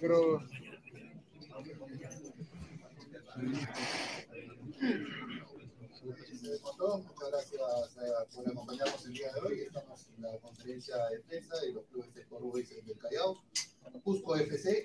[0.00, 0.42] Pero...
[6.02, 9.60] Muchas gracias eh, por acompañarnos el día de hoy.
[9.60, 13.42] Estamos en la conferencia de prensa de los clubes de Boys del Callao.
[14.04, 14.81] Cusco FC,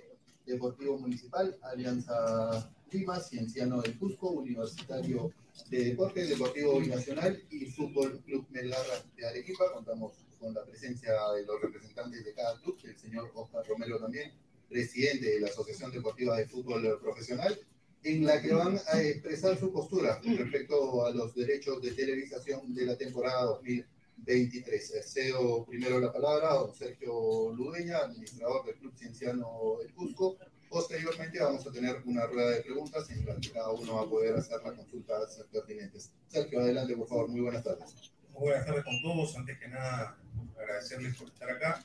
[1.08, 5.32] Municipal, Alianza Lima, Cienciano del Cusco, Universitario
[5.70, 9.72] de Deportes, Deportivo Binacional y Fútbol Club Melarra de Arequipa.
[9.74, 14.34] Contamos con la presencia de los representantes de cada club, el señor Oscar Romero también,
[14.68, 17.58] presidente de la Asociación Deportiva de Fútbol Profesional,
[18.04, 22.86] en la que van a expresar su postura respecto a los derechos de televisación de
[22.86, 24.94] la temporada 2023.
[25.06, 30.38] Cedo primero la palabra a don Sergio Ludeña, administrador del Club Cienciano del Cusco.
[30.70, 34.10] Posteriormente vamos a tener una rueda de preguntas en la que cada uno va a
[34.10, 36.12] poder hacer las consultas pertinentes.
[36.28, 37.30] Sergio, adelante, por favor.
[37.30, 37.94] Muy buenas tardes.
[38.34, 39.36] Muy buenas tardes con todos.
[39.38, 40.18] Antes que nada,
[40.60, 41.84] agradecerles por estar acá,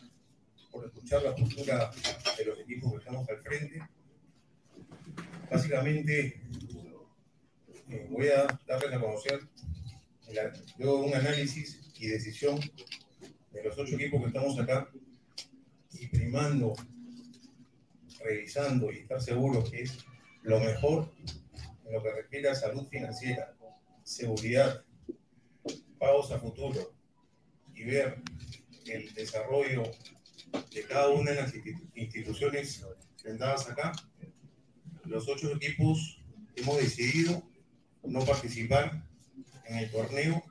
[0.70, 1.90] por escuchar la postura
[2.36, 3.82] de los equipos que estamos al frente.
[5.50, 6.40] Básicamente,
[7.88, 9.40] eh, voy a darles a conocer,
[10.78, 12.58] luego un análisis y decisión
[13.52, 14.88] de los ocho equipos que estamos acá,
[15.92, 16.74] y primando,
[18.22, 19.98] revisando y estar seguros que es
[20.42, 21.12] lo mejor
[21.84, 23.54] en lo que refiere a salud financiera,
[24.02, 24.84] seguridad,
[25.98, 26.94] pagos a futuro
[27.74, 28.22] y ver
[28.86, 29.84] el desarrollo
[30.72, 31.52] de cada una de las
[31.94, 32.84] instituciones
[33.14, 33.92] presentadas acá,
[35.04, 36.20] los ocho equipos
[36.56, 37.42] hemos decidido
[38.02, 39.04] no participar
[39.66, 40.42] en el torneo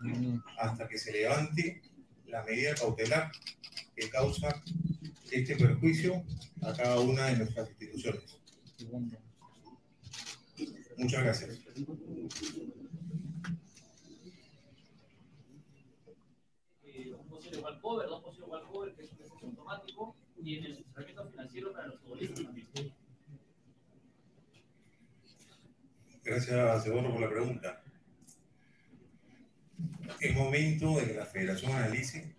[0.57, 1.81] hasta que se levante
[2.27, 3.31] la medida cautelar
[3.95, 4.63] que causa
[5.31, 6.24] este perjuicio
[6.62, 8.39] a cada una de nuestras instituciones.
[10.98, 11.60] Muchas gracias.
[17.18, 21.30] un posible walkover, dos posibles walkover, que es un proceso automático, y en el asesoramiento
[21.30, 22.68] financiero para los futbolistas también.
[26.24, 27.83] Gracias, Eduardo, por la pregunta.
[30.19, 32.36] Es momento de que la federación analice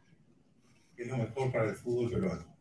[0.95, 2.52] qué es lo mejor para el fútbol peruano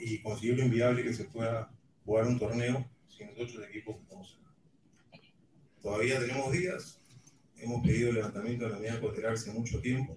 [0.00, 1.70] y considero inviable que se pueda
[2.04, 4.40] jugar un torneo sin los ocho equipos que estamos.
[5.82, 7.00] Todavía tenemos días,
[7.56, 10.16] hemos pedido el levantamiento de la medida cautelar hace mucho tiempo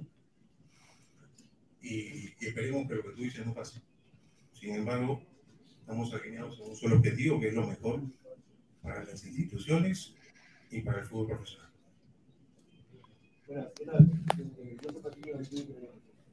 [1.82, 3.82] y, y esperemos que lo que tú dices no pase.
[4.54, 5.22] Sin embargo,
[5.80, 8.02] estamos alineados en un solo objetivo, que es lo mejor
[8.82, 10.14] para las instituciones
[10.72, 11.70] y para el fútbol profesional.
[13.48, 13.74] Buenas,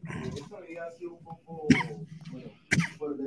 [0.03, 1.67] esta medida ha sido un poco,
[2.31, 2.51] bueno,
[2.99, 3.21] por el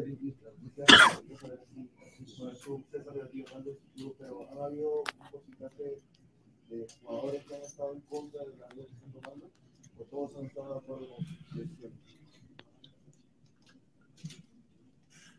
[4.17, 6.01] pero ha habido un porcentaje
[6.69, 9.51] de jugadores que han estado en contra de la medida que están tomando,
[9.97, 11.25] o todos han estado de acuerdo con.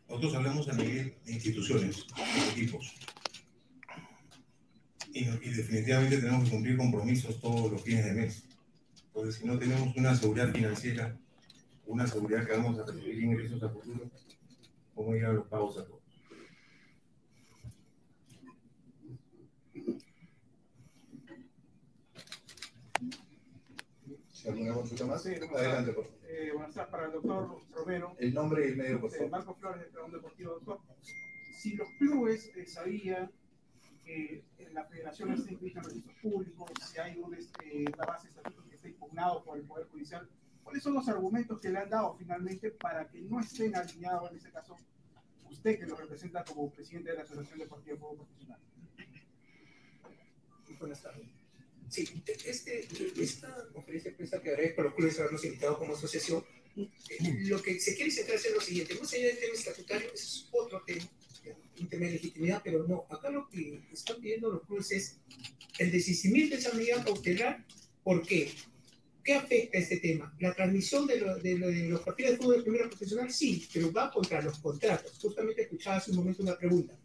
[0.07, 2.93] Nosotros hablamos a nivel de instituciones, de equipos.
[5.11, 8.43] Y, y definitivamente tenemos que cumplir compromisos todos los fines de mes.
[9.11, 11.17] Porque si no tenemos una seguridad financiera,
[11.87, 14.09] una seguridad que vamos a recibir ingresos a futuro,
[14.93, 16.01] ¿cómo ir a los pagos a todos?
[24.47, 26.19] Alguna consulta más, Sí, adelante, por favor.
[26.29, 28.15] Eh, buenas tardes para el doctor Romero.
[28.19, 29.31] El nombre y el medio, por Eh, favor.
[29.31, 30.79] Marco Flores, del Salón Deportivo Doctor.
[31.61, 33.31] Si los clubes eh, sabían
[34.03, 38.27] que en la federación está inscrita en registros públicos, si hay un, este, la base
[38.27, 40.29] de estatutos que está impugnado por el Poder Judicial,
[40.65, 44.37] ¿cuáles son los argumentos que le han dado finalmente para que no estén alineados, en
[44.37, 44.75] este caso,
[45.49, 48.59] usted que lo representa como presidente de la Asociación Deportiva de Fútbol Profesional?
[50.79, 51.27] Buenas tardes.
[51.87, 52.87] Sí, este,
[53.21, 56.43] esta conferencia de prensa que haré por los clubes habernos invitado como asociación,
[56.75, 56.89] eh,
[57.45, 60.49] lo que se quiere centrar es en lo siguiente, más allá del tema estatutario, es
[60.51, 61.05] otro tema,
[61.79, 65.19] un tema de legitimidad, pero no, acá lo que están pidiendo los clubes es
[65.77, 67.63] el desistimiento de esa medida cautelar,
[68.03, 68.51] ¿por qué?
[69.25, 70.31] ¿Qué afecta este tema?
[70.39, 74.59] La transmisión de los partidos de fútbol de primera profesional, sí, pero va contra los
[74.59, 75.17] contratos.
[75.19, 76.95] Justamente escuchaba hace un momento una pregunta.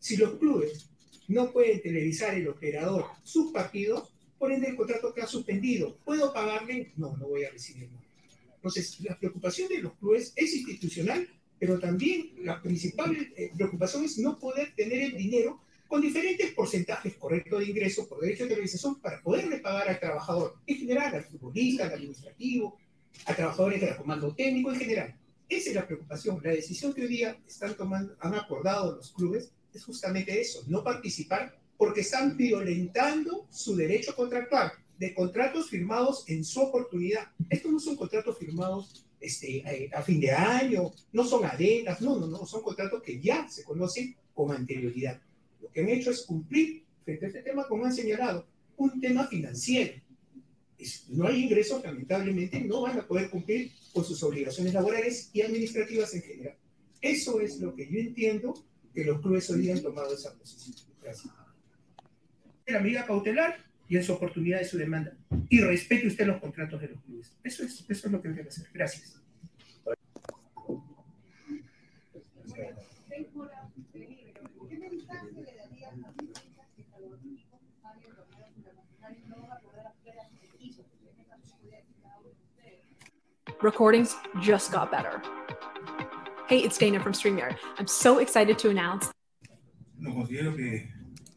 [0.00, 0.90] Si los clubes
[1.28, 5.96] no pueden televisar el operador sus partidos, por ende el contrato queda suspendido.
[6.04, 6.90] ¿Puedo pagarle?
[6.96, 8.04] No, no voy a recibir nada.
[8.56, 11.28] Entonces, la preocupación de los clubes es institucional,
[11.60, 15.60] pero también la principal eh, preocupación es no poder tener el dinero
[15.90, 20.54] con diferentes porcentajes correctos de ingreso por derecho de televisación para poderle pagar al trabajador,
[20.64, 22.78] en general, al futbolista, al administrativo,
[23.26, 25.16] a trabajadores del comando técnico en general.
[25.48, 26.40] Esa es la preocupación.
[26.44, 30.84] La decisión que hoy día están tomando, han acordado los clubes es justamente eso, no
[30.84, 37.32] participar porque están violentando su derecho contractual de contratos firmados en su oportunidad.
[37.48, 42.16] Estos no son contratos firmados este, eh, a fin de año, no son adenas, no,
[42.16, 45.20] no, no, son contratos que ya se conocen con anterioridad.
[45.60, 49.26] Lo que han hecho es cumplir frente a este tema, como han señalado, un tema
[49.26, 50.00] financiero.
[51.08, 56.14] No hay ingresos, lamentablemente, no van a poder cumplir con sus obligaciones laborales y administrativas
[56.14, 56.56] en general.
[57.00, 58.54] Eso es lo que yo entiendo
[58.94, 60.76] que los clubes hoy han tomado esa posición.
[61.02, 61.32] Gracias.
[62.66, 63.56] La medida cautelar
[63.88, 65.16] y en su oportunidad de su demanda.
[65.48, 67.36] Y respete usted los contratos de los clubes.
[67.42, 68.68] Eso es, eso es lo que debe hacer.
[68.72, 69.20] Gracias.
[74.68, 79.52] ¿Qué mensaje le darías a los hinchas que Salomónico sale en torneos internacionales no van
[79.52, 80.86] a poder hacer a sus equipos?
[81.02, 82.84] En este caso, podría ser cada uno de ustedes.
[83.62, 85.20] Recordings just got better.
[86.48, 87.56] Hey, it's Dana from StreamYard.
[87.78, 89.10] I'm so excited to announce
[89.98, 90.90] No considero que,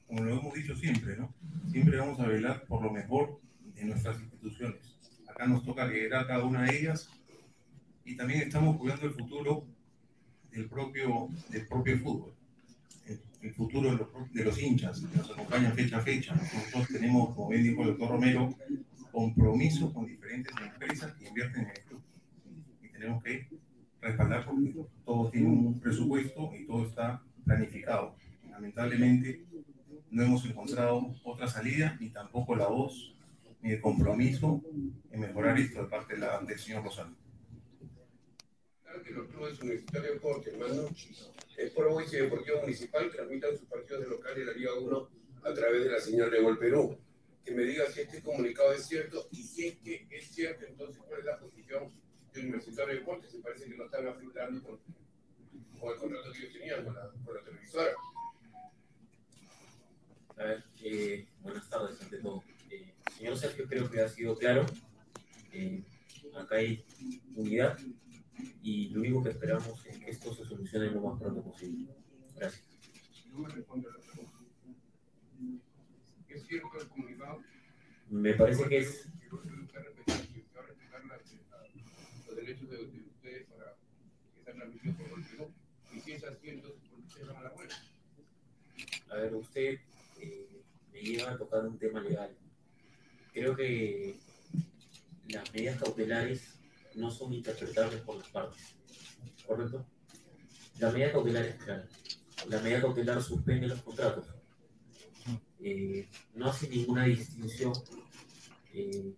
[0.07, 1.33] como lo hemos dicho siempre, ¿no?
[1.69, 3.41] Siempre vamos a velar por lo mejor
[3.75, 4.95] de nuestras instituciones.
[5.27, 7.09] Acá nos toca liderar cada una de ellas
[8.05, 9.65] y también estamos cuidando el futuro
[10.51, 12.33] del propio, del propio fútbol,
[13.41, 16.33] el, futuro de los, de los hinchas que nos acompañan fecha a fecha.
[16.35, 18.55] Nosotros tenemos, como bien dijo el doctor Romero,
[19.11, 21.83] compromisos con diferentes empresas que invierten en el
[23.03, 23.47] tenemos que
[24.01, 24.73] respaldar porque
[25.05, 28.15] todos tienen un presupuesto y todo está planificado.
[28.49, 29.43] Lamentablemente
[30.09, 33.13] no hemos encontrado otra salida ni tampoco la voz
[33.61, 34.61] ni el compromiso
[35.11, 37.15] en mejorar esto de parte de la- del señor Rosario.
[38.83, 40.87] Claro que los clubes universitarios deporte, hermano,
[41.57, 45.09] el Pro y Deportivo Municipal transmitan sus partidos de local de la Liga 1
[45.43, 46.97] a través de la señal de Gol Perú.
[47.43, 51.01] Que me diga si este comunicado es cierto y si es que es cierto, entonces
[51.05, 51.91] cuál es la posición
[52.33, 53.31] de Universitario de Deportes.
[53.31, 54.79] Se parece que no están afectando con,
[55.79, 57.91] con el contrato que ellos tenían con la, con la televisora.
[60.37, 62.43] A ver, eh, buenas tardes ante todo.
[62.69, 64.65] Eh, señor Sergio, creo que ha sido claro.
[65.51, 65.83] Eh,
[66.35, 66.83] acá hay
[67.35, 67.77] unidad
[68.63, 71.87] y lo único que esperamos es que esto se solucione lo más pronto posible.
[72.35, 72.63] Gracias.
[73.31, 74.39] No me responde a la pregunta.
[76.27, 77.41] ¿Es cierto el comunicado?
[78.09, 81.21] Me parece que es, Que va a respetar, que va a respetar la- la-
[82.35, 83.75] derechos de, de ustedes para
[84.35, 85.51] que sea transmitido por Gol Perú.
[85.93, 87.75] Y si es así, entonces, ¿por qué se llama la huelga?
[89.13, 89.79] a ver, usted
[90.19, 92.35] eh, me lleva a tocar un tema legal.
[93.31, 94.15] Creo que
[95.29, 96.55] las medidas cautelares
[96.95, 98.75] no son interpretables por las partes,
[99.47, 99.85] ¿correcto?
[100.79, 101.87] La medida cautelar es clara.
[102.49, 104.25] La medida cautelar suspende los contratos.
[105.59, 107.71] Eh, no hace ninguna distinción
[108.73, 109.13] eh,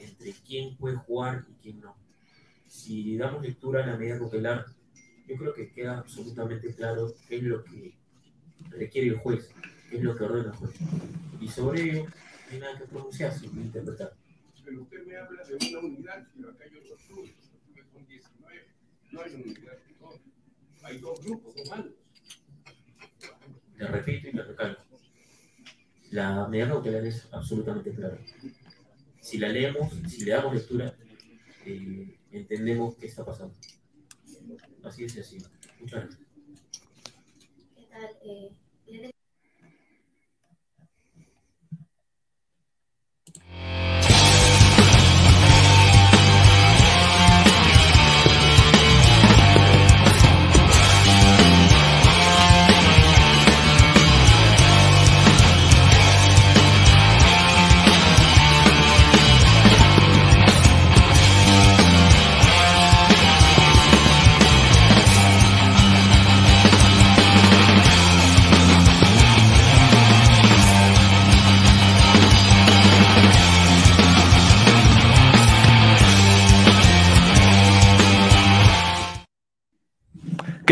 [0.00, 1.96] entre quién puede jugar y quién no.
[2.74, 4.66] Si damos lectura a la medida cautelar,
[5.28, 7.94] yo creo que queda absolutamente claro qué es lo que
[8.68, 9.48] requiere el juez,
[9.88, 10.72] qué es lo que ordena el juez.
[11.40, 12.10] Y sobre ello, no
[12.50, 14.12] hay nada que pronunciarse ni interpretar.
[14.64, 17.30] Pero usted me habla de una unidad, pero acá hay otros clubes.
[17.52, 18.66] Los clubes son 19.
[19.12, 20.20] No hay una unidad todos.
[20.82, 21.92] Hay dos grupos, dos bandos.
[23.78, 24.82] Le repito y le recalco.
[26.10, 28.18] La medida cautelar es absolutamente clara.
[29.20, 30.92] Si la leemos, si le damos lectura,
[31.64, 33.54] eh, entendemos qué está pasando.
[34.82, 35.46] Así es sencillo.
[35.80, 36.28] Muchas gracias.
[37.74, 38.10] ¿Qué tal?
[38.22, 38.52] Eh,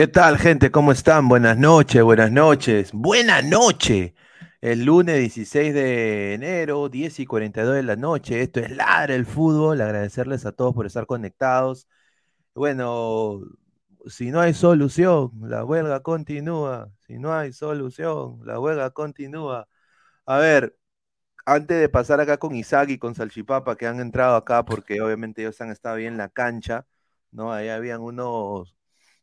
[0.03, 0.73] ¿Qué tal, gente?
[0.73, 1.29] ¿Cómo están?
[1.29, 2.91] Buenas noches, buenas noches.
[2.93, 4.17] Buena noche.
[4.61, 8.43] El lunes 16 de enero, 10 y 42 de la noche.
[8.43, 9.81] Esto es Ladra el Fútbol.
[9.81, 11.87] Agradecerles a todos por estar conectados.
[12.55, 13.43] Bueno,
[14.07, 16.91] si no hay solución, la huelga continúa.
[17.07, 19.69] Si no hay solución, la huelga continúa.
[20.27, 20.77] A ver,
[21.47, 25.43] antes de pasar acá con Isaac y con Salchipapa, que han entrado acá porque obviamente
[25.43, 26.87] ellos han estado bien en la cancha,
[27.33, 27.53] ¿no?
[27.53, 28.77] Ahí habían unos,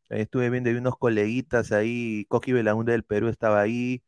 [0.09, 4.03] estuve viendo, unos coleguitas ahí, Coqui Belaunde del Perú estaba ahí,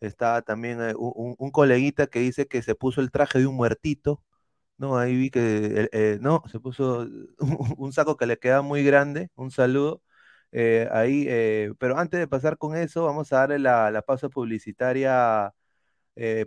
[0.00, 3.56] estaba también eh, un, un- coleguita que dice que se puso el traje de un
[3.56, 4.22] muertito,
[4.78, 4.98] ¿no?
[4.98, 7.06] Ahí vi que, eh, no, se puso
[7.78, 10.02] un, saco que le queda muy grande, un saludo.
[10.52, 11.26] eh, ahí,
[11.78, 15.52] pero antes de pasar con eso, vamos a darle la, la pausa publicitaria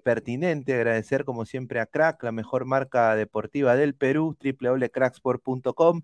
[0.04, 6.02] pertinente, agradecer como siempre a Crack, la mejor marca deportiva del Perú, www.cracksport.com,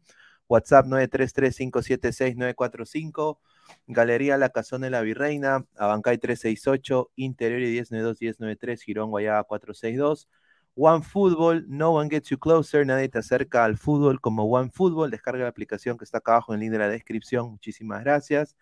[0.51, 3.39] WhatsApp 933-576-945,
[3.87, 10.27] Galería La Cazón de la Virreina, Abancay 368, Interior y 1092-1093, Girón Guayaba 462.
[10.75, 15.11] One Football, no one gets you closer, nadie te acerca al fútbol como One Football.
[15.11, 17.49] Descarga la aplicación que está acá abajo en el link de la descripción.
[17.49, 18.57] Muchísimas gracias.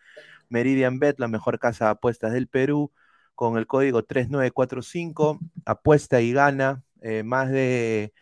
[0.47, 2.91] Meridian Bet, la mejor casa de apuestas del Perú,
[3.33, 5.39] con el código 3945.
[5.65, 8.13] Apuesta y gana eh, más de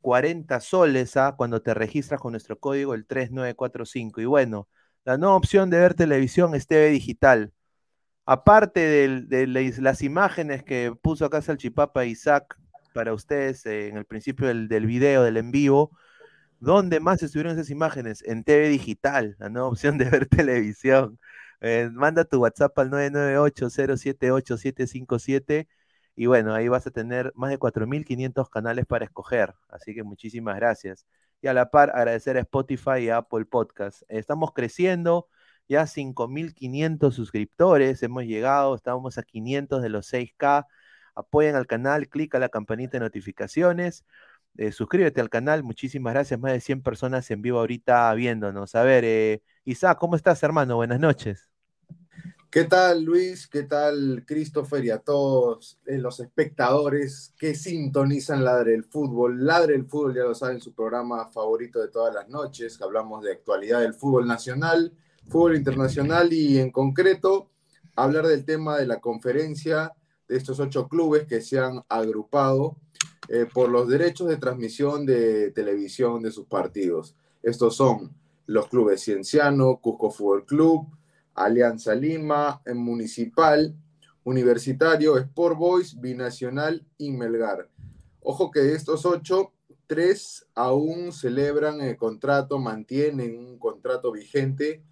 [0.00, 1.34] 40 soles ¿ah?
[1.36, 4.20] cuando te registras con nuestro código el 3945.
[4.20, 4.68] Y bueno,
[5.04, 7.52] la nueva opción de ver televisión es TV Digital.
[8.26, 12.56] Aparte del- de, las- imágenes que puso acá Salchipapa Isaac
[12.94, 15.90] para ustedes eh, en el principio del, video, del en vivo,
[16.60, 18.22] ¿dónde más estuvieron esas imágenes?
[18.26, 21.18] En TV Digital, la nueva opción de ver televisión.
[21.60, 25.66] Eh, manda tu WhatsApp al 998-078-757
[26.20, 29.54] y bueno, ahí vas a tener más de 4.500 canales para escoger.
[29.70, 31.06] Así que muchísimas gracias.
[31.40, 34.02] Y a la par, agradecer a Spotify y a Apple Podcast.
[34.06, 35.28] Estamos creciendo,
[35.66, 40.66] ya 5.500 suscriptores, hemos llegado, estamos a 500 de los 6K.
[41.14, 44.04] Apoyen al canal, clica la campanita de notificaciones,
[44.58, 48.74] eh, suscríbete al canal, muchísimas gracias, más de 100 personas en vivo ahorita viéndonos.
[48.74, 50.76] A ver, eh, Isaac, ¿cómo estás, hermano?
[50.76, 51.49] Buenas noches.
[52.50, 53.46] ¿Qué tal Luis?
[53.46, 59.46] ¿Qué tal Christopher y a todos eh, los espectadores que sintonizan Ladre el Fútbol?
[59.46, 62.82] Ladre el Fútbol, ya lo saben, su programa favorito de todas las noches.
[62.82, 64.92] Hablamos de actualidad del fútbol nacional,
[65.28, 67.50] fútbol internacional y en concreto
[67.94, 69.92] hablar del tema de la conferencia
[70.26, 72.78] de estos ocho clubes que se han agrupado
[73.28, 77.14] eh, por los derechos de transmisión de televisión de sus partidos.
[77.44, 78.12] Estos son
[78.46, 80.88] los clubes Cienciano, Cusco Fútbol Club,
[81.44, 83.74] Alianza Lima, Municipal,
[84.24, 87.68] Universitario, Sport Boys, Binacional y Melgar.
[88.20, 89.52] Ojo que de estos ocho,
[89.86, 94.82] tres aún celebran el contrato, mantienen un contrato vigente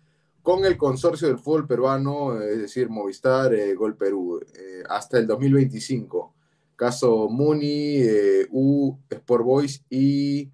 [0.42, 5.26] con el consorcio del fútbol peruano, es decir, Movistar, eh, Gol Perú, eh, hasta el
[5.26, 6.34] 2025.
[6.74, 10.50] Caso Muni, eh, U, Sport Boys y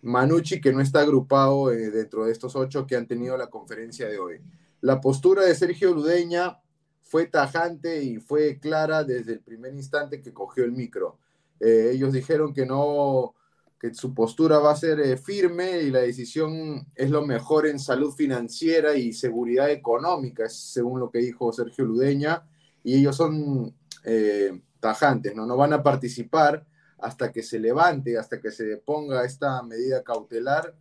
[0.00, 4.18] Manucci, que no está agrupado dentro de estos ocho que han tenido la conferencia de
[4.18, 4.40] hoy.
[4.86, 6.60] La postura de Sergio Ludeña
[7.02, 11.18] fue tajante y fue clara desde el primer instante que cogió el micro.
[11.58, 13.34] Eh, ellos dijeron que no,
[13.80, 17.80] que su postura va a ser eh, firme y la decisión es lo mejor en
[17.80, 22.46] salud financiera y seguridad económica, según lo que dijo Sergio Ludeña,
[22.84, 23.74] y ellos son
[24.04, 25.46] eh, tajantes, ¿no?
[25.46, 26.64] no van a participar
[26.98, 30.76] hasta que se levante, hasta que se ponga esta medida cautelar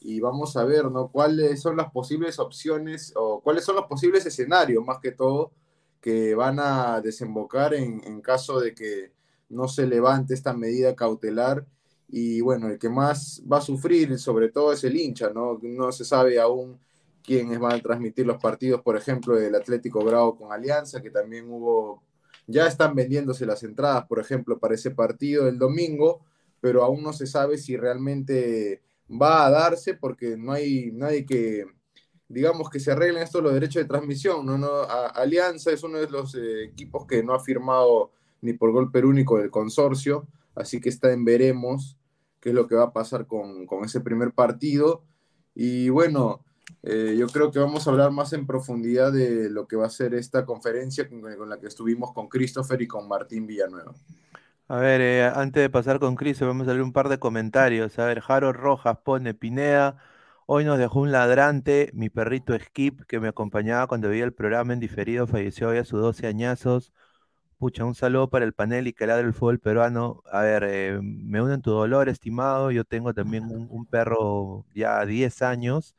[0.00, 1.08] y vamos a ver ¿no?
[1.08, 5.52] cuáles son las posibles opciones o cuáles son los posibles escenarios, más que todo,
[6.00, 9.12] que van a desembocar en, en caso de que
[9.50, 11.66] no se levante esta medida cautelar
[12.08, 15.58] y bueno, el que más va a sufrir sobre todo es el hincha, ¿no?
[15.62, 16.78] No se sabe aún
[17.22, 21.48] quiénes van a transmitir los partidos, por ejemplo, del Atlético Grau con Alianza, que también
[21.48, 22.02] hubo,
[22.46, 26.24] ya están vendiéndose las entradas, por ejemplo, para ese partido del domingo,
[26.60, 31.64] pero aún no se sabe si realmente va a darse porque no hay nadie que,
[32.28, 34.56] digamos, que se arreglen estos los derechos de transmisión, ¿no?
[34.56, 34.82] no
[35.14, 39.38] Alianza es uno de los eh, equipos que no ha firmado ni por golpe único
[39.38, 41.96] del consorcio, así que está en veremos
[42.40, 45.02] qué es lo que va a pasar con, con ese primer partido.
[45.54, 46.42] Y bueno,
[46.82, 49.90] eh, yo creo que vamos a hablar más en profundidad de lo que va a
[49.90, 53.92] ser esta conferencia con, con la que estuvimos con Christopher y con Martín Villanueva.
[54.70, 57.98] A ver, eh, antes de pasar con Christopher, vamos a leer un par de comentarios.
[57.98, 59.96] A ver, Jaro Rojas pone Pineda.
[60.46, 64.72] Hoy nos dejó un ladrante, mi perrito Skip, que me acompañaba cuando veía el programa
[64.72, 66.92] en diferido, falleció hoy a sus 12 añazos.
[67.58, 70.22] Pucha, un saludo para el panel y que ladre el fútbol peruano.
[70.32, 72.70] A ver, eh, me unen tu dolor, estimado.
[72.70, 75.96] Yo tengo también un, un perro ya 10 años.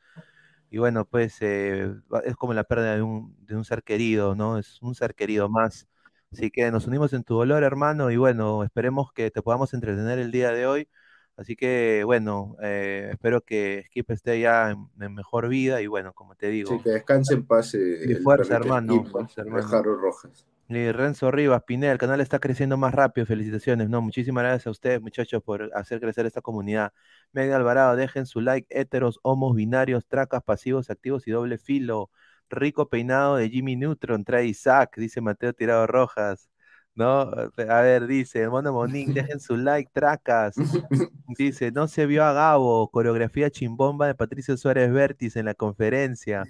[0.70, 1.92] Y bueno, pues eh,
[2.24, 4.58] es como la pérdida de un, de un ser querido, ¿no?
[4.58, 5.88] Es un ser querido más.
[6.32, 10.18] Así que nos unimos en tu dolor, hermano, y bueno, esperemos que te podamos entretener
[10.18, 10.88] el día de hoy.
[11.36, 16.12] Así que bueno, eh, espero que Skip esté ya en, en mejor vida y bueno,
[16.14, 16.78] como te digo.
[16.78, 17.74] Sí, que descanse en paz.
[17.74, 19.10] eh, Y fuerza, hermano, Skip, ¿no?
[19.12, 19.62] fuerza, de hermano.
[19.62, 20.46] Jaro Rojas.
[20.68, 24.00] Y Renzo Rivas, Pineda, el canal está creciendo más rápido, felicitaciones, ¿no?
[24.00, 26.92] Muchísimas gracias a ustedes, muchachos, por hacer crecer esta comunidad.
[27.32, 32.10] Media Alvarado, dejen su like, héteros, homos, binarios, tracas, pasivos, activos y doble filo.
[32.52, 36.48] Rico peinado de Jimmy Neutron, trae Isaac, dice Mateo Tirado Rojas.
[36.94, 37.22] ¿No?
[37.22, 40.54] A ver, dice, Mono Monín, dejen su like, tracas.
[41.38, 46.44] Dice, no se vio a Gabo, coreografía chimbomba de Patricio Suárez Vértiz en la conferencia.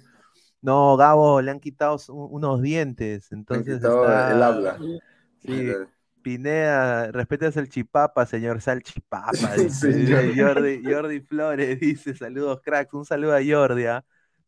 [0.61, 4.77] No, Gabo, le han quitado unos dientes, entonces está- el habla.
[5.39, 5.87] Sí, El-
[6.21, 10.33] Pineda, respete a Salchipapa, señor Salchipapa, dice.
[10.35, 14.03] Jordi, Jordi Flores, dice, saludos cracks, un saludo a Jordi, ¿ah?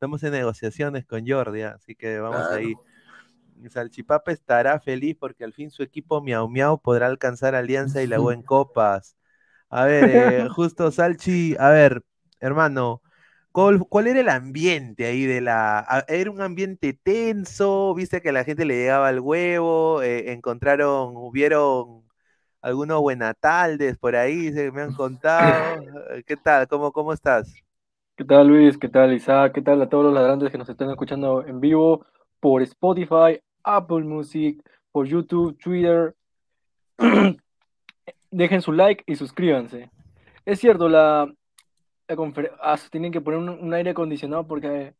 [0.05, 1.73] Estamos en negociaciones con Jordi, ¿ah?
[1.77, 2.51] así que vamos Claro.
[2.51, 2.79] ahí.
[3.69, 8.21] Salchipapa estará feliz porque al fin su equipo Miau Miau podrá alcanzar Alianza y la
[8.21, 9.17] U en copas.
[9.69, 12.03] A ver, eh, justo Salchi, a ver,
[12.39, 13.01] hermano,
[13.51, 16.05] ¿cuál, cuál era el ambiente ahí de la...
[16.07, 17.93] ¿Era un ambiente tenso?
[17.95, 20.01] ¿Viste que la gente le llegaba el huevo?
[20.03, 22.03] Eh, ¿Encontraron, hubieron
[22.61, 24.53] algunos buenataldes por ahí?
[24.53, 25.81] Se me han contado.
[26.27, 26.67] ¿Qué tal?
[26.67, 27.64] ¿Cómo, cómo estás?
[28.15, 28.77] ¿Qué tal Luis?
[28.77, 29.53] ¿Qué tal Isaac?
[29.53, 32.05] ¿Qué tal a todos los ladrantes que nos están escuchando en vivo
[32.39, 36.15] por Spotify, Apple Music, por YouTube, Twitter?
[38.31, 39.91] Dejen su like y suscríbanse.
[40.45, 41.29] Es cierto, la,
[42.07, 42.15] la
[42.61, 44.93] ah, tienen que poner un, un aire acondicionado porque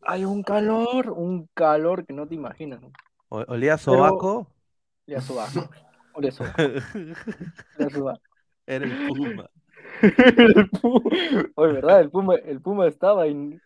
[0.00, 2.80] hay un calor, un calor que no te imaginas.
[2.80, 2.90] ¿no?
[3.28, 4.48] ¿O- ¿Olía Pero- sobaco?
[5.06, 5.70] Olía sobaco.
[6.14, 6.58] Olía sobaco.
[7.76, 8.20] Olía sobaco.
[8.66, 9.48] Era el Puma.
[10.02, 11.10] El Puma.
[11.54, 12.00] Oye, ¿verdad?
[12.00, 13.60] El Puma, el Puma estaba y,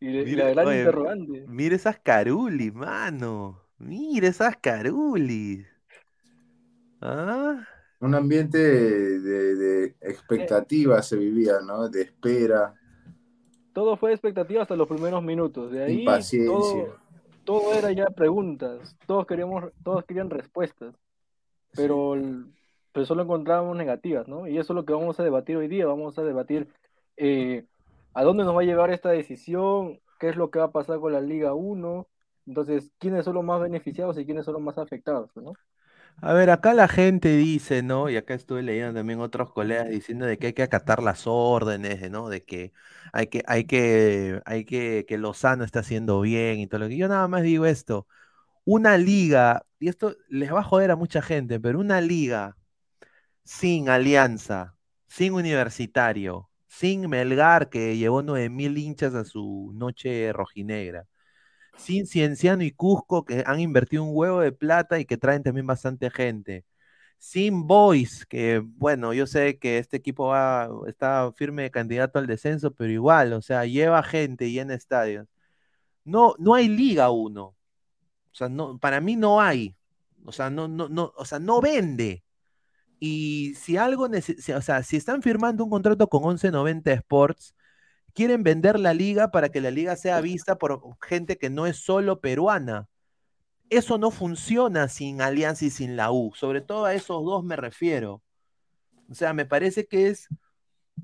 [0.00, 1.44] y, y Mira, la gran oye, interrogante.
[1.46, 3.62] Mira esas carulis, mano.
[3.78, 5.66] Mira esas carulis.
[7.00, 7.64] ¿Ah?
[8.00, 11.88] Un ambiente de, de- de expectativa se vivía, ¿no?
[11.88, 12.74] De espera.
[13.72, 15.70] Todo fue expectativa hasta los primeros minutos.
[15.70, 16.52] De ahí Impaciencia.
[16.52, 16.96] todo,
[17.44, 18.96] todo era ya preguntas.
[19.06, 20.94] Todos queríamos, todos querían respuestas.
[21.74, 22.46] Pero, el-
[22.96, 24.48] pero solo encontrábamos negativas, ¿no?
[24.48, 25.84] Y eso es lo que vamos a debatir hoy día.
[25.84, 26.66] Vamos a debatir
[27.18, 27.66] eh,
[28.14, 30.98] a dónde nos va a llevar esta decisión, qué es lo que va a pasar
[30.98, 32.08] con la Liga 1.
[32.46, 35.52] Entonces, quiénes son los más beneficiados y quiénes son los más afectados, ¿no?
[36.22, 38.08] A ver, acá la gente dice, ¿no?
[38.08, 42.10] Y acá estuve leyendo también otros colegas diciendo de que hay que acatar las órdenes,
[42.10, 42.30] ¿no?
[42.30, 42.72] De que
[43.12, 46.96] hay que, hay que, hay que, que Lozano está haciendo bien y todo lo que.
[46.96, 48.06] Yo nada más digo esto.
[48.64, 52.56] Una liga, y esto les va a joder a mucha gente, pero una liga
[53.46, 54.76] sin Alianza,
[55.08, 61.06] sin Universitario, sin Melgar, que llevó 9000 hinchas a su noche rojinegra,
[61.76, 65.66] sin Cienciano y Cusco, que han invertido un huevo de plata y que traen también
[65.66, 66.64] bastante gente.
[67.18, 72.74] Sin Boys, que bueno, yo sé que este equipo va, está firme candidato al descenso,
[72.74, 75.28] pero igual, o sea, lleva gente y en estadios.
[76.04, 77.42] No, no hay Liga 1.
[77.44, 77.56] O
[78.32, 79.76] sea, no, para mí no hay.
[80.24, 82.25] O sea, no, no, no, o sea, no vende.
[83.00, 84.06] Y si algo,
[84.56, 87.54] o sea, si están firmando un contrato con 1190 Sports,
[88.14, 91.78] quieren vender la liga para que la liga sea vista por gente que no es
[91.78, 92.88] solo peruana.
[93.70, 96.32] Eso no funciona sin Alianza y sin la U.
[96.36, 98.22] Sobre todo a esos dos me refiero.
[99.10, 100.28] O sea, me parece que es,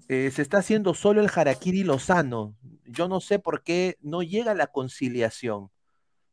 [0.09, 2.57] eh, se está haciendo solo el Harakiri Lozano.
[2.87, 5.70] Yo no sé por qué no llega la conciliación.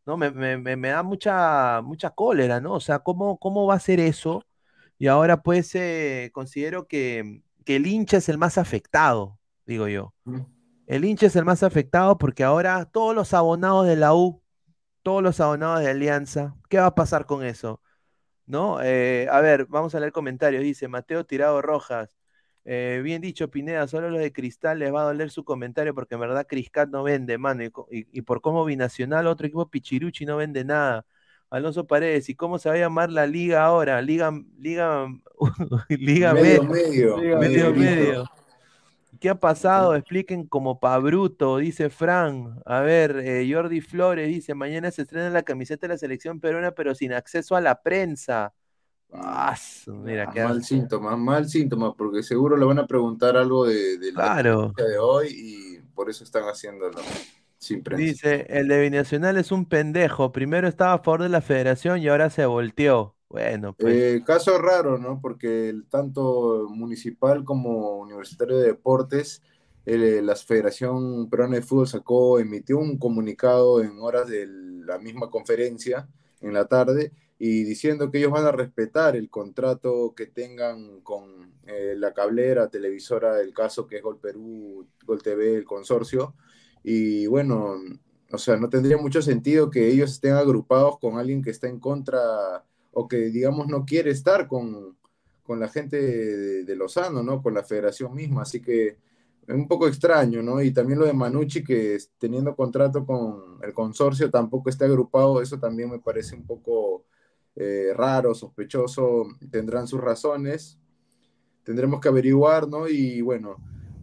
[0.06, 0.17] ¿no?
[0.17, 2.74] Me- me- me da mucha, mucha cólera, ¿no?
[2.76, 4.43] O sea, ¿cómo, cómo va a ser eso?
[5.00, 10.14] Y ahora pues eh, considero que, que el hincha es el más afectado, digo yo.
[10.88, 14.42] El hincha es el más afectado porque ahora todos los abonados de la U,
[15.04, 17.82] todos los abonados de Alianza, ¿qué va a pasar con eso?
[18.46, 18.82] ¿No?
[18.82, 20.64] Eh, a ver, vamos a leer comentarios.
[20.64, 22.18] Dice Mateo Tirado Rojas.
[22.66, 26.16] eh, bien dicho, Pineda, solo los de Cristal les va a doler su comentario porque
[26.16, 27.64] en verdad Criscat no vende, mano.
[27.64, 31.06] Y- y por cómo Binacional, otro equipo Pichiruchi no vende nada.
[31.50, 34.02] Alonso Paredes, ¿y cómo se va a llamar la liga ahora?
[34.02, 35.08] Liga, liga,
[35.90, 38.26] liga Medio, med- medio, medio, medio, medio.
[39.20, 39.96] ¿Qué ha pasado?
[39.96, 42.62] Expliquen como pa' bruto, dice Fran.
[42.66, 46.72] A ver, eh, Jordi Flores dice, mañana se estrena la camiseta de la selección peruana,
[46.72, 48.54] pero sin acceso a la prensa.
[49.12, 49.56] Ah,
[49.88, 50.68] mira, Ah, qué mal asco.
[50.68, 54.72] síntoma, mal síntoma, porque seguro le van a preguntar algo de, de la Claro.
[54.78, 57.00] de hoy y por eso están haciéndolo
[57.60, 57.84] sin.
[57.95, 60.32] Dice, el de Binacional es un pendejo.
[60.32, 63.15] Primero estaba a favor de la federación y ahora se volteó.
[63.30, 63.95] Bueno, pues.
[63.95, 65.22] Eh, caso raro, ¿no?
[65.22, 69.43] Porque el, tanto municipal como universitario de deportes,
[69.86, 75.30] eh, la Federación Peruana de Fútbol sacó, emitió un comunicado en horas de la misma
[75.30, 76.08] conferencia
[76.41, 81.54] en la tarde y diciendo que ellos van a respetar el contrato que tengan con
[81.67, 86.34] eh, la cablera, televisora del caso que es Gol Perú, Gol TV, el consorcio.
[86.84, 87.76] Y bueno,
[88.32, 91.80] o sea, no tendría mucho sentido que ellos estén agrupados con alguien que está en
[91.80, 94.98] contra o que, digamos, no quiere estar con,
[95.44, 97.42] con la gente de, de Lozano, ¿no?
[97.42, 98.44] Con la federación misma.
[98.44, 98.98] Así que
[99.50, 100.62] es un poco extraño, ¿no?
[100.62, 105.58] Y también lo de Manucci, que teniendo contrato con el consorcio tampoco está agrupado, eso
[105.58, 107.06] también me parece un poco
[107.56, 110.78] eh, raro, sospechoso, tendrán sus razones,
[111.63, 112.88] tendremos que averiguar, ¿no?
[112.88, 113.58] Y bueno,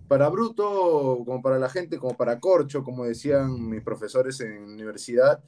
[0.09, 5.42] para Bruto, como para la gente, como para Corcho, como decían mis profesores en universidad,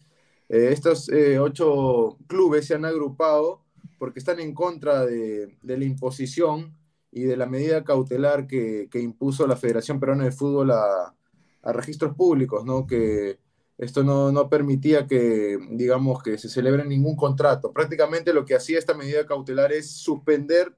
[0.48, 3.62] eh, estos eh, ocho clubes se han agrupado
[3.98, 6.76] porque están en contra de, la imposición
[7.10, 11.14] y de la medida cautelar que, impuso la Federación Peruana de Fútbol a,
[11.64, 12.86] registros públicos, ¿no?
[12.86, 13.40] Que
[13.76, 17.72] esto no, no permitía que, digamos, que se celebre ningún contrato.
[17.72, 20.74] Prácticamente lo que hacía esta medida cautelar es suspender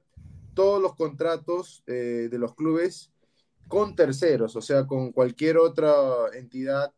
[0.53, 3.10] todos los contratos eh, de los clubes
[3.67, 5.91] con terceros, o sea, con cualquier otra
[6.33, 6.93] entidad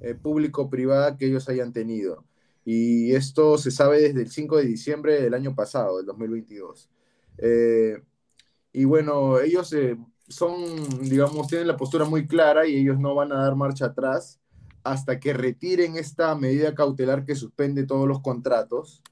[0.00, 2.24] eh, público-privada que ellos hayan tenido.
[2.64, 6.90] Y esto se sabe desde el 5 de diciembre del año pasado, del 2022.
[7.38, 8.02] Eh,
[8.72, 9.96] y bueno, ellos eh,
[10.28, 10.54] son,
[11.02, 14.40] digamos, tienen la postura muy clara y ellos no van a dar marcha atrás
[14.82, 19.02] hasta que retiren esta medida cautelar que suspende todos los contratos,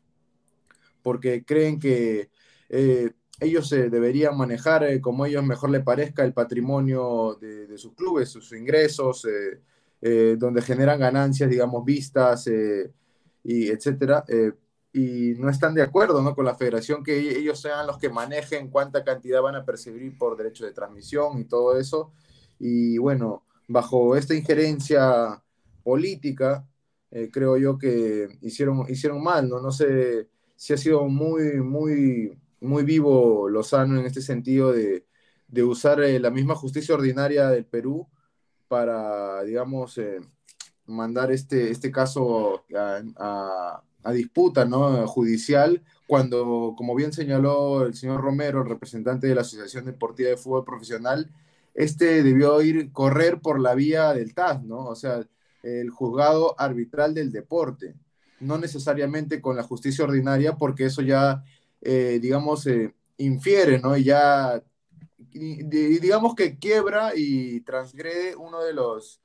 [1.02, 2.30] porque creen que
[2.68, 7.94] eh, ellos eh, deberían manejar eh, como ellos mejor les parezca el patrimonio de, sus
[7.94, 9.60] clubes, sus ingresos, eh,
[10.00, 12.48] eh, donde generan ganancias, digamos, vistas,
[13.44, 14.24] y etcétera,
[14.92, 16.34] y no están de acuerdo ¿no?
[16.34, 20.16] con la federación que e- ellos sean los que manejen cuánta cantidad van a percibir
[20.16, 22.12] por derecho de transmisión y todo eso.
[22.58, 25.42] Y bueno, bajo esta injerencia
[25.82, 26.66] política,
[27.32, 29.60] creo yo que hicieron, hicieron mal, ¿no?
[29.60, 35.06] No sé si ha sido muy, muy, muy vivo Lozano en este sentido de,
[35.48, 38.08] de usar eh, la misma justicia ordinaria del Perú
[38.68, 40.20] para, digamos, eh,
[40.86, 45.06] mandar este, este caso a, a- disputa ¿no?
[45.06, 50.36] judicial, cuando, como bien señaló el señor Romero, el representante de la Asociación Deportiva de
[50.36, 51.30] Fútbol Profesional,
[51.74, 54.86] este debió ir correr por la vía del TAS, ¿no?
[54.86, 55.24] O sea,
[55.62, 57.94] el juzgado arbitral del deporte,
[58.40, 61.44] no necesariamente con la justicia ordinaria, porque eso ya,
[61.82, 63.96] eh, digamos, eh, infiere, ¿no?
[63.96, 64.62] Y ya,
[65.32, 69.20] digamos que quiebra y transgrede uno de los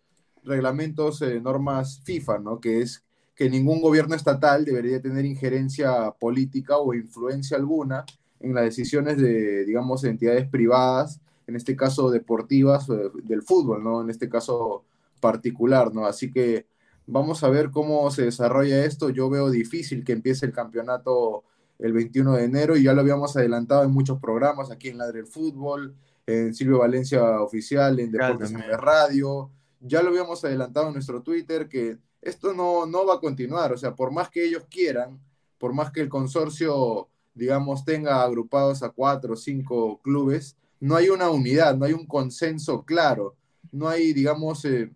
[0.48, 2.60] reglamentos, eh, normas FIFA, ¿no?
[2.60, 3.04] Que es
[3.36, 8.04] que ningún gobierno estatal debería tener injerencia política o influencia alguna
[8.40, 14.02] en las decisiones de, digamos, entidades privadas, en este caso deportivas, eh, del fútbol, ¿no?
[14.02, 14.84] En este caso
[15.20, 16.06] particular, ¿no?
[16.06, 16.66] Así que
[17.06, 19.10] vamos a ver cómo se desarrolla esto.
[19.10, 21.44] Yo veo difícil que empiece el campeonato
[21.80, 25.20] el 21 de enero y ya lo habíamos adelantado en muchos programas, aquí en Ladre
[25.20, 28.72] el Fútbol, en Silvio Valencia Oficial, en Deportes en también.
[28.72, 29.52] la Radio.
[29.80, 33.72] Ya lo habíamos adelantado en nuestro Twitter que esto no, no va a continuar.
[33.74, 35.20] O sea, por más que ellos quieran,
[35.58, 41.10] por más que el consorcio, digamos, tenga agrupados a cuatro o cinco clubes, no hay
[41.10, 43.36] una unidad, no hay un consenso claro,
[43.72, 44.92] no hay, digamos, eh,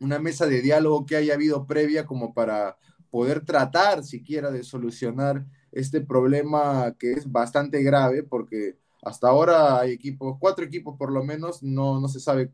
[0.00, 2.76] una mesa de diálogo que haya habido previa como para
[3.10, 5.46] poder tratar siquiera de solucionar
[5.78, 11.24] este problema que es bastante grave porque hasta ahora hay equipos, cuatro equipos por lo
[11.24, 12.50] menos, no, no se sabe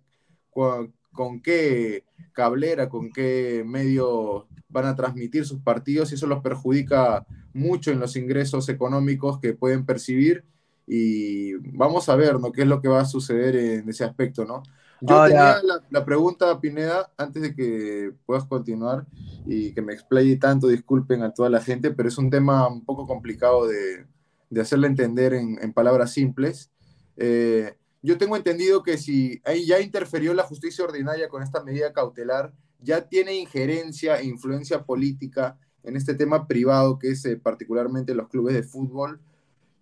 [0.51, 7.27] con qué cablera, con qué medio van a transmitir sus partidos y eso los perjudica
[7.53, 10.45] mucho en los ingresos económicos que pueden percibir
[10.87, 12.53] y vamos a ver ¿no?
[12.53, 14.63] qué es lo que va a suceder en ese aspecto, ¿no?
[15.07, 19.07] Yo tenía la, la, pregunta, Pineda, antes de que puedas continuar
[19.47, 22.85] y que me explaye tanto, disculpen a toda la gente, pero es un tema un
[22.85, 24.07] poco complicado de,
[24.51, 26.71] de hacerle entender en, en palabras simples.
[27.17, 31.93] Eh, yo tengo entendido que si ahí ya interferió la justicia ordinaria con esta medida
[31.93, 38.15] cautelar, ya tiene injerencia e influencia política en este tema privado que es eh, particularmente
[38.15, 39.21] los clubes de fútbol.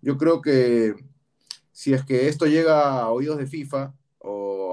[0.01, 0.95] Yo creo que
[1.73, 3.95] si es que esto llega a oídos de FIFA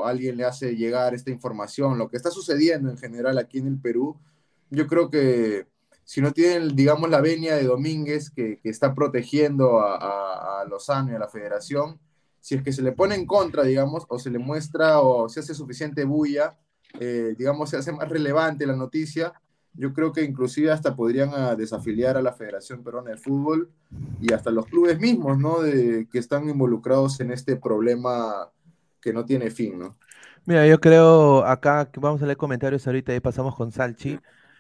[0.05, 3.79] alguien le hace llegar esta información, lo que está sucediendo en general aquí en el
[3.79, 4.17] Perú,
[4.69, 5.67] yo creo que
[6.03, 11.11] si no tienen, digamos, la venia de Domínguez que, está protegiendo a, a, a, Lozano
[11.11, 11.99] y a la federación,
[12.39, 15.41] si es que se le pone en contra, digamos, o se le muestra o se
[15.41, 16.57] hace suficiente bulla,
[16.99, 19.33] eh, digamos, se hace más relevante la noticia,
[19.73, 23.71] yo creo que inclusive hasta podrían a, desafiliar a la Federación Peruana de Fútbol
[24.19, 25.61] y hasta los clubes mismos, ¿no?
[25.61, 28.49] De, que están involucrados en este problema
[29.01, 29.97] que no tiene fin, ¿no?
[30.45, 34.19] Mira, yo creo acá que vamos a leer comentarios ahorita y pasamos con Salchi.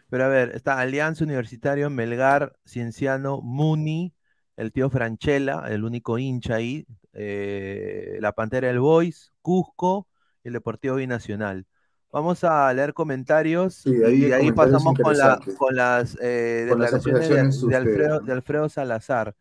[0.09, 4.13] Pero a ver, está Alianza Universitario, Melgar, Cienciano, Muni,
[4.57, 10.07] el tío Franchella, el único hincha ahí, eh, la Pantera del Boys, Cusco
[10.43, 11.65] y el Deportivo Binacional.
[12.11, 16.65] Vamos a leer comentarios sí, ahí y ahí comentarios pasamos con, la, con las eh,
[16.67, 19.35] Con las declaraciones de, de Alfredo, de Alfredo Salazar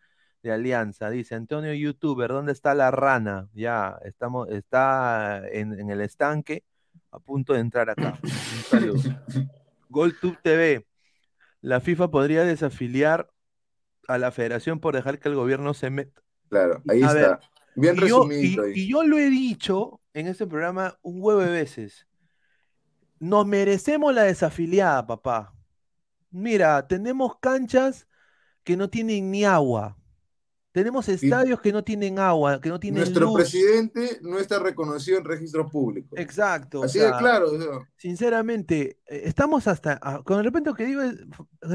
[0.49, 1.11] de Alianza.
[1.11, 3.49] Dice Antonio Youtuber, ¿dónde está la rana?
[3.55, 6.65] Ya, estamos, está en, en el estanque,
[7.11, 8.19] a punto de entrar acá.
[9.89, 10.87] GolTube TV.
[11.61, 13.31] La FIFA podría desafiliar
[14.07, 16.23] a la federación por dejar que el gobierno se meta.
[16.49, 17.15] Claro, ahí A está.
[17.15, 17.39] ver,
[17.75, 18.73] Bien y yo, resumido y- ahí.
[18.75, 22.07] y yo lo he dicho en este programa un huevo de veces.
[23.21, 25.53] Nos merecemos la desafiliada, papá.
[26.31, 28.07] Mira, tenemos canchas
[28.65, 29.98] que no tienen ni agua.
[30.79, 33.35] Tenemos estadios que no tienen agua, que no tienen Nuestro luz.
[33.41, 36.17] presidente no está reconocido en registro público.
[36.17, 36.81] Exacto.
[36.81, 37.51] o Así sea, de claro.
[37.53, 41.17] o sea, Sinceramente, eh, estamos hasta, ah, con el repente que digo, es,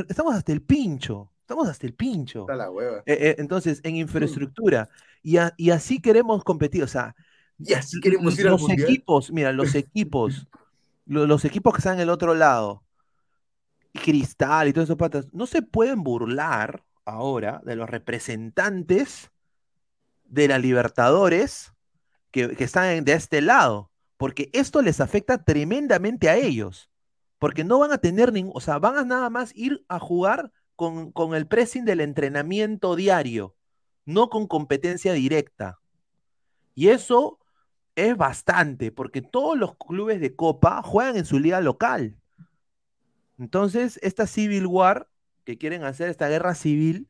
[0.10, 1.32] estamos hasta el pincho.
[1.42, 2.42] Estamos hasta el pincho.
[2.42, 3.00] está la hueva.
[3.06, 4.90] Eh, eh, entonces, en infraestructura.
[5.22, 6.84] Y, a- y así queremos competir.
[6.84, 7.16] O sea,
[7.60, 8.90] Y así queremos ir al los mundial.
[8.90, 10.48] equipos, mira, los equipos,
[11.06, 12.84] lo- los equipos que están en el otro lado,
[13.94, 19.32] Cristal y todos esos patas, no se pueden burlar ahora de los representantes
[20.26, 21.74] de la Libertadores
[22.32, 26.90] que, están de este lado, porque esto les afecta tremendamente a ellos,
[27.40, 30.52] porque no van a tener ningún, o sea, van a nada más ir a jugar
[30.76, 33.56] con, con el pressing del entrenamiento diario,
[34.06, 35.80] no con competencia directa.
[36.74, 37.40] Y eso
[37.96, 42.18] es bastante, porque todos los clubes de Copa juegan en su liga local.
[43.38, 45.08] Entonces, esta Civil War
[45.44, 47.08] que quieren hacer, esta guerra civil,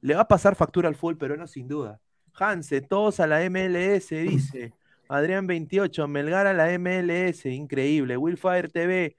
[0.00, 2.00] le va a pasar factura al fútbol peruano sin duda.
[2.34, 4.72] Hanse, todos a la MLS, dice.
[5.08, 8.16] Adrián 28, Melgar a la MLS, increíble.
[8.16, 9.16] Willfire TV,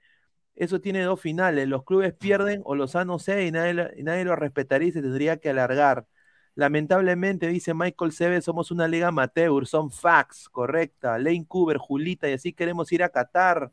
[0.54, 1.68] eso tiene dos finales.
[1.68, 5.02] Los clubes pierden o los no sé y nadie, y nadie lo respetaría y se
[5.02, 6.06] tendría que alargar.
[6.54, 11.16] Lamentablemente, dice Michael Seve, somos una liga amateur, son facts, correcta.
[11.18, 13.70] Lane Cooper, Julita, y así queremos ir a Qatar.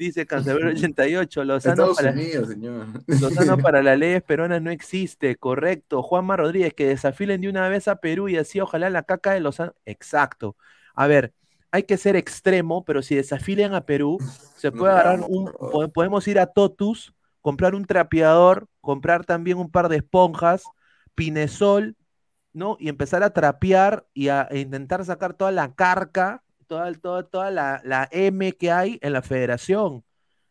[0.00, 2.86] Dice Cancelero 88, Lozano para, Unidos, señor.
[3.06, 6.02] Lozano para las leyes peruanas no existe, correcto.
[6.02, 9.40] Juanma Rodríguez, que desafilen de una vez a Perú y así ojalá la caca de
[9.40, 9.74] Lozano.
[9.84, 10.56] Exacto.
[10.94, 11.34] A ver,
[11.70, 14.16] hay que ser extremo, pero si desafilan a Perú,
[14.56, 15.52] se puede agarrar un.
[15.52, 20.62] po- Podemos ir a Totus, comprar un trapeador, comprar también un par de esponjas,
[21.14, 21.94] Pinesol,
[22.54, 22.78] ¿no?
[22.80, 27.50] Y empezar a trapear y a, e intentar sacar toda la carca, toda, toda, toda
[27.50, 30.04] la, la M que hay en la federación.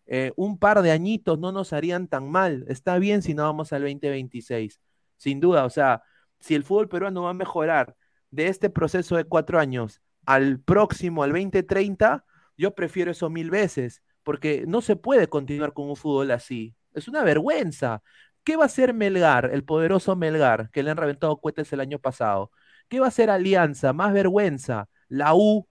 [0.06, 2.66] Eh, un par de añitos no nos harían tan mal.
[2.68, 4.82] Está bien si no vamos al 2026.
[5.16, 6.04] Sin duda, o sea,
[6.40, 7.96] si el fútbol peruano va a mejorar
[8.32, 12.26] de este proceso de cuatro años al próximo, al 2030,
[12.58, 16.76] yo prefiero eso mil veces, porque no se puede continuar con un fútbol así.
[16.94, 18.04] Es una vergüenza.
[18.44, 22.00] ¿Qué va a hacer Melgar, el poderoso Melgar, que le han reventado cohetes el año
[22.00, 22.52] pasado?
[22.90, 23.94] ¿Qué va a hacer Alianza?
[23.94, 24.90] Más vergüenza.
[25.08, 25.68] La U,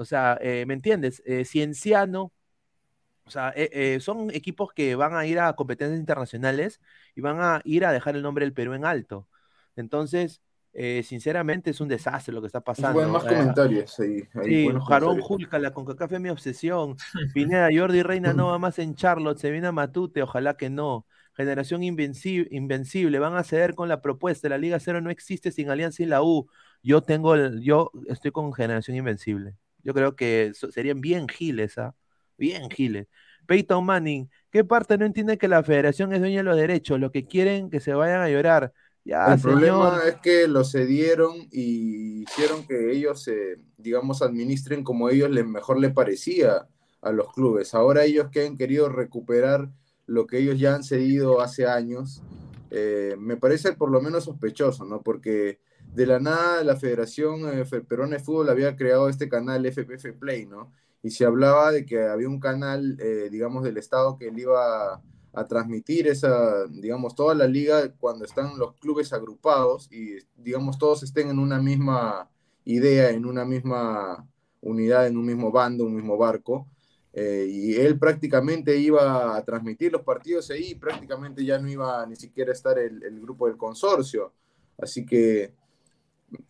[0.00, 1.22] o sea, eh, ¿me entiendes?
[1.26, 2.32] Eh, Cienciano.
[3.24, 6.80] O sea, eh, eh, son equipos que van a ir a competencias internacionales
[7.14, 9.28] y van a ir a dejar el nombre del Perú en alto.
[9.76, 10.40] Entonces,
[10.72, 12.94] eh, sinceramente es un desastre lo que está pasando.
[12.94, 14.22] Bueno, más Eh, comentarios ahí.
[14.34, 15.20] ahí, Sí, Jarón.
[15.20, 16.96] Julca, la CONCACAF es mi obsesión.
[17.34, 21.06] Pineda, Jordi Reina no va más en Charlotte, se viene a Matute, ojalá que no.
[21.34, 24.48] Generación invenci- invencible, van a ceder con la propuesta.
[24.48, 26.48] La Liga Cero no existe sin Alianza y la U.
[26.82, 29.54] Yo tengo el, yo estoy con Generación Invencible.
[29.82, 31.94] Yo creo que serían bien giles, ¿ah?
[32.36, 33.06] Bien giles.
[33.46, 37.00] Peyton Manning, ¿qué parte no entiende que la federación es dueña de los derechos?
[37.00, 38.72] Lo que quieren que se vayan a llorar.
[39.04, 45.08] Ya, El problema es que lo cedieron y hicieron que ellos, eh, digamos, administren como
[45.08, 46.68] ellos les mejor le parecía
[47.00, 47.74] a los clubes.
[47.74, 49.70] Ahora ellos que han querido recuperar
[50.06, 52.22] lo que ellos ya han cedido hace años,
[52.70, 55.02] eh, me parece por lo menos sospechoso, ¿no?
[55.02, 55.58] Porque
[55.94, 60.46] de la nada la Federación eh, Peruana de Fútbol había creado este canal FPF Play,
[60.46, 60.72] ¿no?
[61.02, 65.02] Y se hablaba de que había un canal, eh, digamos, del Estado que le iba
[65.32, 71.02] a, transmitir esa, digamos, toda la liga cuando están los clubes agrupados y, digamos, todos
[71.02, 72.28] estén en una misma
[72.64, 74.26] idea, en una misma
[74.60, 76.68] unidad, en un mismo bando, un mismo barco.
[77.12, 82.16] Eh, y él prácticamente iba a transmitir los partidos ahí, prácticamente ya no iba ni
[82.16, 84.34] siquiera a estar el grupo del consorcio.
[84.76, 85.54] Así que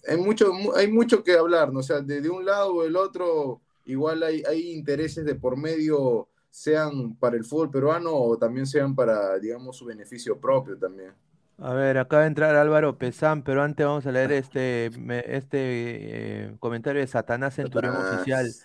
[0.08, 1.80] hay mucho, mu- hay mucho que hablar, ¿no?
[1.80, 5.56] O sea, de, de un lado o del otro, igual hay, hay intereses de por
[5.56, 11.12] medio, sean para el fútbol peruano o también sean para, digamos, su beneficio propio también.
[11.58, 14.86] A ver, acaba de entrar Álvaro Pesán, pero antes vamos a leer este,
[15.36, 17.96] este eh, comentario de Satanás Centurión.
[17.96, 18.56] Oficial.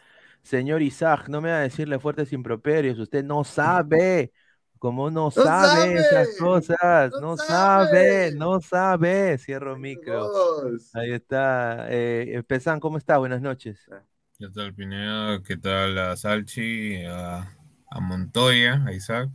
[0.44, 4.32] Señor Isaac, no me va a decirle fuertes improperios, usted no sabe,
[4.86, 9.36] como no sabe esas cosas, no sabe, no sabe.
[9.40, 10.30] Cierro micro.
[10.94, 11.88] Ahí está.
[11.90, 12.44] Eh,
[12.80, 13.18] ¿cómo está?
[13.18, 13.80] Buenas noches.
[14.38, 15.42] ¿Qué tal, Pineda?
[15.42, 17.52] ¿Qué tal a Salchi, a,
[17.90, 19.32] a Montoya, a Isaac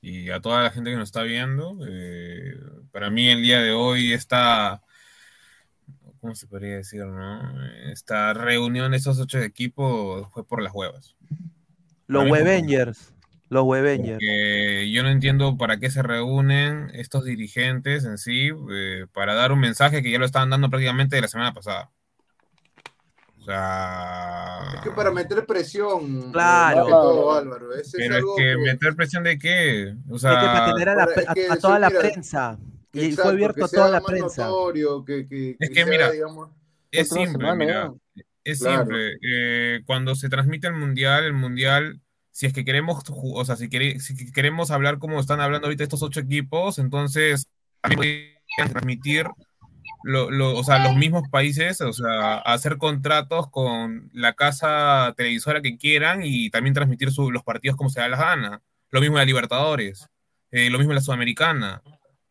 [0.00, 1.80] y a toda la gente que nos está viendo?
[1.84, 2.54] Eh,
[2.92, 4.84] para mí el día de hoy esta,
[6.20, 7.60] ¿cómo se podría decir, no?
[7.90, 11.16] Esta reunión de esos ocho equipos fue por las huevas.
[12.06, 13.12] Los Webengers,
[13.52, 14.14] los Webengers.
[14.14, 19.52] porque yo no entiendo para qué se reúnen estos dirigentes en sí, eh, para dar
[19.52, 21.90] un mensaje que ya lo estaban dando prácticamente de la semana pasada.
[23.38, 26.76] O sea, Es que para meter presión, eh, Claro.
[26.76, 29.94] más que todo, Álvaro, ese es pero es algo que que- meter presión de qué?
[30.08, 32.58] O Es que para sea, tener a, la es que a- toda la mira, prensa.
[32.92, 34.44] Y exacto, fue abierto a toda sea la prensa.
[34.46, 36.50] notorio, que, que, Es que sea, mira, digamos,
[36.90, 37.92] es simple, semana, mira,
[38.44, 38.84] es Claro.
[38.84, 39.12] simple.
[39.22, 42.00] Eh, cuando se transmite el mundial, el mundial,
[42.32, 45.66] si es que queremos, o sea, si, quere- si que queremos hablar como están hablando
[45.68, 47.48] ahorita estos ocho equipos, entonces
[48.56, 49.26] transmitir
[50.04, 55.62] lo, lo- o sea, los mismos países, o sea, hacer contratos con la casa televisora
[55.62, 58.62] que quieran y también transmitir los partidos como se da la gana.
[58.90, 60.08] Lo mismo en la Libertadores,
[60.50, 61.82] eh, lo mismo en la Sudamericana.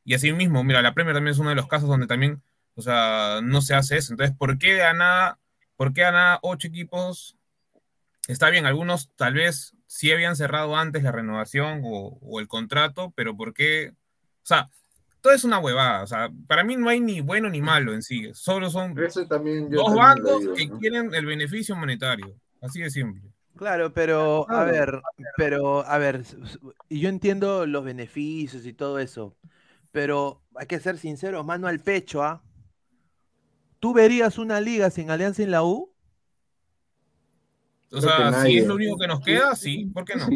[0.03, 2.41] Y así mismo, mira, la Premier también es uno de los casos donde también,
[2.75, 4.13] o sea, no se hace eso.
[4.13, 4.83] Entonces, ¿por qué de
[5.75, 7.37] por qué a nada ocho equipos?
[8.27, 13.11] Está bien, algunos tal vez sí habían cerrado antes la renovación o, o el contrato,
[13.15, 13.89] pero ¿por qué?
[13.91, 13.95] O
[14.45, 14.69] sea,
[15.21, 16.03] todo es una huevada.
[16.03, 18.29] O sea, para mí no hay ni bueno ni malo en sí.
[18.33, 20.79] Solo son Eso también yo dos bandos digo, que ¿no?
[20.79, 22.35] quieren el beneficio monetario.
[22.61, 23.21] Así de simple.
[23.55, 24.71] Claro, pero a Claro.
[24.71, 25.01] ver,
[25.35, 26.23] pero a ver,
[26.89, 29.35] yo entiendo los beneficios y todo eso,
[29.91, 32.43] pero hay que ser sinceros, mano al pecho, ¿ah?
[33.79, 35.90] ¿Tú verías una liga sin Alianza en la U?
[37.91, 38.59] O Creo sea, si nadie.
[38.59, 40.27] es lo único que nos queda, sí, ¿por qué no?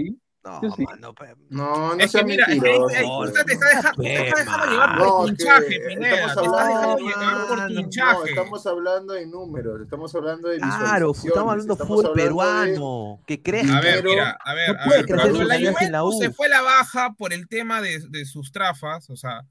[0.44, 3.34] No, mano, pe- No, no Es sea que mira, mentiroso, es que pues.
[3.46, 6.16] te está dejando, te está dejando llevar por hinchaje, Pineda.
[6.28, 8.30] estamos Te estás dejando hablando, llevar por tu no, hinchaje.
[8.30, 12.24] estamos hablando de números, estamos hablando de Claro, visualizaciones, estamos hablando de fútbol hablando de-
[12.24, 15.58] peruano, que crees A ver, mira, a ver, No a puede ver, crecer cuando la
[15.72, 19.42] Juventus se fue a la baja por el tema de, de sus trafas, o sea,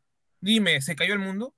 [0.41, 1.55] dime, ¿se cayó el mundo?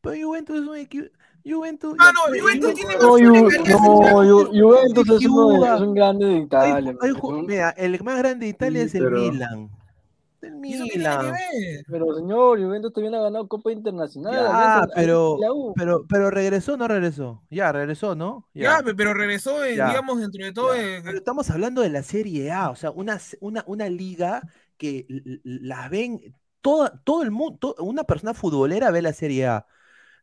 [0.00, 1.06] Pero Juventus es un equipo.
[1.44, 1.94] Juventus.
[1.98, 5.74] Ah, no, Juventus tiene No, más Ju- calidad no, Ju- Juventus es, uno de- Juventus.
[5.74, 6.74] es un grande de Italia.
[6.76, 9.70] Hay- hay ju- mira, el más grande de Italia Sí, es el pero- Milan.
[10.40, 11.32] El Milan.
[11.88, 14.34] Pero señor, Juventus también ha ganado Copa Internacional.
[14.34, 15.38] Alianza- pero,
[15.74, 17.42] pero, pero regresó o no regresó.
[17.50, 18.46] Ya, regresó, ¿no?
[18.52, 19.88] Ya, pe- pero regresó, eh, Ya.
[19.88, 20.74] digamos, dentro de todo.
[20.74, 24.42] eh, Pero estamos hablando de la Serie A, o sea, una, una, una liga
[24.76, 26.20] que l- l- la ven,
[26.60, 29.66] toda, todo el mundo, una persona futbolera ve la Serie A.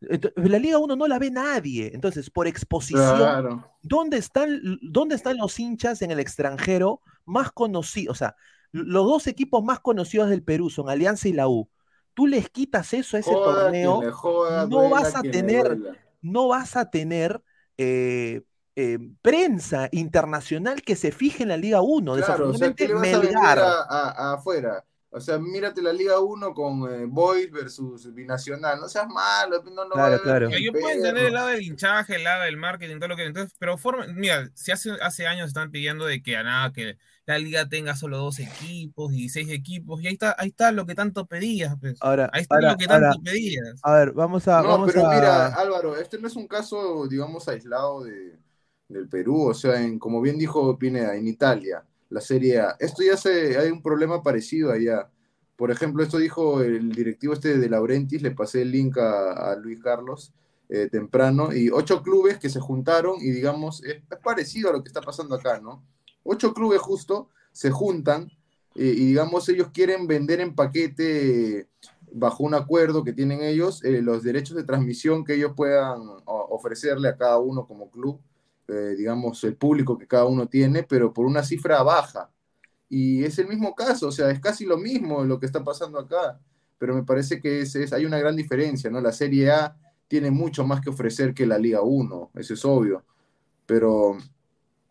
[0.01, 1.91] La Liga 1 no la ve nadie.
[1.93, 3.71] Entonces, por exposición, Claro.
[3.83, 8.15] ¿dónde están, ¿dónde están los hinchas en el extranjero más conocidos?
[8.15, 8.35] O sea,
[8.71, 11.69] los dos equipos más conocidos del Perú son Alianza y la U.
[12.13, 15.77] Tú les quitas eso a ese Joda torneo, joda, no vas a tener,
[16.21, 17.41] no vas a tener
[17.77, 18.41] eh,
[18.75, 22.15] eh, prensa internacional que se fije en la Liga 1.
[22.15, 23.01] Claro, o sea, ¿qué Desafortunadamente, le vas
[23.55, 23.59] Melgar.
[23.59, 24.83] a, a- a afuera?
[25.13, 28.79] O sea, mírate la Liga 1 con eh, Boys versus Binacional.
[28.79, 30.47] No seas malo, no a Claro, claro.
[30.47, 33.15] ni Yo en puedo entender el lado del hinchaje, el lado del marketing, todo lo
[33.17, 33.25] que.
[33.25, 36.97] Entonces, pero forma, mira, si hace, hace años están pidiendo de que a nada, que
[37.25, 40.85] la liga tenga solo dos equipos y seis equipos, y ahí está, ahí está lo
[40.85, 41.97] que tanto pedías, pues.
[41.99, 43.79] Ahora, ahí está ahora, lo que tanto ahora, pedías.
[43.83, 44.61] a ver, vamos a.
[44.61, 48.39] No, vamos pero a- mira, Álvaro, este no es un caso, digamos, aislado de,
[48.87, 49.49] del Perú.
[49.49, 52.75] O sea, en, como bien dijo Pineda, en Italia, la Serie A.
[52.79, 55.09] Esto ya se, hay un problema parecido allá.
[55.55, 59.81] Por ejemplo, esto dijo el directivo este de Laurentis, le pasé el link a, Luis
[59.81, 60.33] Carlos
[60.69, 64.89] eh, temprano, y ocho clubes que se juntaron y digamos, es, parecido a lo que
[64.89, 65.83] está pasando acá, ¿no?
[66.23, 68.29] Ocho clubes justo se juntan
[68.73, 71.67] y digamos ellos quieren vender en paquete
[72.13, 77.09] bajo un acuerdo que tienen ellos eh, los derechos de transmisión que ellos puedan ofrecerle
[77.09, 78.21] a cada uno como club,
[78.71, 82.31] eh, digamos el público que cada uno tiene, pero por una cifra baja.
[82.89, 85.99] Y es el mismo caso, o sea, es casi lo mismo lo que está pasando
[85.99, 86.39] acá,
[86.77, 89.01] pero me parece que es, es- hay una gran diferencia, ¿no?
[89.01, 93.05] La Serie A tiene mucho más que ofrecer que la Liga 1, eso es obvio,
[93.67, 94.17] pero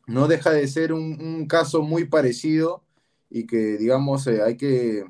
[0.07, 2.83] no deja de ser un, caso muy parecido
[3.31, 5.05] y que, digamos, eh, hay que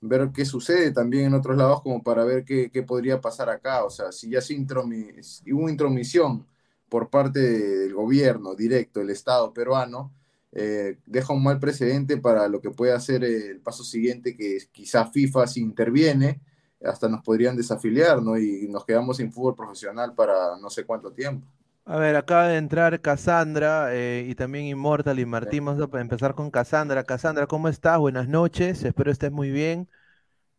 [0.00, 3.84] ver qué sucede también en otros lados como para ver qué, qué podría pasar acá.
[3.84, 6.46] O sea, si ya se intromi- si hubo intromisión
[6.94, 10.12] por parte del gobierno directo, el Estado peruano,
[10.52, 15.04] eh, deja un mal precedente para lo que puede hacer el paso siguiente, que quizá
[15.04, 16.40] FIFA si interviene,
[16.84, 18.38] hasta nos podrían desafiliar, ¿no?
[18.38, 21.44] Y nos quedamos sin fútbol profesional para no sé cuánto tiempo.
[21.84, 25.64] A ver, acaba de entrar Cassandra eh, y también Immortal y Martín.
[25.64, 27.02] Vamos a empezar con Cassandra.
[27.02, 27.98] Cassandra, ¿cómo estás?
[27.98, 28.84] Buenas noches.
[28.84, 29.88] Espero estés muy bien.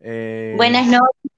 [0.02, 1.32] Eh, Buenas noches,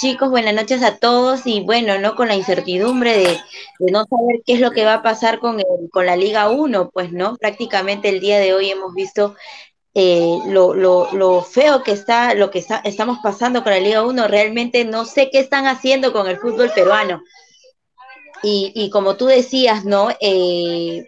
[0.00, 2.14] chicos, buenas noches a todos y bueno, ¿no?
[2.14, 3.40] Con la incertidumbre de,
[3.92, 6.90] no saber qué es lo que va a pasar con, el- con la Liga 1,
[6.90, 7.36] pues, ¿no?
[7.36, 9.34] Prácticamente el día de hoy hemos visto
[9.94, 14.04] eh, lo, lo, lo feo que está, lo que está, estamos pasando con la Liga
[14.04, 14.28] 1.
[14.28, 17.22] Realmente no sé qué están haciendo con el fútbol peruano.
[18.42, 20.08] Y, y como tú decías, ¿no?
[20.20, 21.04] Eh,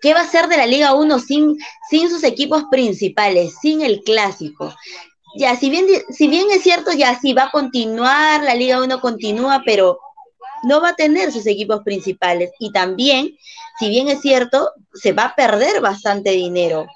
[0.00, 1.56] ¿Qué va a ser de la Liga 1 sin,
[1.90, 4.74] sin sus equipos principales, sin el clásico?
[5.36, 9.00] Ya, si bien, si bien es cierto, ya sí va a continuar, la Liga 1
[9.00, 9.98] continúa, pero
[10.64, 12.50] no va a tener sus equipos principales.
[12.58, 13.30] Y también,
[13.78, 16.86] si bien es cierto, se va a perder bastante dinero.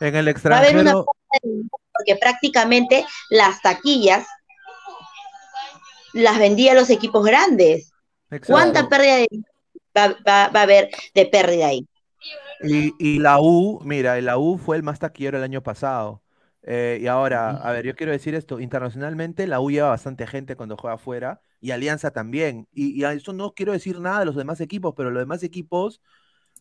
[0.00, 4.26] en el Va a haber una extranjero, pérdida de dinero porque prácticamente las taquillas
[6.12, 7.92] las vendía los equipos grandes.
[8.46, 9.28] ¿Cuánta pérdida de
[9.96, 11.86] va, va- va a haber de pérdida ahí?
[12.62, 16.22] Y, y la U, mira, la U fue el más taquillero el año pasado.
[16.72, 20.54] Eh, y ahora, a ver, yo quiero decir esto, internacionalmente la U lleva bastante gente
[20.56, 22.68] cuando juega afuera y Alianza también.
[22.72, 25.42] Y, y a eso no quiero decir nada de los demás equipos, pero los demás
[25.42, 26.00] equipos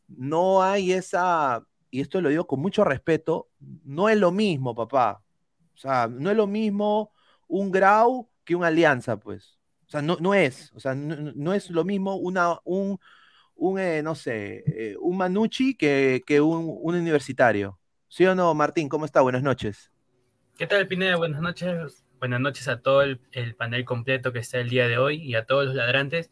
[0.07, 3.49] no hay esa, y esto lo digo con mucho respeto,
[3.84, 5.24] no es lo mismo, papá.
[5.76, 7.14] O sea, no es lo mismo
[7.47, 9.60] un Grau que un Alianza, pues.
[9.88, 12.99] O sea, no, no es, o sea, no, no- no es lo mismo una, un,
[13.55, 17.80] un eh, no sé, eh, un Manucci que, que un, un universitario.
[18.10, 18.89] ¿Sí o no, Martín?
[18.89, 19.22] ¿Cómo está?
[19.22, 19.91] Buenas noches.
[20.60, 21.16] ¿Qué tal, Pineda?
[21.16, 22.03] Buenas noches.
[22.20, 25.36] Buenas noches a todo el, el panel completo que está el día de hoy y
[25.36, 26.32] a todos los ladrantes.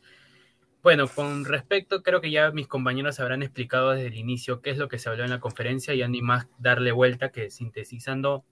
[0.84, 4.78] Bueno, con respecto, creo que ya mis compañeros habrán explicado desde el inicio qué es
[4.78, 8.44] lo que se habló en la conferencia, ya ni más darle vuelta que sintetizando,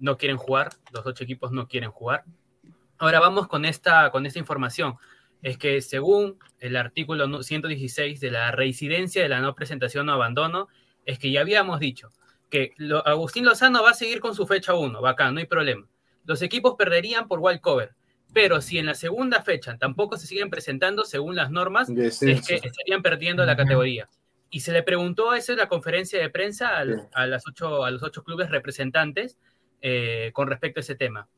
[0.00, 2.24] no quieren jugar, los ocho equipos no quieren jugar.
[2.98, 4.96] Ahora vamos con esta, con esta información.
[5.40, 10.14] Es que según el artículo no- 116 de la reincidencia de la no presentación o
[10.14, 10.66] abandono,
[11.06, 12.10] es que ya habíamos dicho
[12.52, 15.88] que lo- Agustín Lozano va a seguir con su fecha 1, bacán, no hay problema.
[16.26, 17.94] Los equipos perderían por cover,
[18.34, 22.46] pero si en la segunda fecha tampoco se siguen presentando según las normas, es Descenso.
[22.60, 24.06] que estarían perdiendo la categoría.
[24.50, 27.06] Y se le preguntó eso en la conferencia de prensa al- Sí.
[27.14, 29.38] a, las ocho, a los ocho clubes representantes
[29.80, 31.28] eh, con respecto a ese tema.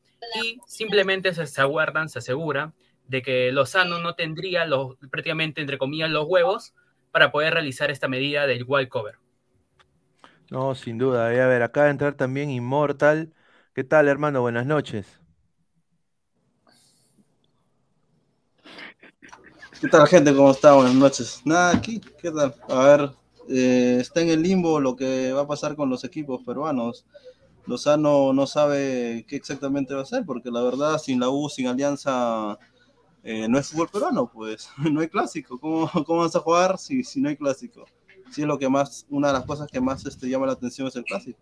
[0.43, 2.73] Y simplemente se, se aguardan, se asegura
[3.07, 6.73] de que Lozano no tendría los, prácticamente, entre comillas, los huevos
[7.11, 9.15] para poder realizar esta medida del wild cover.
[10.49, 11.33] No, sin duda.
[11.33, 13.33] eh, A ver, acaba de entrar también Immortal.
[13.73, 14.41] ¿Qué tal, hermano?
[14.41, 15.21] Buenas noches.
[19.81, 20.33] ¿Qué tal, gente?
[20.35, 20.73] ¿Cómo está?
[20.73, 21.41] Buenas noches.
[21.45, 22.55] Nada, aquí, ¿qué tal?
[22.69, 23.11] A ver,
[23.49, 27.05] eh, está en el limbo lo que va a pasar con los equipos peruanos.
[27.67, 31.67] Lozano no sabe qué exactamente va a hacer, porque la verdad, sin la U, sin
[31.67, 32.57] Alianza,
[33.23, 35.59] eh, no es fútbol peruano, pues, no hay clásico.
[35.59, 37.85] ¿Cómo, cómo vas a jugar si, si no hay clásico?
[38.31, 40.87] Sí, es lo que más, una de las cosas que más este, llama la atención
[40.87, 41.39] es el clásico.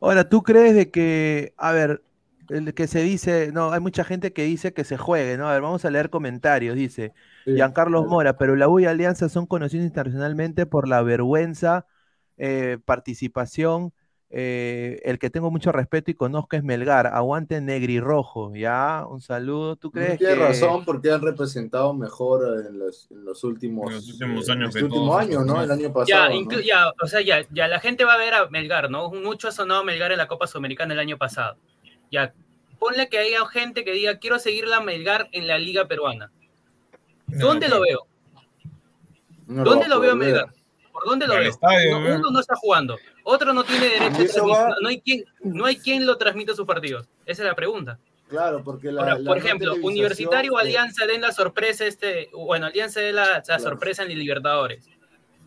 [0.00, 2.02] Ahora, ¿tú crees de que, a ver,
[2.48, 5.48] el que se dice, no, hay mucha gente que dice que se juegue, ¿no?
[5.48, 6.76] A ver, vamos a leer comentarios.
[6.76, 7.12] Dice,
[7.44, 11.86] Giancarlos Mora, pero la U y Alianza son conocidos internacionalmente por la vergüenza,
[12.36, 13.92] eh, participación.
[14.34, 17.06] Eh, el que tengo mucho respeto y conozco es Melgar.
[17.06, 18.50] Aguante negri rojo.
[18.54, 19.76] Ya, un saludo.
[19.76, 23.96] ¿Tú crees Tienes que razón porque han representado mejor en los, en los últimos, En
[23.96, 25.62] los últimos eh, años este que último todos año, ¿no?
[25.62, 26.32] El año pasado.
[26.32, 29.10] Ya, ya, o sea, ya, ya la gente va a ver a Melgar, ¿no?
[29.10, 31.58] Mucho ha sonado Melgar en la Copa Sudamericana el año pasado.
[32.10, 32.32] Ya,
[32.78, 36.32] ponle que haya gente que diga, quiero seguir la Melgar en la Liga Peruana.
[37.26, 38.06] ¿Dónde lo veo?
[39.46, 40.14] No ¿Dónde a lo veo a.
[40.14, 40.61] Melgar?
[40.92, 41.50] ¿Por dónde lo Al veo?
[41.50, 42.16] estadio, No, ve.
[42.16, 45.76] uno no está jugando, otro no tiene derecho transmisión, va- no hay quien, no hay
[45.76, 47.08] quien lo transmita a sus partidos.
[47.26, 47.98] Esa es la pregunta.
[48.28, 52.30] Claro, porque la, Ahora, la por ejemplo, Universitario o eh, Alianza den la sorpresa, este,
[52.32, 54.86] bueno, Alianza de la, la sorpresa en el Libertadores.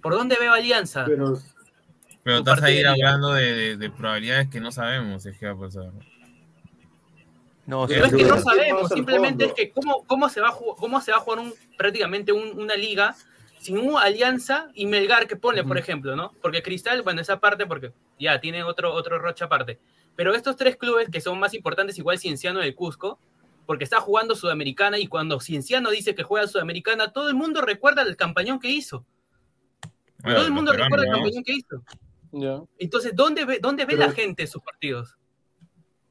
[0.01, 1.03] ¿Por dónde veo Alianza?
[1.05, 1.37] Pero,
[2.23, 5.59] Pero estás ahí hablando de, de- de probabilidades que no sabemos es que va a
[5.59, 5.91] pasar.
[7.65, 10.51] No, No es que no Pero- sabemos, simplemente es que cómo, cómo se va a
[10.51, 13.15] jugar, cómo se va a jugar un, prácticamente un- una liga
[13.65, 16.33] sin una alianza y Melgar que pone, por ejemplo, ¿no?
[16.39, 19.79] Porque Cristal, bueno, esa parte, porque ya tiene otro, otro rocha aparte.
[20.15, 23.19] Pero estos tres clubes que son más importantes, igual Cienciano del Cusco,
[23.65, 28.03] porque está jugando Sudamericana y cuando Cienciano dice que juega Sudamericana, todo el mundo recuerda
[28.03, 29.03] el campañón que hizo.
[30.21, 31.17] Bueno, todo el mundo recuerda el ¿no?
[31.17, 32.67] campañón que hizo.
[32.77, 35.15] Entonces, ¿dónde ve, dónde ve Pero- la gente sus partidos?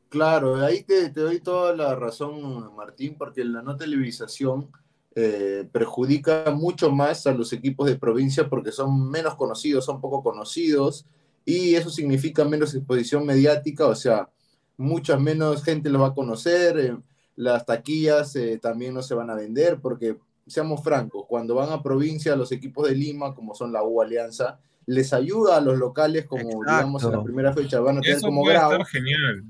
[0.09, 4.71] Claro, ahí te, te doy toda la razón, Martín, porque la no televisación
[5.17, 10.23] eh, perjudica mucho más a los equipos de provincia porque son menos conocidos, son poco
[10.23, 11.07] conocidos,
[11.45, 14.29] y eso significa menos exposición mediática, o sea,
[14.77, 16.97] mucha menos gente los va a conocer, eh,
[17.37, 21.83] las taquillas eh, también no se van a vender, porque, seamos francos, cuando van a
[21.83, 26.27] provincia los equipos de Lima, como son la U Alianza, les ayuda a los locales,
[26.27, 27.25] como digamos en la Exacto.
[27.25, 28.73] primera fecha, van a tener Eso como puede grado.
[28.73, 29.45] estar genial.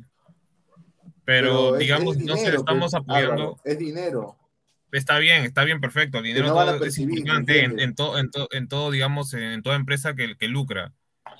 [1.24, 3.56] Pero, digamos, es no se dinero, estamos apoyando.
[3.64, 4.36] Es dinero.
[4.92, 6.18] Está bien, está bien, perfecto.
[6.18, 9.34] El dinero no todo es percibir, ¿me importante en, todo, en, to- en todo, digamos,
[9.34, 10.94] en, toda empresa que, que lucra.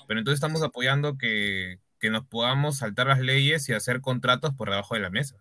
[0.07, 4.70] Pero entonces estamos apoyando que, que nos podamos saltar las leyes y hacer contratos por
[4.70, 5.36] debajo de la mesa.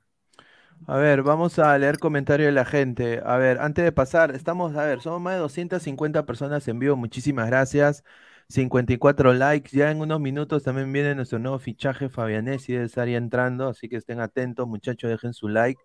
[0.86, 3.22] A ver, vamos a leer comentarios de la gente.
[3.26, 6.96] A ver, antes de pasar, estamos, a ver, somos más de 250 personas en vivo.
[6.98, 8.04] Muchísimas gracias.
[8.50, 9.72] 54 likes.
[9.76, 13.88] Ya en unos minutos también viene nuestro nuevo fichaje, Fabianesi, debe estar ya entrando, así
[13.88, 15.82] que estén atentos, muchachos, dejen su like.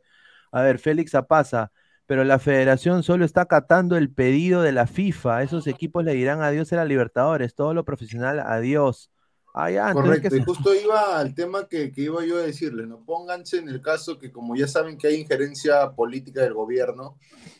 [0.52, 1.72] A ver, Félix Apaza,
[2.08, 5.42] pero la federación solo está acatando el pedido de la FIFA.
[5.42, 9.10] Esos equipos le dirán adiós a la Libertadores, todo lo profesional, adiós.
[9.52, 12.88] Ah, ya, Correcto, que y justo iba al tema que, que iba yo a decirles,
[12.88, 13.04] ¿no?
[13.04, 17.18] Pónganse en el caso que como ya saben que hay injerencia política del gobierno,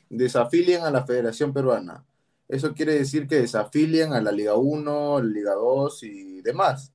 [0.09, 2.07] desafilien a la Federación Peruana.
[2.49, 6.95] Eso quiere decir que desafilien a la Liga 1, la Liga 2 y demás.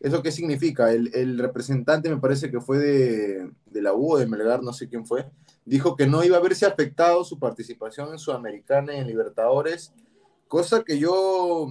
[0.00, 0.92] ¿Eso qué significa?
[0.92, 4.86] El, el representante, me parece que fue de, de la U de Melgar, no sé
[4.86, 5.24] quién fue,
[5.64, 9.92] dijo que no iba a verse afectado su participación en Sudamericana y en Libertadores,
[10.48, 11.68] cosa que yo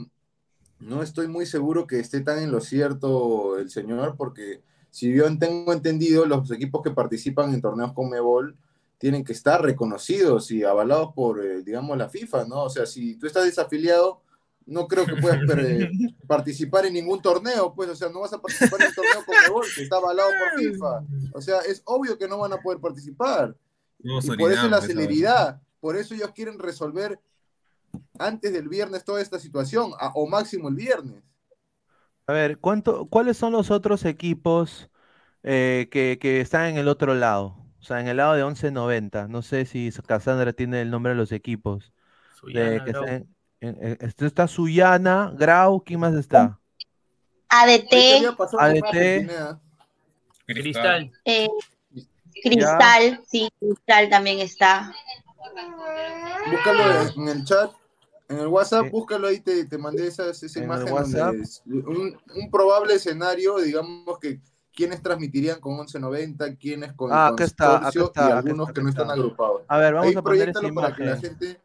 [0.79, 5.25] no estoy muy seguro que esté tan en lo cierto el señor, porque si yo
[5.37, 8.57] tengo entendido, los equipos que participan en torneos con Mebol
[8.97, 12.63] tienen que estar reconocidos y avalados por, eh, digamos, la FIFA, ¿no?
[12.63, 14.21] O sea, si tú estás desafiliado,
[14.65, 15.89] no creo que puedas per-
[16.27, 19.35] participar en ningún torneo, pues, o sea, no vas a participar en un torneo con
[19.43, 21.03] Mebol, que está avalado por FIFA.
[21.33, 23.55] O sea, es obvio que no van a poder participar.
[24.03, 27.19] Y por eso la esa celeridad, por eso ellos quieren resolver
[28.19, 31.23] antes del viernes toda esta situación, a- o máximo el viernes.
[32.27, 34.89] A ver, ¿cuánto, ¿cuáles son los otros equipos
[35.43, 37.57] eh, que, que están en el otro lado?
[37.79, 39.27] O sea, en el lado de 1190.
[39.27, 41.91] No sé si Cassandra tiene el nombre de los equipos.
[42.45, 43.03] De- Suyana, que Grau.
[43.03, 46.59] están en- en- este está Suyana, Grau, ¿quién más está?
[47.49, 48.25] ADT,
[48.57, 49.27] ADT,
[50.45, 51.11] Cristal.
[51.25, 51.47] eh,
[52.43, 54.93] Cristal, sí, Cristal también está.
[56.51, 57.71] Búscalo en el chat,
[58.29, 61.33] en el WhatsApp, búscalo ahí, te, te mandé esa, esa imagen WhatsApp.
[61.33, 64.39] donde es un, un probable escenario, digamos que
[64.75, 68.73] quiénes transmitirían con 1190, quiénes con Ah, acá está, acá está, y acá algunos está,
[68.73, 69.13] que no están está.
[69.13, 69.61] agrupados.
[69.67, 71.37] A ver, vamos Ahí a poner esa proyéctalo para que la imagen.
[71.37, 71.61] gente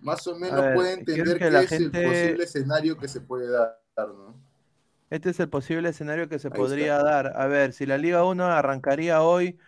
[0.00, 3.08] más o menos ver, pueda entender que qué la es gente- el posible escenario que
[3.08, 4.34] se puede dar, ¿no?
[5.10, 7.04] Este es el posible escenario que se Ahí podría está.
[7.04, 7.32] dar.
[7.36, 9.58] A ver, si la Liga 1 arrancaría hoy,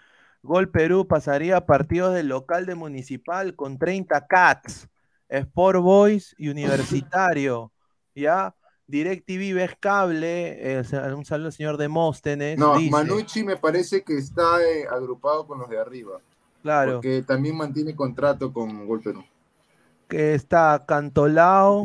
[0.43, 4.88] Gol Perú pasaría a partidos del local de Municipal con 30 Cats,
[5.28, 7.72] Sport Boys y Universitario.
[8.14, 8.55] ¿Ya?
[8.88, 10.82] DirecTV ves cable, eh,
[11.14, 12.59] un saludo al señor Demóstenes.
[12.59, 16.18] No, dice, Manucci me parece que está eh, agrupado con los de arriba.
[16.62, 16.95] Claro.
[16.95, 19.24] Porque también mantiene contrato con Gol Perú.
[20.09, 21.84] que está Cantolao,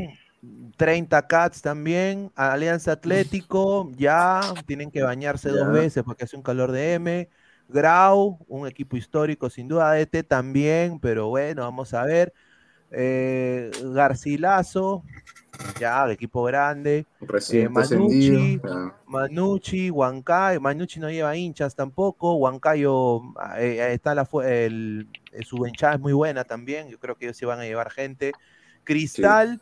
[0.75, 6.71] 30 Cats también, Alianza Atlético, ya tienen que bañarse dos veces porque hace un calor
[6.71, 7.29] de M.
[7.69, 12.33] Grau, un equipo histórico sin duda, ADT también, pero bueno, vamos a ver.
[12.91, 15.03] Eh, Garcilaso,
[15.79, 17.05] ya, de equipo grande.
[17.63, 18.59] Eh, Manucci.
[19.05, 20.59] Manucci, Huancayo.
[20.61, 22.35] Manucci no lleva hinchas tampoco.
[22.35, 23.21] Huancayo
[23.57, 26.89] eh, eh, está la, el- eh, su hinchada es muy buena también.
[26.89, 28.33] Yo creo que ellos sí van a llevar gente.
[28.83, 29.61] Cristal,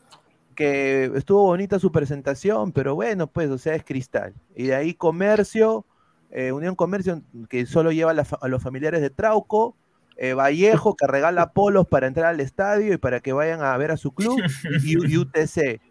[0.55, 4.33] que estuvo bonita su presentación, pero bueno, pues, o sea, es Cristal.
[4.55, 5.85] Y de ahí Comercio,
[6.31, 9.75] eh, Unión Comercio, que solo lleva a, la fa- a los familiares de Trauco.
[10.17, 13.91] eh, Vallejo, que regala polos para entrar al estadio y para que vayan a ver
[13.91, 14.41] a su club.
[14.83, 15.81] Y, y UTC.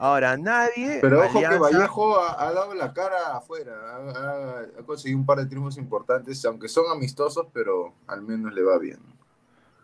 [0.00, 0.98] Ahora, nadie.
[1.00, 5.26] Pero ojo que Vallejo ha, ha dado la cara afuera, ha, ha- ha conseguido un
[5.26, 8.98] par de triunfos importantes, aunque son amistosos, pero al menos le va bien.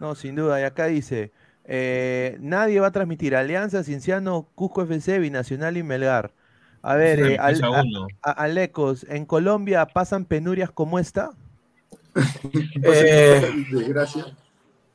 [0.01, 0.61] No, sin duda.
[0.61, 1.33] Y acá dice,
[1.65, 6.33] eh, nadie va a transmitir Alianza, Cinciano, Cusco FC, Binacional y Melgar.
[6.87, 8.09] A ver, eh, al- empieza a- uno.
[8.23, 11.31] a- Alecos, ¿en Colombia pasan penurias como esta?
[12.85, 14.27] Eh, Desgracia.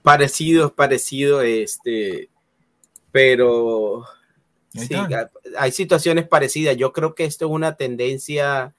[0.04, 2.30] parecido, parecido, este,
[3.12, 4.06] pero
[4.72, 4.96] sí,
[5.58, 6.78] hay situaciones parecidas.
[6.78, 8.76] Yo creo que esto es una tendencia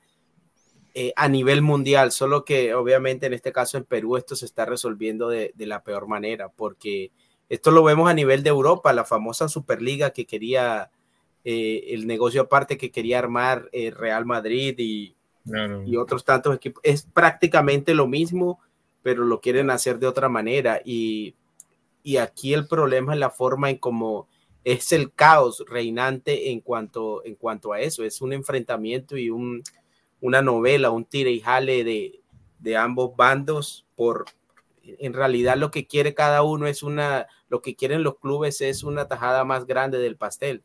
[0.94, 4.64] eh, a nivel mundial, solo que obviamente en este caso en Perú esto se está
[4.66, 7.10] resolviendo de, de la peor manera, porque
[7.48, 10.90] esto lo vemos a nivel de Europa, la famosa Superliga que quería,
[11.44, 15.14] eh, el negocio aparte que quería armar eh, Real Madrid y,
[15.44, 15.82] Claro.
[15.86, 16.82] y otros tantos equipos.
[16.84, 18.60] Es prácticamente lo mismo,
[19.02, 20.80] pero lo quieren hacer de otra manera.
[20.84, 21.34] Y,
[22.02, 24.28] y aquí el problema es la forma en cómo
[24.64, 28.04] es el caos reinante en cuanto, en cuanto a eso.
[28.04, 29.62] Es un enfrentamiento y un,
[30.20, 32.20] una novela, un tire y jale de,
[32.58, 34.26] de ambos bandos por
[34.82, 38.82] en realidad lo que quiere cada uno es una, lo que quieren los clubes es
[38.82, 40.62] una tajada más grande del pastel.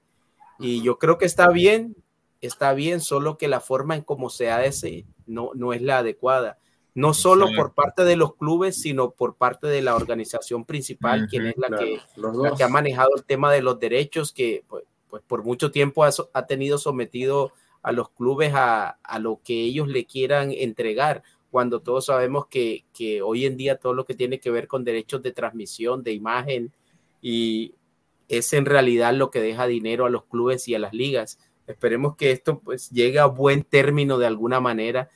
[0.59, 1.95] Y yo creo que está bien,
[2.41, 6.57] está bien, solo que la forma en cómo se hace no, no es la adecuada.
[6.93, 11.47] No solo por parte de los clubes, sino por parte de la organización principal, quien
[11.47, 15.21] es la, claro, que, la ha manejado el tema de los derechos, que pues, pues
[15.27, 17.51] por mucho tiempo ha, ha tenido sometido
[17.81, 22.83] a los clubes a, a lo que ellos le quieran entregar, cuando todos sabemos que,
[22.93, 26.13] que hoy en día todo lo que tiene que ver con derechos de transmisión, de
[26.13, 26.73] imagen,
[27.21, 27.73] y
[28.27, 31.39] es en realidad lo que deja dinero a los clubes y a las ligas.
[31.67, 35.09] Esperemos que esto pues llegue a buen término de alguna manera,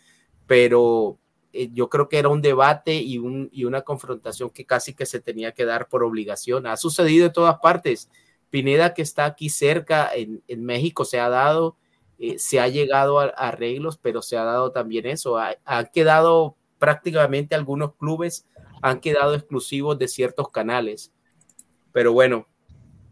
[0.47, 1.20] pero
[1.53, 5.05] eh, yo creo que era un debate y, un, y una confrontación que casi que
[5.05, 6.68] se tenía que dar por obligación.
[6.68, 8.10] Ha sucedido en todas partes.
[8.49, 11.78] Pineda, que está aquí cerca en, en México, se ha dado,
[12.18, 15.38] eh, se ha llegado a, arreglos, pero se ha dado también eso.
[15.38, 18.47] Ha, han quedado prácticamente algunos clubes,
[18.82, 21.12] han quedado exclusivos de ciertos canales.
[21.91, 22.47] Pero bueno,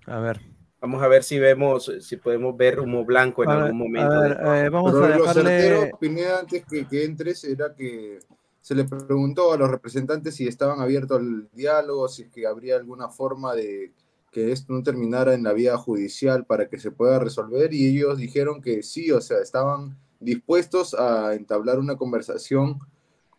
[0.08, 0.40] A ver.
[0.80, 3.84] vamos a ver si vemos, si podemos ver humo blanco en A ver, algún a
[3.84, 4.22] momento.
[4.22, 5.44] ver, de- eh, vamos Pero a lo dejarle.
[5.44, 8.20] certero, Pineda, antes que, que entres, era que
[8.62, 12.76] se le preguntó a los representantes si estaban abiertos al diálogo, si es que habría
[12.78, 13.92] alguna forma de
[14.32, 18.18] que esto no terminara en la vía judicial para que se pueda resolver, y ellos
[18.18, 22.80] dijeron que sí, o sea, estaban dispuestos a entablar una conversación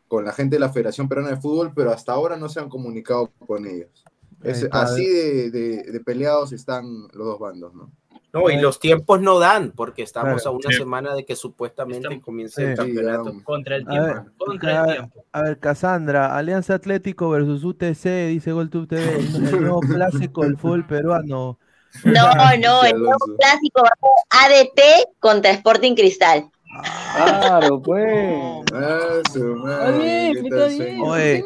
[0.09, 2.69] con la gente de la Federación Peruana de Fútbol, pero hasta ahora no se han
[2.71, 4.05] comunicado con ellos.
[4.43, 7.91] Es- así de, de- de peleados están los dos bandos, ¿no?
[8.31, 10.51] No, y los tiempos no dan, porque estamos Claro.
[10.51, 10.77] a una Sí.
[10.77, 12.71] semana de que supuestamente comience Sí.
[12.71, 13.33] el campeonato.
[13.43, 15.25] Contra el A ver, tiempo, contra a el ver, tiempo.
[15.33, 19.81] a ver, Cassandra, Alianza Atlético versus UTC, dice GolTube TV, el, el nuevo
[20.31, 21.59] clásico del fútbol peruano.
[22.05, 22.13] No,
[22.61, 26.51] no, el nuevo clásico va a ser ADT contra Sporting Cristal.
[26.71, 28.65] Claro, pues.
[28.73, 29.21] Ah,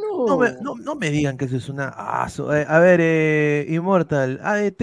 [0.00, 0.26] no?
[0.26, 1.92] no me, no, no me digan que eso es una...
[1.96, 4.82] ah, su- eh, a ver, eh, Immortal, ADT...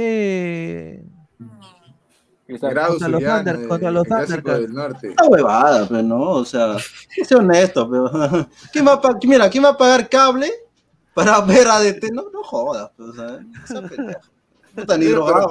[2.48, 4.70] Grado contra los, Thunder- de- contra los Thundercats.
[4.70, 6.78] Una huevada, pero no, o sea,
[7.24, 8.10] sé honesto, pero
[8.74, 10.50] ¿quién va a mira, ¿quién va a pagar cable
[11.14, 12.12] para ver a DT?
[12.12, 13.40] No, no jodas, pues, o sea.
[14.76, 15.48] Puta, ni Pero drogado,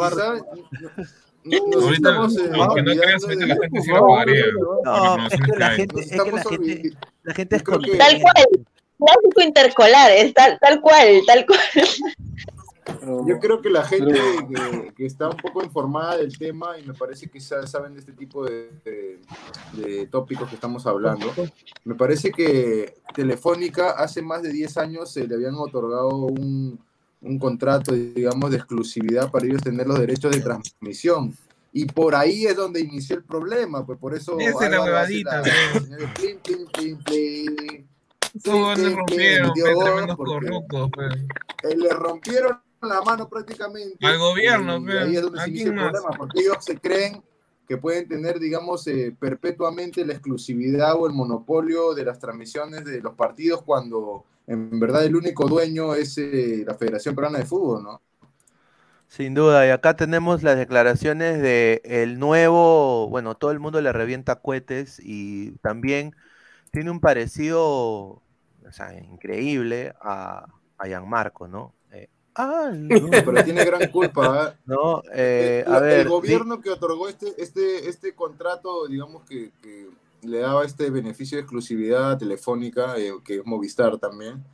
[1.57, 4.44] Ahorita, eh, aunque no creas, olvidando ahorita la gente sí lo pagaría.
[4.57, 7.62] por No, es que la gente, es que la estamos gente, olvid- la gente es
[7.62, 8.05] creo que- contenta.
[8.09, 8.66] Tal cual,
[8.99, 11.61] clásico intercolar, es tal, tal cual, tal cual.
[13.26, 16.94] Yo creo que la gente que, que está un poco informada del tema y me
[16.94, 19.18] parece que sa- saben de este tipo de, de-
[19.74, 21.30] de tópicos que estamos hablando,
[21.84, 26.78] me parece que Telefónica hace más de 10 años se le habían otorgado un,
[27.20, 31.34] un contrato, digamos, de exclusividad para ellos tener los derechos de transmisión.
[31.72, 35.42] Y por ahí es donde inició el problema, pues por eso Esa es la huevadita,
[35.42, 35.84] pues.
[36.14, 37.88] plin, plin, plin, plin.
[38.42, 39.52] Todos plin, rompieron,
[40.16, 41.14] porque- corruptos, pues.
[41.64, 43.96] eh, le rompieron la mano prácticamente.
[44.06, 47.22] Al gobierno, y ahí es donde ¿A se inicia el problema, porque ellos se creen
[47.66, 53.00] que pueden tener, digamos, eh, perpetuamente la exclusividad o el monopolio de las transmisiones de
[53.02, 57.82] los partidos cuando en verdad el único dueño es eh, la Federación Peruana de Fútbol,
[57.82, 58.01] ¿no?
[59.07, 63.92] Sin duda, y acá tenemos las declaraciones de el nuevo, bueno, todo el mundo le
[63.92, 66.14] revienta cohetes y también
[66.72, 68.22] tiene un parecido, o
[68.70, 70.46] sea, increíble a,
[70.76, 71.74] a Gianmarco, ¿no?
[71.92, 73.09] Eh, algo.
[73.11, 74.49] Pero tiene gran culpa.
[74.49, 74.61] ¿eh?
[74.66, 79.53] No, eh, el, a ver, el gobierno que otorgó este, este, este contrato, digamos que,
[79.62, 79.88] que
[80.22, 84.44] le daba este beneficio de exclusividad telefónica, eh, que es Movistar también,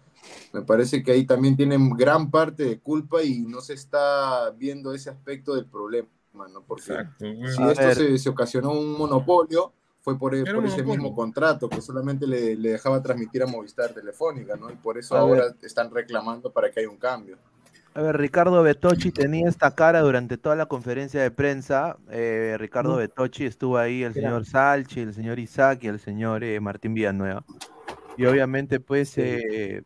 [0.52, 4.92] me parece que ahí también tienen gran parte de culpa y no se está viendo
[4.94, 6.08] ese aspecto del problema,
[6.52, 6.62] ¿no?
[6.62, 7.50] Porque bueno.
[7.50, 11.80] si A esto se, se ocasionó un monopolio, fue por, un ese mismo contrato que
[11.80, 14.70] solamente le, le dejaba transmitir a Movistar Telefónica, ¿no?
[14.70, 15.56] Y por eso A ahora ver.
[15.62, 17.38] están reclamando para que haya un cambio.
[17.96, 21.96] A ver, Ricardo Betocchi tenía esta cara durante toda la conferencia de prensa.
[22.10, 22.96] Eh, Ricardo.
[22.96, 27.44] Betocchi estuvo ahí, el señor Salchi, el señor Isaac y el señor eh, Martín Villanueva.
[28.16, 29.82] Y obviamente, pues, eh,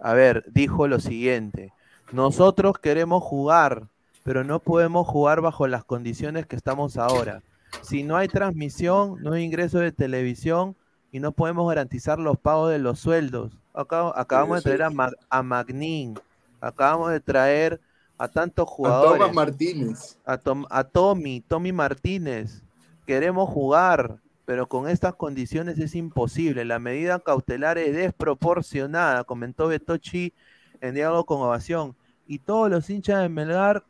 [0.00, 1.72] a ver, dijo lo siguiente:
[2.10, 3.86] nosotros queremos jugar,
[4.24, 7.42] pero no podemos jugar bajo las condiciones que estamos ahora.
[7.82, 10.74] Si no hay transmisión, no hay ingreso de televisión
[11.12, 13.52] y no podemos garantizar los pagos de los sueldos.
[13.72, 14.94] Acabamos de traer a, es.
[14.94, 16.18] Ma- a Magnin,
[16.60, 17.80] acabamos de traer
[18.18, 19.18] a tantos A jugadores.
[19.20, 20.18] Tomás Martínez.
[20.24, 22.62] A, Tom- a Tommy, Tommy Martínez.
[23.06, 26.64] Queremos jugar, pero con estas condiciones es imposible.
[26.64, 30.32] La medida cautelar es desproporcionada, comentó Betochi
[30.80, 31.96] en diálogo con Ovación.
[32.26, 33.84] Y todos los hinchas de Melgar,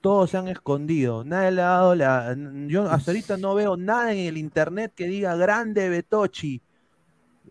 [0.00, 1.24] todos se han escondido.
[1.24, 2.36] Nadie le ha dado la.
[2.66, 6.62] Yo hasta ahorita no veo nada en el internet que diga grande Betochi.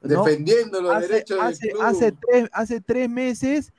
[0.01, 0.23] ¿no?
[0.23, 1.81] Defendiendo los hace, derechos del hace, club.
[1.83, 3.73] hace tres, hace tres meses,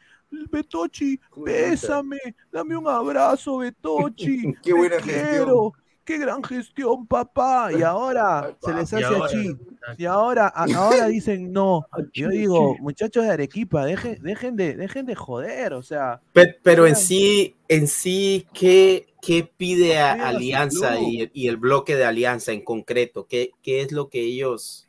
[0.51, 2.19] Betochi, bésame,
[2.53, 4.55] dame un abrazo, Betochi.
[4.63, 5.85] Qué buena quiero, gestión.
[6.05, 7.71] Qué gran gestión, papá.
[7.73, 9.57] Y ahora se les hace ahora, así.
[9.97, 11.87] Y ahora, a- ahora dicen no.
[12.13, 16.21] Yo digo, muchachos de Arequipa, dejen, dejen de, dejen de joder, o sea.
[16.35, 21.57] Pe- Pero en sí, en sí, ¿qué, qué pide a- a Alianza y, y el
[21.57, 23.27] bloque de Alianza en concreto?
[23.27, 24.84] ¿Qué, qué es lo que ellos,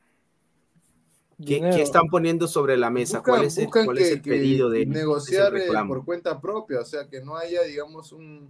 [1.43, 3.19] qué, están poniendo sobre la mesa?
[3.19, 3.33] Buscan,
[3.85, 7.21] ¿Cuál es el, es pedido de negociar ese eh, por cuenta propia, o sea, que
[7.21, 8.49] no haya, digamos, un,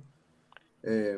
[0.84, 1.18] eh,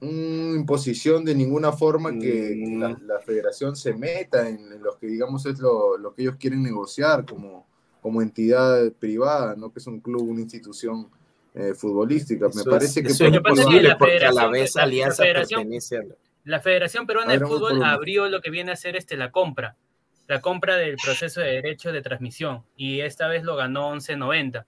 [0.00, 3.06] una imposición de ninguna forma que, la, Mm.
[3.06, 6.62] la federación se meta en, en lo que, digamos, es lo, lo que ellos quieren
[6.62, 7.66] negociar como,
[8.00, 9.72] como entidad privada, ¿no?
[9.72, 11.08] Que es un club, una institución
[11.54, 12.48] eh, futbolística.
[12.54, 13.42] Me parece es, que eso es la
[13.98, 16.14] porque a la vez la- la Alianza federación- pertenece a la...
[16.44, 19.76] La Federación Peruana de Fútbol abrió lo que viene a ser este, la compra,
[20.28, 24.64] la compra del proceso de derecho de transmisión y esta vez lo ganó 11.90.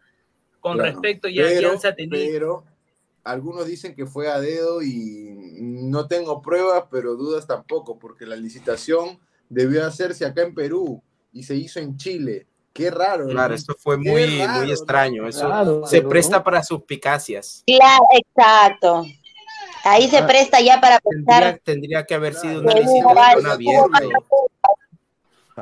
[0.58, 2.28] Con Claro, respecto ya pero, Alianza tenía...
[2.32, 2.64] pero
[3.22, 5.30] algunos dicen que fue a dedo y
[5.60, 11.02] no tengo pruebas, pero dudas tampoco, porque la licitación debió hacerse acá en Perú
[11.32, 12.46] y se hizo en Chile.
[12.72, 13.24] Qué raro.
[13.24, 13.30] ¿no?
[13.30, 15.28] Claro, esto fue muy, raro, muy extraño.
[15.28, 16.44] Eso se presta no.
[16.44, 17.62] para suspicacias.
[17.66, 19.04] Claro, exacto.
[19.84, 24.00] Ahí se Ah, presta ya para Tendría, pensar tendría que haber sido una licitación abierta.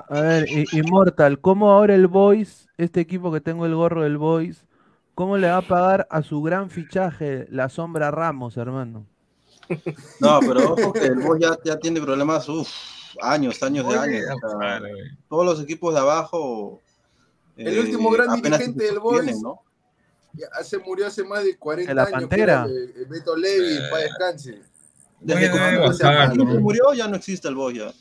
[0.09, 4.67] A ver, Immortal, ¿cómo ahora el Boys, este equipo que tengo el gorro del Boys,
[5.15, 9.07] cómo le va a pagar a su gran fichaje, la sombra Ramos, hermano?
[10.21, 12.69] No, pero ojo que el Boys ya, ya tiene problemas, uff,
[13.21, 14.25] años, años de años.
[14.25, 14.87] o sea, claro,
[15.29, 16.81] todos los equipos de abajo.
[17.57, 19.63] El eh, último gran apenas dirigente del Boys ¿no?
[20.33, 22.13] ya se murió hace más de 40 ¿De la años.
[22.13, 22.67] Pantera?
[23.09, 24.61] Beto Levi, paz descanse.
[25.21, 27.93] Desde que se murió, ya no existe el Boys ya.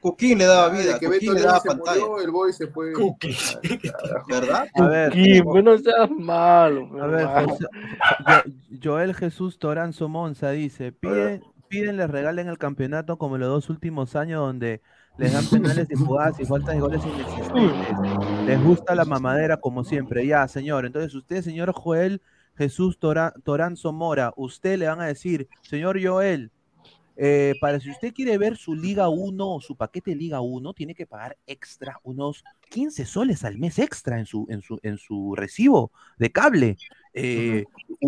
[0.00, 2.00] Cuquín le daba vida, Desde que Beto le daba se pantalla.
[2.06, 2.92] murió, el Boys se fue.
[4.28, 4.66] ¿Verdad?
[4.74, 6.88] A ver, Kim, pues no seas malo.
[7.02, 7.26] a ver.
[7.26, 7.66] José-
[8.26, 13.70] Jo- Joel Jesús Toranzo Monza dice, piden, piden les regalen el campeonato como los dos
[13.70, 14.80] últimos años donde
[15.18, 17.98] les dan penales y jugadas y faltas de goles inexistentes.
[18.46, 20.26] Les gusta la mamadera como siempre.
[20.26, 20.86] Ya, señor.
[20.86, 22.22] Entonces usted, señor Joel
[22.56, 26.50] Jesús Tora- Toranzo Mora, usted le van a decir, señor Joel,
[27.22, 30.94] eh, para si usted quiere ver su Liga 1 o su paquete Liga 1, tiene
[30.94, 35.34] que pagar extra, unos 15 soles al mes extra en su, en su, en su
[35.36, 36.76] recibo de cable.
[37.12, 37.64] Eh,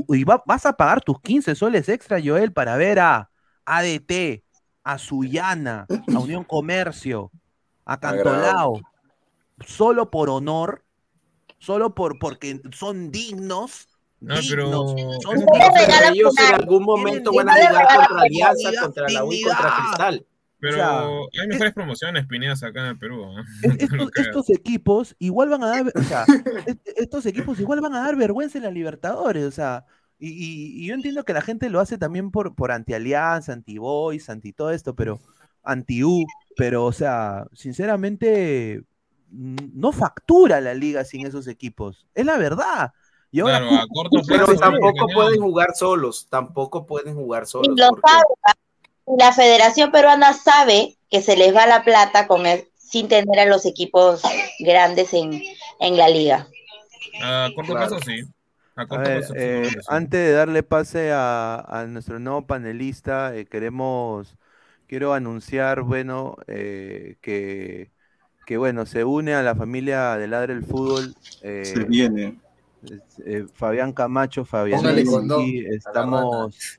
[0.08, 3.30] Y va- vas a pagar tus 15 soles extra, Joel, para ver a
[3.66, 4.42] ADT,
[4.84, 7.30] a Suyana, a Unión Comercio,
[7.84, 8.80] a Cantolao,
[9.66, 10.84] solo por honor,
[11.58, 13.88] solo por porque son dignos.
[14.22, 14.70] No, pero-
[15.20, 15.44] son
[16.12, 20.26] ellos en algún momento van a jugar contra Alianza, contra la U contra Cristal.
[20.60, 23.26] Pero O sea, hay mejores promociones, Pineas, acá en el Perú.
[23.92, 26.24] No estos, equipos igual van a dar, o sea,
[26.66, 29.84] est- estos equipos igual van a dar vergüenza en la Libertadores, o sea,
[30.20, 34.30] y, y- y yo entiendo que la gente lo hace también por, por anti-alianza, anti-boys,
[34.30, 35.18] anti todo esto, pero
[35.64, 36.24] anti-U,
[36.56, 38.84] pero, o sea, sinceramente,
[39.30, 42.92] no factura la liga sin esos equipos, es la verdad.
[43.34, 47.80] Y ahora Claro, a corto Pero tampoco pueden jugar solos, tampoco pueden jugar Y solos.
[47.80, 48.22] lo porque- sabe,
[49.06, 53.40] y la Federación Peruana sabe que se les va la plata con el- sin tener
[53.40, 54.22] a los equipos
[54.60, 55.42] grandes en,
[55.80, 56.46] en la liga.
[57.22, 57.88] A corto Claro.
[57.88, 58.20] plazo sí.
[58.76, 59.76] A A corto ver, plazo sí, eh, sí.
[59.88, 64.36] antes de darle pase a, a nuestro nuevo panelista, eh, queremos,
[64.86, 67.90] quiero anunciar, bueno, eh, que,
[68.46, 71.14] que, bueno, se une a la familia de Ladre el Fútbol.
[71.42, 72.38] eh, Se viene.
[73.24, 74.80] Eh, Fabián Camacho, Fabián,
[75.40, 76.78] y estamos,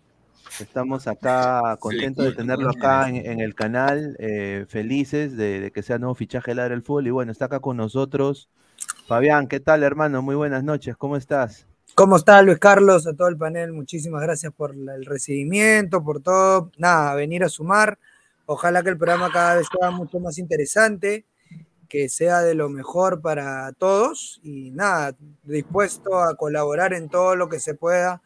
[0.60, 5.84] estamos acá contentos de tenerlo acá en, en el canal, eh, felices de, de que
[5.84, 7.08] sea nuevo fichaje de Ladre el Fútbol.
[7.08, 8.49] Y bueno, está acá con nosotros.
[9.08, 10.22] Fabián, ¿qué tal, hermano?
[10.22, 11.68] Muy buenas noches, ¿cómo estás?
[11.95, 13.06] ¿Cómo está Luis Carlos?
[13.06, 16.72] A todo el panel, muchísimas gracias por la- el recibimiento, por todo.
[16.78, 17.99] Nada, venir a sumar.
[18.45, 21.26] Ojalá que el programa cada vez sea mucho más interesante,
[21.94, 27.48] que sea de lo mejor para todos y nada, dispuesto a colaborar en todo lo
[27.48, 28.20] que se pueda.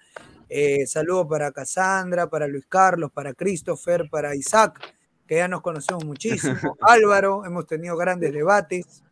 [0.48, 4.80] Eh, saludo para Cassandra, para Luis Carlos, para Christopher, para Isaac,
[5.28, 6.56] que ya nos conocemos muchísimo.
[6.80, 9.04] Álvaro, hemos tenido grandes debates.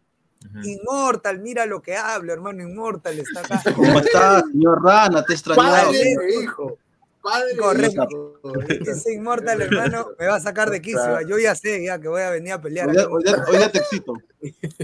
[0.63, 3.61] Inmortal, mira lo que hablo, hermano Inmortal está acá.
[3.75, 5.21] ¿Cómo estás, señor Rana?
[5.25, 5.87] Te he extrañado.
[5.87, 6.77] Padre, hijo.
[7.25, 8.39] Padre, Correcto.
[8.69, 11.21] Ese Inmortal, hermano, me va a sacar de quicio.
[11.27, 12.87] Yo ya sé ya que voy a venir a pelear.
[13.09, 13.23] Hoy
[13.57, 14.13] día te excito.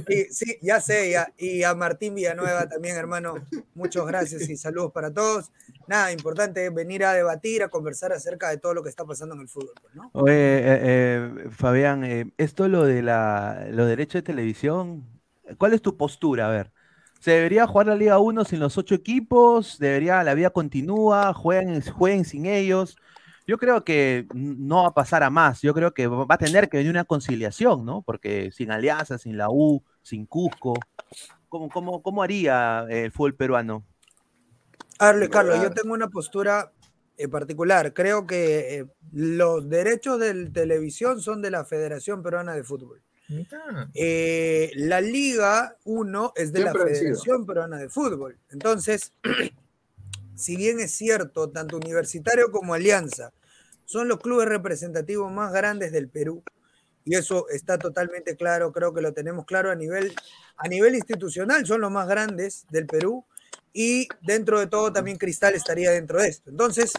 [0.08, 1.32] Sí, sí, ya sé, ya.
[1.38, 3.36] Y a Martín Villanueva también, hermano,
[3.76, 5.52] muchas gracias y saludos para todos.
[5.88, 9.36] Nada, importante es venir a debatir, a conversar acerca de todo lo que está pasando
[9.36, 9.74] en el fútbol.
[9.80, 10.10] pues, ¿no?
[10.14, 15.06] Oye, eh, eh, Fabián, eh, esto lo de la, los derechos de televisión,
[15.60, 16.48] ¿cuál es tu postura?
[16.48, 16.72] A ver,
[17.22, 19.78] ¿se debería jugar la Liga 1 sin los ocho equipos?
[19.80, 21.34] ¿Debería, la vida continúa?
[21.34, 22.98] ¿Jueguen, jueguen sin ellos?
[23.46, 25.62] Yo creo que no va a pasar a más.
[25.62, 28.02] Yo creo que va a tener que venir una conciliación, ¿no?
[28.02, 30.74] Porque sin Alianza, sin la U, sin Cusco,
[31.48, 33.86] ¿cómo, cómo, cómo haría eh, el fútbol peruano?
[34.98, 36.72] A ver, Luis Carlos, yo tengo una postura
[37.18, 37.94] en particular.
[37.94, 43.04] Creo que eh, los derechos de televisión son de la Federación Peruana de Fútbol.
[43.94, 46.90] Eh, la Liga 1 es de Siempre la.
[46.90, 48.38] Federación Peruana de Fútbol.
[48.50, 49.14] Entonces,
[50.36, 53.32] si bien es cierto, tanto Universitario como Alianza
[53.86, 56.44] son los clubes representativos más grandes del Perú,
[57.04, 60.14] y eso está totalmente claro, creo que lo tenemos claro a nivel,
[60.56, 63.26] a nivel institucional, son los más grandes del Perú,
[63.74, 66.50] y dentro de todo también Cristal estaría dentro de esto.
[66.50, 66.94] Entonces,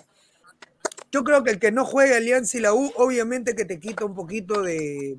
[1.10, 4.04] yo creo que el que no juegue Alianza y la U, obviamente que te quita
[4.04, 5.18] un poquito de,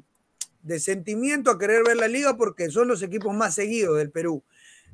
[0.63, 4.43] de sentimiento a querer ver la liga porque son los equipos más seguidos del Perú.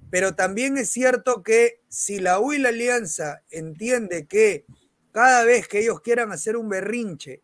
[0.09, 4.65] Pero también es cierto que si la U y la Alianza entiende que
[5.11, 7.43] cada vez que ellos quieran hacer un berrinche,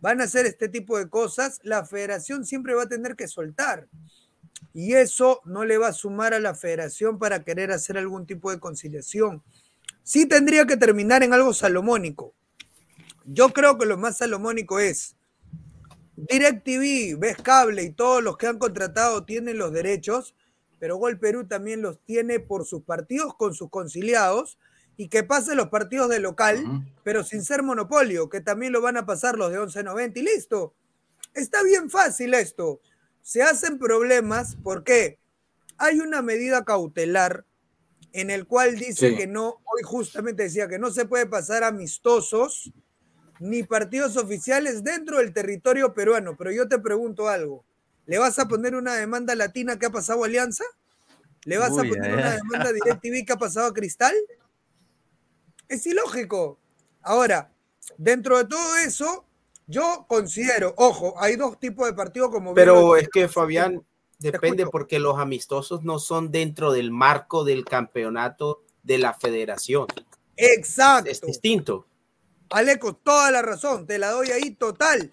[0.00, 3.88] van a hacer este tipo de cosas, la federación siempre va a tener que soltar.
[4.72, 8.50] Y eso no le va a sumar a la federación para querer hacer algún tipo
[8.50, 9.42] de conciliación.
[10.02, 12.34] Sí tendría que terminar en algo salomónico.
[13.24, 15.15] Yo creo que lo más salomónico es
[16.16, 20.34] DirecTV, Ves Cable y todos los que han contratado tienen los derechos,
[20.78, 24.58] pero Gol Perú también los tiene por sus partidos con sus conciliados
[24.96, 26.64] y que pasen los partidos de local,
[27.04, 30.74] pero sin ser monopolio, que también lo van a pasar los de 11.90 y listo.
[31.34, 32.80] Está bien fácil esto.
[33.22, 35.18] Se hacen problemas porque
[35.76, 37.44] hay una medida cautelar
[38.12, 39.16] en el cual dice Sí.
[39.16, 42.72] que no, hoy justamente decía que no se puede pasar amistosos
[43.40, 46.36] ni partidos oficiales dentro del territorio peruano.
[46.36, 47.64] Pero yo te pregunto algo,
[48.06, 50.64] ¿le vas a poner una demanda latina que ha pasado a Alianza?
[51.44, 54.14] ¿Le vas Uy, a poner ay, una demanda a DirecTV que ha pasado a Cristal?
[55.68, 56.58] Es ilógico.
[57.02, 57.52] Ahora,
[57.98, 59.24] dentro de todo eso,
[59.66, 63.84] yo considero, ojo, hay dos tipos de partidos como Pero es que Fabián,
[64.18, 69.86] depende porque los amistosos no son dentro del marco del campeonato de la federación.
[70.36, 71.10] Exacto.
[71.10, 71.86] Es distinto.
[72.50, 75.10] Aleco, toda la razón, te la doy ahí total.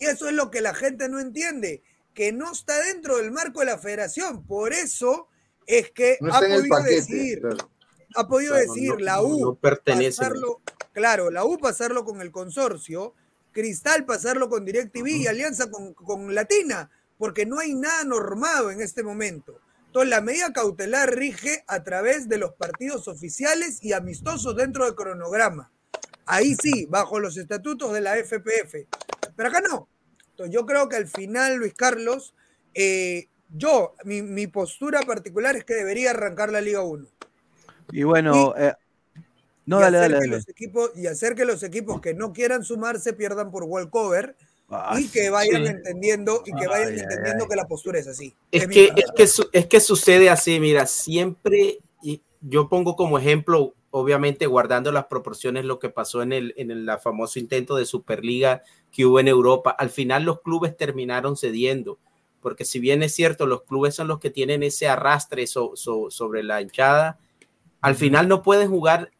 [0.00, 1.82] Y eso es lo que la gente no entiende,
[2.14, 4.44] que no está dentro del marco de la federación.
[4.46, 5.28] Por eso
[5.66, 6.94] es que No ha podido paquete.
[6.94, 7.70] decir, claro.
[8.14, 10.18] ha podido Claro, decir no- la U no pertenece.
[10.18, 10.60] pasarlo,
[10.92, 13.14] claro, la U pasarlo con el consorcio,
[13.50, 18.80] Cristal pasarlo con DirecTV y Alianza con, con Latina, porque no hay nada normado en
[18.80, 19.58] este momento.
[19.86, 24.94] Entonces, la medida cautelar rige a través de los partidos oficiales y amistosos dentro del
[24.94, 25.72] cronograma.
[26.28, 28.86] Ahí sí, bajo los estatutos de la FPF.
[29.36, 29.88] Pero acá no.
[30.30, 32.34] Entonces, yo creo que al final, Luis Carlos,
[32.74, 37.06] eh, yo, mi, mi postura particular es que debería arrancar la Liga 1.
[37.90, 38.74] Y bueno, eh,
[39.66, 43.12] no, y dale, dale, los equipos y hacer que los equipos que no quieran sumarse
[43.14, 44.36] pierdan por walkover
[44.70, 45.70] Ah, y que vayan sí.
[45.70, 47.48] entendiendo y que vayan Ay, ay, entendiendo ay.
[47.48, 48.34] que la postura es así.
[48.52, 53.18] Es que, es, que, su- es que sucede así, mira, siempre, y yo pongo como
[53.18, 57.86] ejemplo, obviamente guardando las proporciones, lo que pasó en el, en el famoso intento de
[57.86, 58.62] Superliga
[58.92, 59.70] que hubo en Europa.
[59.70, 61.98] Al final los clubes terminaron cediendo,
[62.40, 66.10] porque si bien es cierto, los clubes son los que tienen ese arrastre so- so-
[66.10, 67.18] sobre la hinchada,
[67.80, 69.10] al final no pueden jugar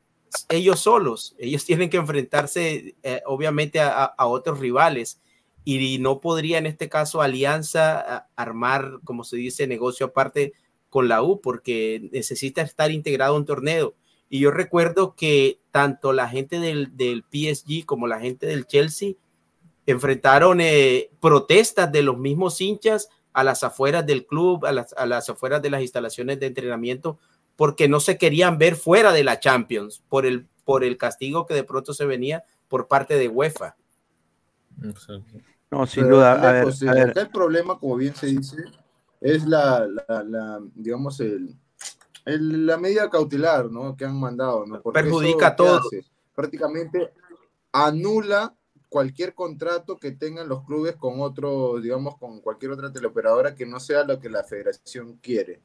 [0.48, 5.20] ellos solos, ellos tienen que enfrentarse eh, obviamente a, otros rivales
[5.64, 10.52] y no podría en este caso Alianza a- armar, como se dice, negocio aparte
[10.90, 13.94] con la U porque necesita estar integrado a un torneo.
[14.28, 19.14] Y yo recuerdo que tanto la gente del, del PSG como la gente del Chelsea
[19.86, 25.06] enfrentaron eh, protestas de los mismos hinchas a las afueras del club, a las, a
[25.06, 27.18] las afueras de las instalaciones de entrenamiento,
[27.56, 31.54] porque no se querían ver fuera de la Champions por el, por el castigo que
[31.54, 33.76] de pronto se venía por parte de UEFA.
[35.70, 36.32] No, sin Pero, duda.
[36.32, 38.56] A ver, a el problema, como bien se dice,
[39.20, 41.54] es la, la, la, digamos, el,
[42.28, 43.96] el- la medida cautelar, ¿no?
[43.96, 44.80] Que han mandado, ¿no?
[44.82, 45.86] Porque Perjudica eso, a ¿qué todos.
[45.86, 46.04] hace?
[46.34, 47.12] Prácticamente
[47.72, 48.54] anula
[48.88, 53.80] cualquier contrato que tengan los clubes con otro, digamos, con cualquier otra teleoperadora que no
[53.80, 55.60] sea lo que la federación quiere.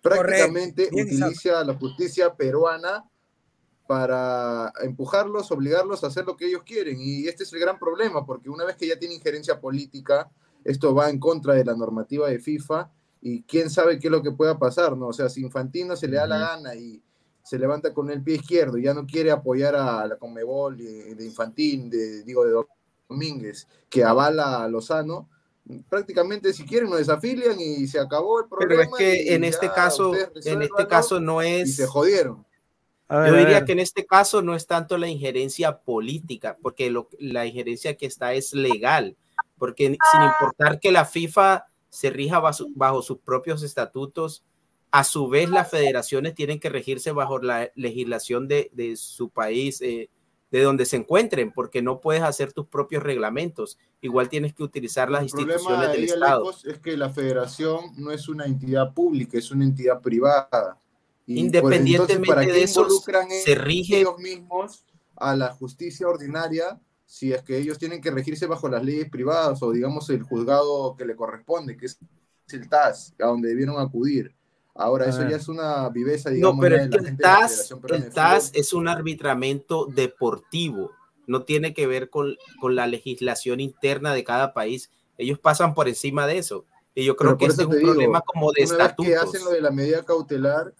[0.00, 3.04] Prácticamente Bien, utiliza la justicia peruana
[3.86, 6.98] para empujarlos, obligarlos a hacer lo que ellos quieren.
[7.00, 10.30] Y este es el gran problema, porque una vez que ya tiene injerencia política,
[10.62, 12.90] esto va en contra de la normativa de FIFA
[13.20, 15.08] y quién sabe qué es lo que pueda pasar, ¿no?
[15.08, 17.02] O sea, si Infantino se le da la gana y
[17.42, 21.14] se levanta con el pie izquierdo y ya no quiere apoyar a la Conmebol de,
[21.14, 22.52] de Infantín, de, digo, de
[23.08, 25.28] Domínguez, que avala a Lozano,
[25.88, 28.82] prácticamente si quieren nos desafilian y se acabó el problema.
[28.84, 31.76] Pero es que y en este caso, en este caso no Y es.
[31.76, 32.44] se jodieron.
[33.08, 37.08] Ver, Yo diría que en este caso no es tanto la injerencia política, porque lo-
[37.18, 39.16] la injerencia que está es legal,
[39.56, 44.44] porque sin importar que la FIFA se rija bajo, bajo sus propios estatutos,
[44.90, 49.80] a su vez las federaciones tienen que regirse bajo la legislación de, de su país,
[49.82, 50.08] eh,
[50.50, 55.10] de donde se encuentren, porque no puedes hacer tus propios reglamentos, igual tienes que utilizar
[55.10, 56.50] las El problema instituciones de del Estado.
[56.64, 60.78] Es que la federación no es una entidad pública, es una entidad privada.
[61.26, 62.88] Y, pues, Independientemente entonces, ¿para de eso,
[63.44, 64.84] se rige ellos mismos
[65.16, 69.62] a la justicia ordinaria si es que ellos tienen que regirse bajo las leyes privadas
[69.62, 71.98] o digamos el juzgado que le corresponde, que es
[72.52, 74.34] el TAS, a donde debieron acudir?
[74.74, 75.30] Ahora, eso ver.
[75.30, 78.88] ya es una viveza, digamos, No, pero es que el TAS, el TAS es un
[78.88, 80.92] arbitramiento deportivo,
[81.26, 84.90] no tiene que ver con, con la legislación interna de cada país.
[85.16, 86.66] Ellos pasan por encima de eso.
[86.94, 89.12] Y yo creo Pero que este es un digo, problema como de una vez que
[89.12, 89.34] estatutos.
[89.34, 90.74] hacen lo de la medida cautelar,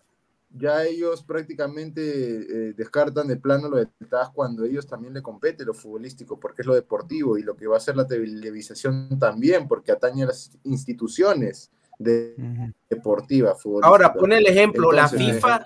[0.58, 5.64] ya ellos prácticamente eh, descartan de plano lo de TAS cuando ellos también le compete
[5.64, 9.68] lo futbolístico, porque es lo deportivo y lo que va a ser la televisación también,
[9.68, 13.60] porque atañe a las instituciones de, deportivas.
[13.82, 15.64] Ahora, pone el ejemplo, Entonces, la FIFA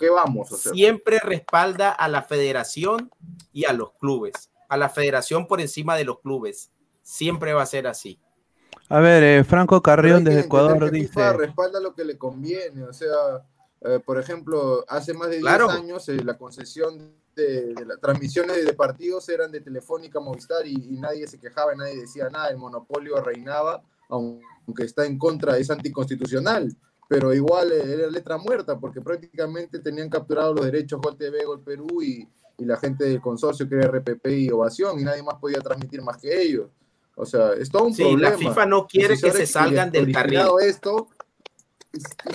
[0.72, 3.10] siempre respalda a la federación
[3.52, 6.70] y a los clubes, a la federación por encima de los clubes.
[7.02, 8.18] Siempre va a ser así.
[8.88, 11.38] A ver, eh, Franco Carrión desde Ecuador que FIFA dice.
[11.38, 12.84] respalda lo que le conviene.
[12.84, 13.08] O sea,
[13.84, 15.70] eh, por ejemplo, hace más de 10 Claro.
[15.70, 20.72] años eh, la concesión de, de las transmisiones de partidos eran de Telefónica Movistar y,
[20.74, 25.70] y nadie se quejaba, nadie decía nada, el monopolio reinaba, aunque está en contra, es
[25.70, 26.74] anticonstitucional.
[27.08, 31.60] Pero igual eh, era letra muerta porque prácticamente tenían capturados los derechos Gol TV, Gol
[31.62, 32.26] Perú y,
[32.58, 36.00] y la gente del consorcio que era RPP y Ovación y nadie más podía transmitir
[36.02, 36.68] más que ellos.
[37.14, 38.30] O sea, es todo un Sí, problema.
[38.30, 40.40] la FIFA no quiere que se salgan del carril.
[40.62, 41.08] esto,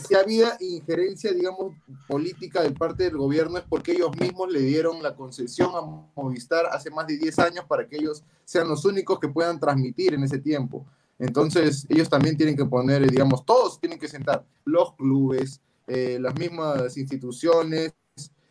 [0.07, 1.75] si había injerencia, digamos,
[2.07, 5.81] política de parte del gobierno es porque ellos mismos le dieron la concesión a
[6.15, 10.13] Movistar hace más de 10 años para que ellos sean los únicos que puedan transmitir
[10.13, 10.85] en ese tiempo.
[11.19, 16.19] Entonces, ellos también tienen que poner, eh, digamos, todos tienen que sentar, los clubes, eh,
[16.21, 17.93] las mismas instituciones,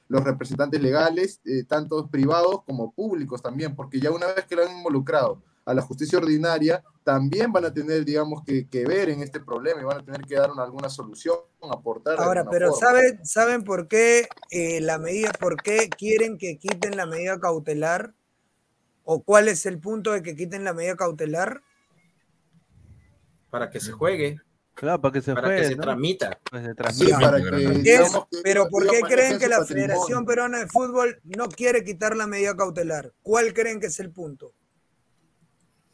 [0.09, 4.65] los representantes legales, eh, tanto privados como públicos también, porque ya una vez que lo
[4.65, 9.21] han involucrado a la justicia ordinaria, también van a tener, digamos, que, que ver en
[9.21, 11.37] este problema y van a tener que dar una- alguna solución,
[11.71, 12.19] aportar.
[12.21, 12.87] Ahora, pero forma.
[12.87, 18.15] ¿saben, ¿saben por qué eh, la medida, por qué quieren que quiten la medida cautelar?
[19.03, 21.63] ¿O cuál es el punto de que quiten la medida cautelar?
[23.51, 24.41] Para que se juegue.
[24.75, 25.83] Claro, para que se para juegue, que se ¿no?
[25.83, 26.39] transmita.
[26.51, 27.13] Pues se Sí, transmite.
[27.13, 27.85] para que,
[28.45, 29.89] Pero ¿por qué creen que la patrimonio.
[29.89, 33.13] Federación Peruana de Fútbol no quiere quitar la medida cautelar?
[33.23, 34.53] ¿Cuál creen que es el punto?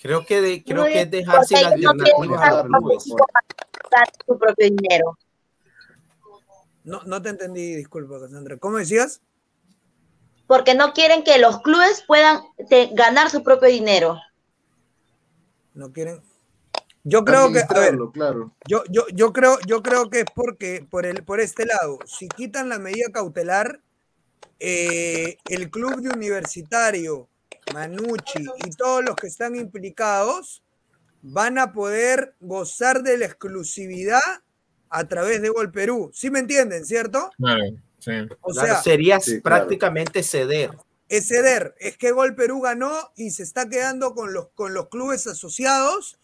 [0.03, 5.16] Creo que, de- creo que es dejar sin alternativas a propio dinero.
[6.82, 8.57] No, no te entendí, disculpa, Cassandra.
[8.57, 9.20] ¿Cómo decías?
[10.48, 14.18] Porque no quieren que los clubes puedan te- ganar su propio dinero.
[15.74, 16.20] No quieren.
[17.05, 18.53] Yo creo que, a ver, claro.
[18.66, 22.28] yo, yo, yo creo, yo creo que es porque por el, por este lado, si
[22.28, 23.80] quitan la medida cautelar,
[24.59, 27.28] eh, el club de universitario,
[27.72, 30.62] Manucci y todos los que están implicados
[31.22, 34.20] van a poder gozar de la exclusividad
[34.90, 36.10] a través de Gol Perú.
[36.12, 37.30] ¿Sí me entienden, cierto?
[37.38, 37.62] Claro,
[37.98, 38.10] sí.
[38.40, 39.42] O Claro, sea, sería Sí, claro.
[39.42, 40.70] prácticamente ceder.
[41.08, 41.74] es ceder.
[41.78, 46.18] Es que Gol Perú ganó y se está quedando con los, con los clubes asociados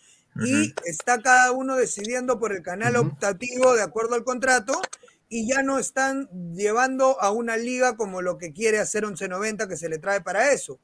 [0.44, 4.80] y está cada uno decidiendo por el canal optativo de acuerdo al contrato
[5.28, 9.76] y ya no están llevando a una liga como lo que quiere hacer 1190 que
[9.76, 10.78] se le trae para eso.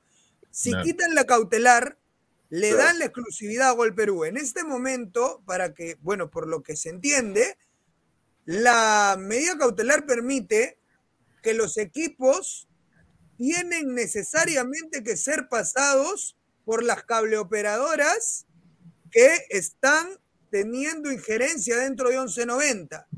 [0.55, 1.99] Si quitan la cautelar,
[2.49, 4.25] le dan la exclusividad a Gol Perú.
[4.25, 7.59] En este momento, para que, bueno, por lo que se entiende,
[8.45, 10.79] la medida cautelar permite
[11.43, 12.69] que los equipos
[13.37, 18.47] tienen necesariamente que ser pasados por las cableoperadoras
[19.11, 20.07] que están
[20.53, 23.09] teniendo injerencia dentro de 1190.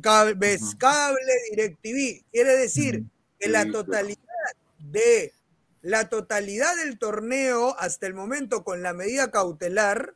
[0.00, 2.24] Cable, cable, DirecTV.
[2.30, 3.02] Quiere decir
[3.40, 4.22] que la totalidad
[4.78, 5.32] de
[5.82, 10.14] la totalidad del torneo hasta el momento con la medida cautelar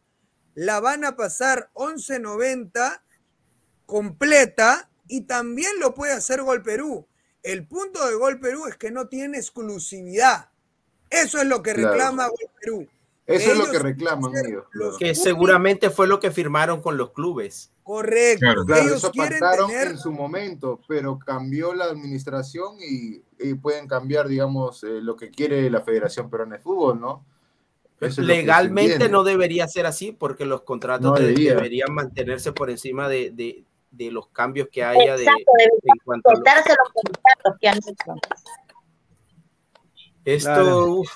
[0.54, 3.02] la van a pasar 1190
[3.86, 7.06] completa y también lo puede hacer Gol Perú.
[7.42, 10.50] El punto de Gol Perú es que no tiene exclusividad.
[11.10, 11.90] Eso es lo que Claro.
[11.90, 12.88] reclama Gol Perú.
[13.26, 14.64] Eso es lo Ellos que reclaman ellos.
[14.70, 14.96] claro.
[14.98, 17.70] Que seguramente fue lo que firmaron con los clubes.
[17.84, 18.40] Correcto.
[18.66, 23.86] Claro, Ellos eso pactaron tener en su momento, pero cambió la administración y, y pueden
[23.88, 27.24] cambiar, digamos, eh, lo que quiere la Federación Peruana de Fútbol, ¿no?
[28.00, 31.54] Es lo que se Legalmente no debería ser así porque los contratos No de- debería.
[31.54, 35.98] deberían mantenerse por encima de, de- de los cambios que haya de, Exacto, debería en
[36.04, 38.14] cuanto a lo- cortarse los contratos que han hecho.
[40.24, 40.86] Esto Claro.
[41.00, 41.10] uf,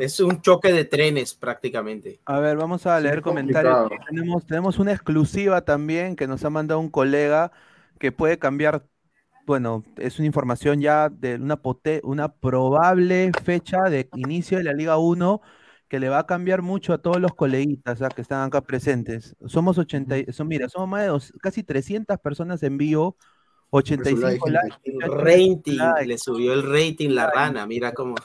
[0.00, 2.20] es un choque de trenes prácticamente.
[2.26, 3.90] A ver, vamos a leer comentarios.
[4.06, 7.52] Tenemos, tenemos una exclusiva también que nos ha mandado un colega
[7.98, 8.84] que puede cambiar,
[9.46, 14.72] bueno, es una información ya de una, pote- una probable fecha de inicio de la
[14.74, 15.40] Liga 1
[15.88, 19.34] que le va a cambiar mucho a todos los coleguitas que están acá presentes.
[19.46, 23.16] Somos 80, y- son, mira, somos más de dos- casi 300 personas en vivo,
[23.72, 24.76] 85 El likes.
[25.08, 26.06] rating, likes.
[26.06, 28.16] le subió el rating la rana, mira cómo.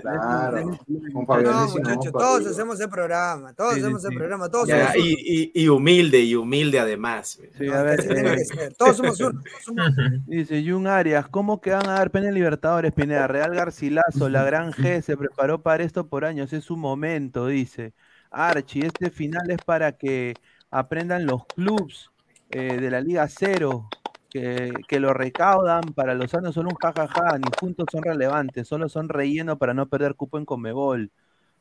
[0.00, 0.78] Claro,
[1.26, 4.92] con No, muchachos, todos hacemos el programa, todos Sí, sí, hacemos el programa, todos Ya,
[4.92, 5.04] somos uno.
[5.06, 7.38] y, y- y humilde, y humilde además.
[7.58, 9.42] Sí, a ver, tiene eh, que ser, todos somos uno.
[10.26, 13.26] Dice Jun Arias, ¿cómo que van a dar pena en Libertadores, Pineda?
[13.26, 17.92] Real Garcilaso, la gran G se preparó para esto por años, es su momento, dice.
[18.30, 20.34] Archie, este final es para que
[20.70, 22.10] aprendan los clubs
[22.50, 23.88] eh, de la Liga Cero,
[24.30, 28.88] que, que lo recaudan para los años son un jajaja, ni puntos son relevantes, solo
[28.88, 31.10] son relleno para no perder cupo en Comebol.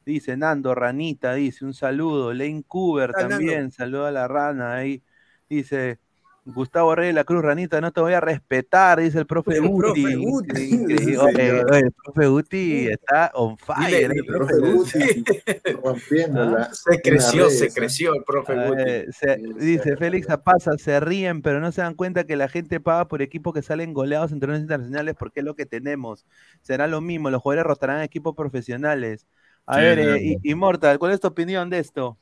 [0.06, 2.34] Dice Nando, Ranita, dice un saludo.
[2.34, 3.30] Lane Cooper Nando?
[3.30, 5.04] también, saluda a la rana ahí.
[5.50, 6.00] Dice
[6.48, 9.64] Gustavo Rey de la Cruz, Ranita, no te voy a respetar, dice el profe El
[9.76, 10.56] profe Guti.
[10.56, 14.10] Sí, Oye, oye, el profe Guti está on fire.
[14.12, 15.00] Dile, el profe Guti.
[15.84, 19.12] Rompiéndola Se creció, se creció el profe Guti.
[19.12, 23.08] se- dice Félix Apaza, se ríen, pero no se dan cuenta que la gente paga
[23.08, 26.26] por equipos que salen goleados en torneos internacionales porque es lo que tenemos.
[26.62, 29.26] Será lo mismo, los jugadores rotarán equipos profesionales.
[29.66, 32.20] A Sí, ver, eh, Immortal, ¿cuál es tu opinión de esto?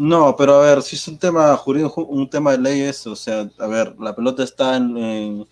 [0.00, 3.50] No, pero a ver, si es un tema jurídico, un tema de leyes, o sea,
[3.58, 5.48] a ver, la pelota está en, en-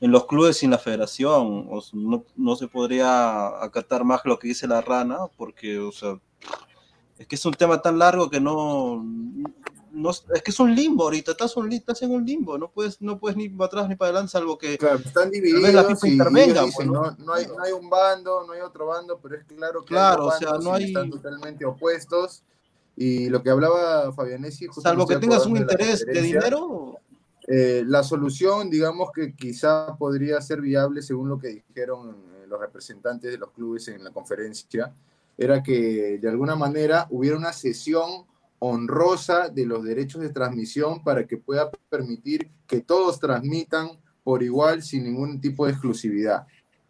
[0.00, 4.22] en los clubes y en la federación, o sea, no, no se podría acatar más
[4.24, 6.18] lo que dice la rana, porque, o sea,
[7.18, 9.04] es que es un tema tan largo que no,
[9.92, 13.02] no es que es un limbo ahorita, estás, un, estás en un limbo, no puedes,
[13.02, 16.06] no puedes ni para atrás ni para adelante, salvo que Claro, están divididos la FIFA
[16.06, 17.24] y, y intervenga, ellos dicen, pues, ¿no?
[17.26, 20.24] no, hay, no hay un bando, no hay otro bando, pero es claro que Claro,
[20.24, 22.42] o sea, no hay- están totalmente opuestos.
[23.00, 26.98] Y lo que hablaba Fabianesi, salvo que tengas un interés de dinero,
[27.48, 32.60] eh, la solución, digamos que quizá podría ser viable según lo que dijeron eh, los
[32.60, 34.92] representantes de los clubes en la conferencia,
[35.38, 38.26] era que de alguna manera hubiera una sesión
[38.58, 44.82] honrosa de los derechos de transmisión para que pueda permitir que todos transmitan por igual
[44.82, 46.46] sin ningún tipo de exclusividad.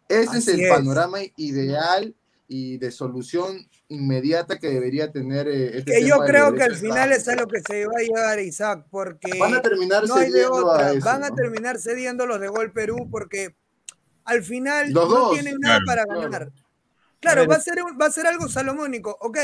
[0.09, 0.69] Ese es el es.
[0.69, 2.13] panorama ideal
[2.53, 6.75] y de solución inmediata que debería tener eh, este Que yo tema creo que al
[6.75, 10.15] final es a lo que se va a llegar, Isaac, porque Van a terminar no
[10.15, 11.35] hay de cediendo a eso, Van a ¿no?
[11.35, 13.55] terminar cediendo los de Gol Perú porque
[14.25, 16.03] al final Los no dos, tienen nada claro.
[16.07, 16.51] para ganar.
[17.21, 19.15] Claro, va a, ser, un- va a ser algo salomónico.
[19.21, 19.37] Ok,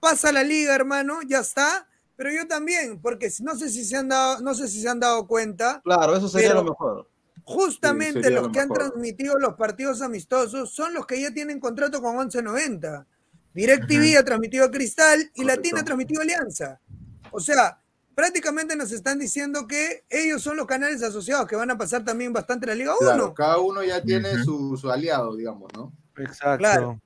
[0.00, 1.86] pasa la liga, hermano, ya está.
[2.16, 5.00] Pero yo también, porque no sé si se han dado, no sé si se han
[5.00, 7.08] dado cuenta, claro, eso sería Pero- lo mejor.
[7.48, 12.02] Justamente los lo que han transmitido los partidos amistosos son los que ya tienen contrato
[12.02, 13.06] con 1190.
[13.54, 16.78] DirecTV ha transmitido a Cristal y Latina ha transmitido a Alianza.
[17.30, 17.80] O sea,
[18.14, 22.34] prácticamente nos están diciendo que ellos son los canales asociados que van a pasar también
[22.34, 23.08] bastante la Liga 1.
[23.08, 25.90] Claro, cada uno ya tiene su, su aliado, digamos, ¿no?
[26.18, 26.58] Exacto.
[26.58, 27.00] Claro.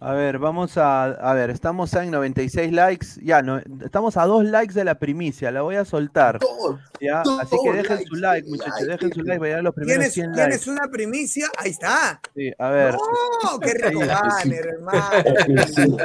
[0.00, 4.44] A ver, vamos a, a ver, estamos en 96 likes, ya, no, estamos a dos
[4.44, 6.38] likes de la primicia, la voy a soltar.
[7.00, 10.14] Ya, así que dejen likes, su like, muchachos, dejen su like, vayan los primeros ¿Tienes,
[10.14, 10.70] 100 tienes likes.
[10.70, 11.48] una primicia?
[11.58, 12.20] Ahí está.
[12.32, 12.94] Sí, a ver.
[12.94, 15.00] ¡Oh, qué rico banner, hermano!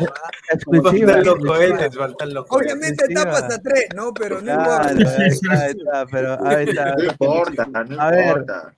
[0.52, 1.14] Exclusiva.
[1.14, 2.74] Faltan los cohetes, faltan los cohetes.
[2.74, 4.12] Obviamente tapa hasta tres, ¿no?
[4.12, 4.90] Pero no importa.
[4.90, 6.96] ahí está, pero ahí está.
[6.96, 8.74] No importa, no A ver, importa.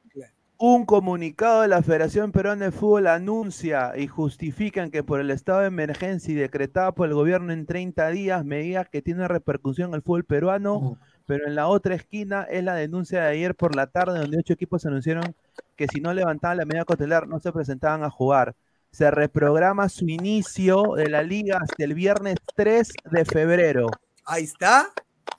[0.57, 5.59] Un comunicado de la Federación Peruana de Fútbol anuncia y justifican que por el estado
[5.59, 9.95] de emergencia y decretada por el gobierno en 30 días, medidas que tienen repercusión en
[9.95, 13.87] el fútbol peruano, pero en la otra esquina es la denuncia de ayer por la
[13.87, 15.35] tarde donde ocho equipos anunciaron
[15.75, 18.55] que si no levantaban la medida cautelar no se presentaban a jugar.
[18.91, 23.87] Se reprograma su inicio de la liga hasta el viernes 3 de febrero.
[24.23, 24.87] Ahí está.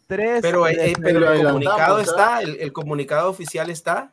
[0.08, 4.12] 3 Pero, de eh, pero el comunicado está, el, el comunicado oficial está.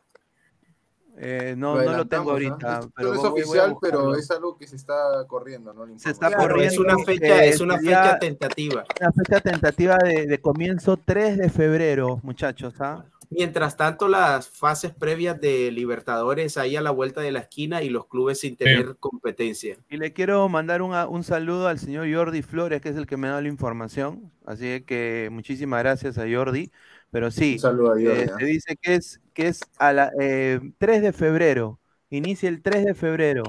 [1.16, 2.80] Eh, no, no lo tengo ahorita.
[2.80, 5.86] Esto pero es oficial, pero es algo que se está corriendo, ¿no?
[5.98, 6.72] Se está Claro, corriendo.
[6.72, 8.84] es una fecha, que es una fecha tentativa.
[9.00, 12.74] Una fecha tentativa de, de comienzo 3 de febrero, muchachos.
[12.80, 13.04] ¿ah?
[13.30, 17.88] Mientras tanto, las fases previas de Libertadores ahí a la vuelta de la esquina y
[17.90, 19.76] los clubes sin tener competencia.
[19.88, 23.16] Y le quiero mandar un, un saludo al señor Jordi Flores, que es el que
[23.16, 24.30] me ha dado la información.
[24.46, 26.70] Así que muchísimas gracias a Jordi.
[27.14, 31.12] Pero sí, a eh, se dice que es, que es a la, eh, 3 de
[31.12, 31.78] febrero.
[32.10, 33.44] Inicia el 3 de febrero.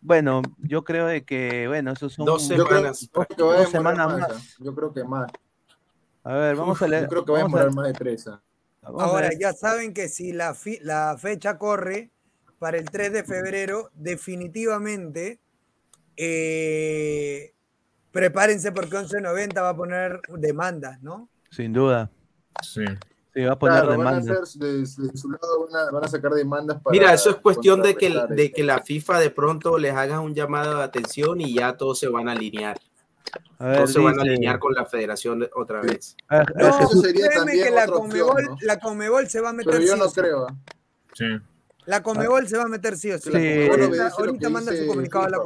[0.00, 3.10] Bueno, yo creo de que, bueno, esos son Dos Yo creo, semanas.
[3.12, 4.18] yo creo a dos semanas más.
[4.20, 4.30] más.
[4.30, 4.64] ¿ah?
[4.64, 5.30] Yo creo que más.
[6.22, 7.02] A ver, vamos a leer.
[7.02, 8.30] Yo creo que va a vamos a- demorar más de
[8.82, 12.10] a Ahora, ya saben que si la, fi- la fecha corre
[12.58, 15.40] para el 3 de febrero, definitivamente
[16.16, 17.52] eh,
[18.12, 21.28] prepárense porque 1190 va a poner demandas, ¿no?
[21.50, 22.10] Sin duda.
[22.62, 22.84] Sí.
[23.34, 24.42] Sí, va a poner Claro, van a demandas.
[24.42, 26.92] hacer, de, de su lado van a, van a sacar demandas para.
[26.92, 30.34] Mira, eso es cuestión de que, de que la FIFA de pronto les haga un
[30.34, 32.78] llamado de atención y ya todos se van a alinear.
[33.58, 36.16] A ver, Todos se van a alinear con la federación otra vez.
[36.28, 38.56] A ver, No, eso sería también que la otra opción, Conmebol, ¿no?
[38.60, 40.46] la Conmebol se va a meter Pero yo sí no creo.
[40.46, 40.54] ¿ah?
[41.14, 41.24] Sí.
[41.86, 43.30] La Conmebol se va a meter sí o sí.
[43.32, 43.68] Sí.
[44.16, 45.38] Ahorita, manda su comunicado a la.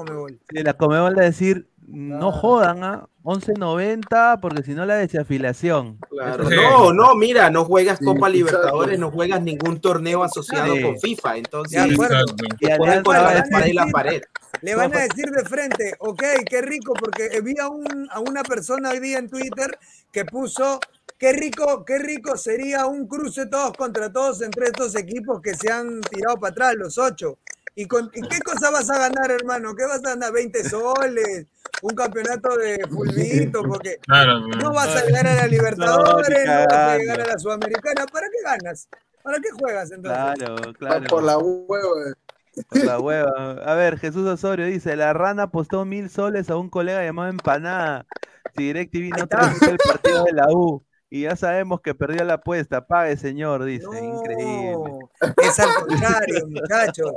[0.51, 3.09] Sí, la Comebol de decir, no jodan, ¿ah?
[3.23, 5.98] 11.90, porque si no la desafilación.
[6.10, 6.48] Claro.
[6.48, 6.56] Sí.
[6.56, 8.32] No, no, mira, no juegas Sí, Copa exacto.
[8.36, 10.82] Libertadores, no juegas ningún torneo asociado Sí.
[10.82, 11.86] con FIFA, entonces.
[11.90, 14.23] Y ponen a la decir, espada y la pared.
[14.62, 18.43] Le van a decir de frente, ok, qué rico, porque vi a, un, a una
[18.43, 19.78] persona hoy día en Twitter
[20.10, 20.81] que puso,
[21.19, 25.70] qué rico, qué rico sería un cruce todos contra todos entre estos equipos que se
[25.70, 27.39] han tirado para atrás, los ocho.
[27.74, 29.77] ¿Y, con, ¿y qué cosa vas a ganar, hermano?
[29.77, 30.32] ¿Qué vas a ganar?
[30.32, 31.47] ¿20 soles?
[31.83, 33.63] ¿Un campeonato de fulbito?
[33.63, 34.41] Porque Claro.
[34.41, 38.07] no vas a llegar a la Libertadores, no, vas a llegar a la Sudamericana.
[38.13, 38.89] ¿Para qué ganas?
[39.23, 40.35] ¿Para qué juegas entonces?
[40.39, 41.07] Claro, claro.
[41.09, 42.15] Por la hueva.
[42.69, 43.53] por la hueva.
[43.65, 48.07] A ver, Jesús Osorio dice, la rana apostó mil soles a un colega llamado Empanada.
[48.57, 50.83] Si DirecTV no transmite el partido de la U.
[51.11, 52.87] Y ya sabemos que perdió la apuesta.
[52.87, 53.87] Pague, señor, dice.
[53.87, 54.99] Increíble.
[55.43, 57.13] Es al contrario, muchachos.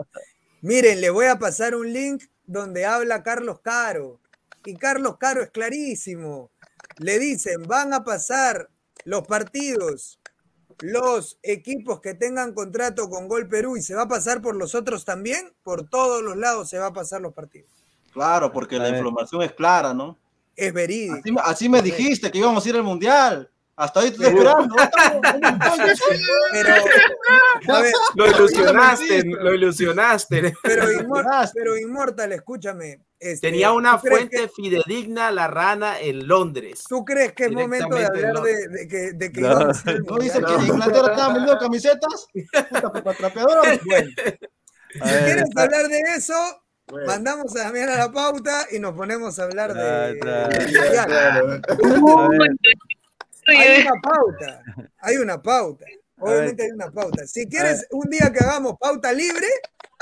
[0.62, 4.21] Miren, le voy a pasar un link donde habla Carlos Caro.
[4.66, 6.52] Y Carlos Caro es clarísimo.
[6.98, 8.70] Le dicen, van a pasar
[9.06, 10.20] los partidos,
[10.82, 14.76] los equipos que tengan contrato con Gol Perú y se va a pasar por los
[14.76, 15.54] otros también.
[15.64, 17.70] Por todos los lados se va a pasar los partidos.
[18.14, 20.18] Claro, porque la información es clara, ¿no?
[20.56, 21.10] Es.
[21.14, 23.50] Así, me- así me dijiste que íbamos a ir al mundial.
[23.76, 24.76] Hasta hoy estoy esperando.
[26.52, 26.74] Pero,
[27.78, 30.54] a ver, Lo ilusionaste, lo ilusionaste.
[30.64, 33.02] pero, Inmor- pero Inmortal, escúchame.
[33.20, 36.84] este, Tenía una ¿tú crees fuente fidedigna, la rana en Londres.
[36.88, 38.42] ¿Tú crees que es momento de hablar no.
[38.42, 39.50] de, de que, de que No.
[39.58, 42.28] al ¿No dice que en Inglaterra estaban vendiendo camisetas?
[42.94, 43.62] Puta, trapeadora.
[44.94, 46.34] Bueno, si ver, quieres está- hablar de eso,
[47.08, 50.20] mandamos a Damián a la pauta y nos ponemos a hablar de.
[50.20, 50.50] Claro,
[51.06, 51.62] claro.
[53.48, 54.64] A Hay una pauta.
[55.00, 55.86] Hay una pauta.
[55.86, 56.24] A.
[56.24, 57.26] Obviamente hay una pauta.
[57.28, 59.48] Si quieres un día que hagamos pauta libre,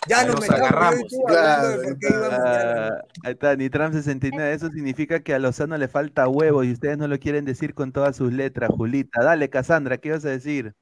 [0.07, 0.99] ya Ahí nos nos agarramos.
[0.99, 4.53] yo y tú hablando de Claro, por qué íbamos a Ah, ahí está, Nitram 69.
[4.53, 7.91] Eso significa que a Lozano le falta huevo y ustedes no lo quieren decir con
[7.91, 9.23] todas sus letras, Julita.
[9.23, 10.73] Dale, Cassandra, ¿qué ibas a decir?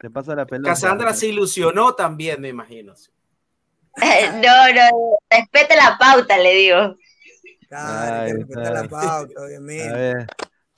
[0.00, 0.70] Te paso la pelota.
[0.70, 2.94] Cassandra se ilusionó también, me imagino.
[3.96, 6.96] No, no, respete la pauta, le digo.
[7.68, 8.70] Claro, Ahí está.
[8.72, 9.92] la pauta, A obviamente.
[9.92, 10.26] ver.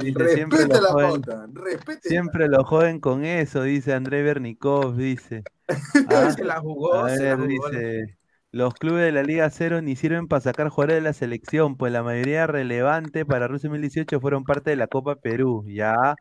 [0.02, 1.46] Dice, siempre Respete lo la joden, pauta.
[1.52, 2.08] Respete.
[2.08, 5.46] siempre lo joden con eso, dice André Bernikov, dice.
[6.06, 7.70] Ah, Se la jugó, a se la ver, jugó.
[7.70, 8.18] dice.
[8.50, 11.92] Los clubes de la Liga Cero ni sirven para sacar jugadores de la selección, pues
[11.92, 15.64] la mayoría relevante para Rusia 2018 fueron parte de la Copa Perú.
[15.68, 16.16] Ya.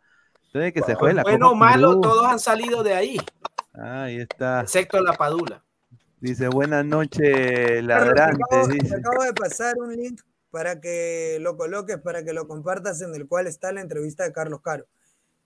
[0.48, 2.02] Entonces que se juegue la Bueno Copa malo, Perú.
[2.02, 3.18] todos han salido de ahí,
[3.74, 4.62] Ahí está.
[4.62, 5.64] excepto la Padula.
[6.20, 8.46] Dice, buenas noches, ladrantes.
[8.50, 8.96] acabo, te Dice.
[8.96, 10.22] acabo de pasar un link
[10.52, 14.34] para que lo coloques, para que lo compartas, en el cual está la entrevista de
[14.34, 14.88] Carlos Caro,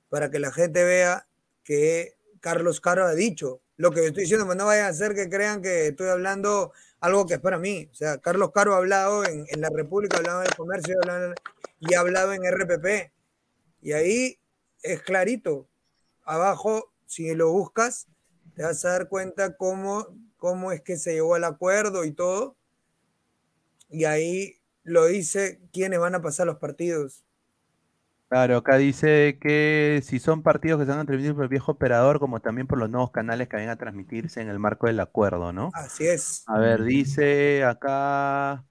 [0.09, 1.27] para que la gente vea
[1.63, 5.15] que Carlos Caro ha dicho lo que yo estoy diciendo, pues no vayan a hacer
[5.15, 7.89] que crean que estoy hablando algo que es para mí.
[7.91, 10.95] O sea, Carlos Caro ha hablado en, en la República, ha hablado en el comercio
[11.79, 13.11] y ha hablado en RPP.
[13.81, 14.39] Y ahí
[14.81, 15.67] es clarito.
[16.23, 18.07] Abajo, si lo buscas,
[18.55, 20.07] te vas a dar cuenta cómo,
[20.37, 22.55] cómo es que se llegó al acuerdo y todo.
[23.89, 27.25] Y ahí lo dice quiénes van a pasar los partidos.
[28.27, 31.71] Claro, acá dice que si son partidos que se van a transmitir por el viejo
[31.73, 34.99] operador, como también por los nuevos canales que vayan a transmitirse en el marco del
[34.99, 35.71] acuerdo, ¿no?
[35.73, 36.47] Así es.
[36.47, 38.65] A ver, dice acá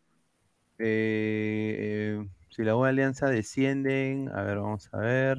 [0.78, 5.38] eh, eh, si la buena alianza descienden, a ver, vamos a ver.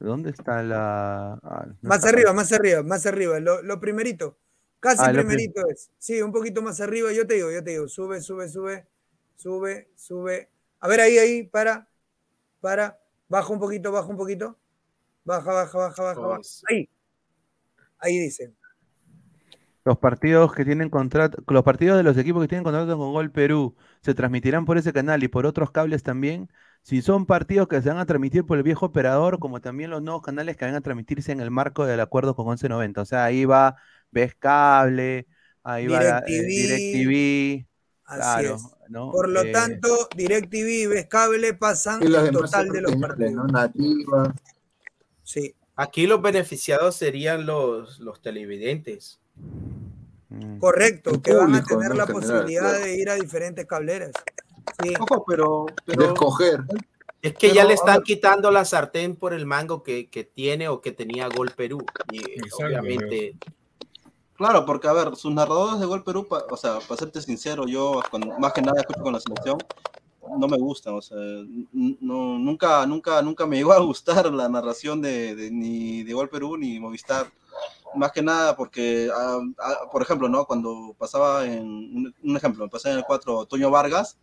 [0.00, 1.34] ¿Dónde está la...?
[1.42, 3.40] ah, no Más está- arriba, más arriba, más arriba.
[3.40, 4.38] Lo, lo primerito.
[4.80, 5.90] Casi Ah, lo primerito es.
[5.98, 7.12] Sí, un poquito más arriba.
[7.12, 7.88] Yo te digo, yo te digo.
[7.88, 8.86] Sube, sube, sube.
[9.38, 10.50] Sube, sube.
[10.80, 11.88] A ver, ahí, ahí, para.
[12.60, 12.98] Para.
[13.28, 14.58] Baja un poquito, baja un poquito.
[15.24, 16.40] Baja, baja, baja, baja.
[16.68, 16.88] Ahí.
[17.98, 18.52] Ahí dice.
[19.84, 23.30] Los partidos que tienen contrato, los partidos de los equipos que tienen contrato con Gol
[23.30, 26.50] Perú se transmitirán por ese canal y por otros cables también.
[26.82, 30.02] Si son partidos que se van a transmitir por el viejo operador, como también los
[30.02, 33.02] nuevos canales que van a transmitirse en el marco del acuerdo con 1190.
[33.02, 33.76] O sea, ahí va
[34.10, 35.26] Ves Cable,
[35.62, 37.68] ahí va la- eh, DirecTV.
[38.08, 38.62] Así Claro, es.
[38.88, 39.10] ¿no?
[39.12, 43.32] Por lo Eh, tanto, DirecTV y Ves Cable pasan Y el total de los partidos.
[43.32, 43.44] ¿no?
[43.46, 44.34] Nativa.
[45.22, 45.54] Sí.
[45.76, 49.20] Aquí los beneficiados serían los, los televidentes.
[50.30, 50.58] mm.
[50.58, 51.96] Correcto, que van a tener ¿no?
[51.96, 52.84] la general, posibilidad claro.
[52.84, 54.12] de ir a diferentes cableras.
[54.82, 54.94] Sí.
[54.98, 56.60] Ojo, pero, De escoger.
[57.20, 60.80] Es que ya le están quitando la sartén por el mango que, que tiene o
[60.80, 61.84] que tenía Gol Perú.
[62.10, 62.22] Y
[62.62, 63.36] obviamente.
[64.38, 67.66] Claro, porque a ver, sus narradores de Gol Perú, pa- o sea, para serte sincero,
[67.66, 69.58] yo cuando- más que nada escucho con la selección,
[70.38, 71.18] no me gustan, o sea,
[71.72, 76.28] no, nunca, nunca, nunca me llegó a gustar la narración de, de- ni de Gol
[76.30, 77.26] Perú ni Movistar.
[77.96, 80.46] Más que nada porque, ah, ah, por ejemplo, ¿no?
[80.46, 84.18] Cuando pasaba en, un, un ejemplo, pasaba en el 4 Toño Vargas,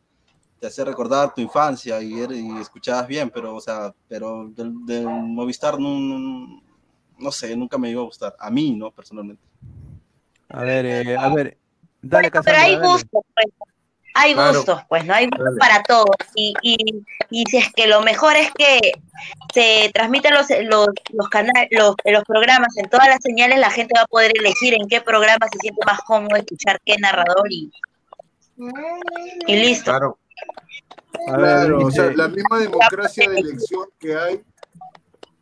[0.60, 5.80] te hacía recordar tu infancia y, y escuchabas bien, pero, o sea, pero del Movistar
[5.80, 6.64] no, no,
[7.20, 8.92] no sé, nunca me llegó a gustar, a mí, ¿no?
[8.92, 9.44] Personalmente.
[10.57, 11.57] A ver, eh, a ver,
[12.02, 12.88] dale, Pero Cassandra, hay dale.
[12.88, 13.48] gustos, pues.
[14.18, 14.53] Hay Claro.
[14.60, 15.14] gustos, pues, ¿no?
[15.14, 15.57] Hay gustos Dale.
[15.60, 16.15] para todos.
[16.36, 18.94] Y, y, y si es que lo mejor es que
[19.53, 23.94] se transmiten los, los, los, canales, los, los programas en todas las señales, la gente
[23.98, 27.69] va a poder elegir en qué programa se siente más cómodo escuchar qué narrador y,
[29.48, 29.91] y listo.
[29.91, 30.18] Claro.
[31.27, 34.41] A ver, Claro, o sea, la misma democracia de elección que hay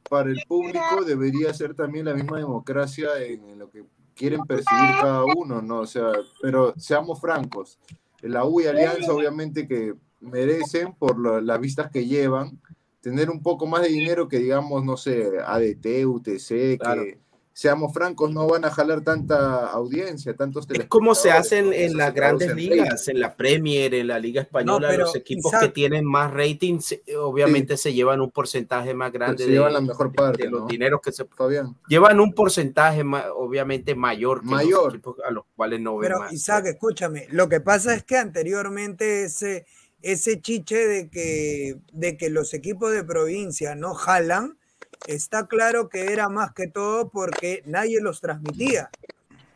[0.10, 3.84] para el público debería ser también la misma democracia en, en lo que
[4.16, 5.80] quieren percibir cada uno, ¿no?
[5.82, 6.12] O sea,
[6.42, 7.80] pero seamos francos,
[8.22, 12.60] la U y Alianza obviamente que merecen por lo- las vistas que llevan
[13.02, 17.20] tener un poco más de dinero que digamos, no sé, ADT, UTC, que
[17.56, 22.12] seamos francos, no van a jalar tanta audiencia, tantos Es como se hace en, las
[22.14, 23.12] grandes ligas, rating.
[23.12, 27.16] en la Premier, en la Liga Española, los equipos Isaac- que tienen más ratings, eh,
[27.16, 30.62] obviamente se llevan un porcentaje más grande se de, llevan la mejor parte, de los
[30.62, 30.68] ¿no?
[30.68, 31.78] dineros que se Fabián.
[31.88, 34.86] llevan un porcentaje ma- obviamente mayor que Mayor.
[34.86, 36.34] los equipos a los cuales no ven Pero más.
[36.34, 39.68] Isaac, escúchame, lo que pasa es que anteriormente ese,
[40.02, 44.58] ese chiche de que, de que los equipos de provincia no jalan,
[45.08, 48.90] está claro que era más que todo porque nadie los transmitía.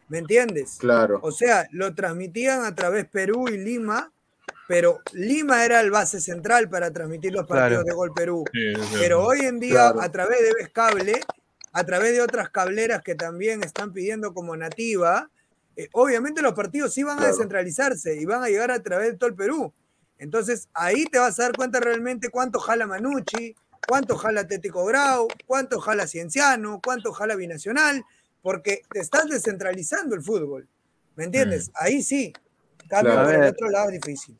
[0.10, 0.78] ¿Me entiendes?
[0.80, 1.20] Claro.
[1.22, 4.12] O sea, lo transmitían a través Perú y Lima,
[4.68, 7.84] pero Lima era el base central para transmitir los partidos Claro.
[7.84, 8.44] de Gol Perú.
[8.54, 10.02] Sí, Pero hoy en día, Claro.
[10.02, 11.20] a través de Ves Cable,
[11.74, 15.30] a través de otras cableras que también están pidiendo como nativa,
[15.76, 19.18] eh, obviamente los partidos sí van a descentralizarse y van a llegar a través de
[19.18, 19.74] todo el Perú.
[20.18, 23.56] Entonces ahí te vas a dar cuenta realmente cuánto jala Manucci,
[23.88, 28.04] cuánto jala Atlético Grau, cuánto jala Cienciano, cuánto jala Binacional,
[28.42, 30.68] porque te estás descentralizando el fútbol.
[31.16, 31.72] ¿Me entiendes?
[31.76, 32.34] Ahí sí.
[32.88, 33.26] Cambio Claro.
[33.28, 33.52] por A el ver.
[33.54, 34.38] otro lado es difícil.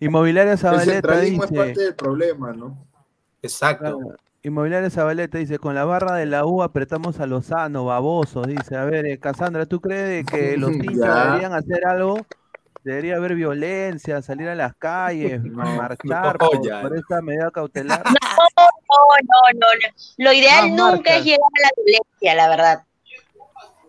[0.00, 2.86] Inmobiliaria El Zabaleta centralismo es parte del problema, ¿no?
[3.42, 3.98] Exacto.
[4.42, 8.76] Inmobiliaria Zabaleta dice, con la barra de la U apretamos a Lozano, babosos, dice.
[8.76, 11.24] A ver, eh, Cassandra, ¿tú crees que los hinchas Ya.
[11.26, 12.26] deberían hacer algo?
[12.84, 18.02] Debería haber violencia, salir a las calles, marchar no, por, por esta medida cautelar.
[18.56, 19.94] No, no, no, no.
[20.18, 21.16] Lo ideal Más nunca marcas.
[21.16, 22.82] es llegar a la violencia, la verdad.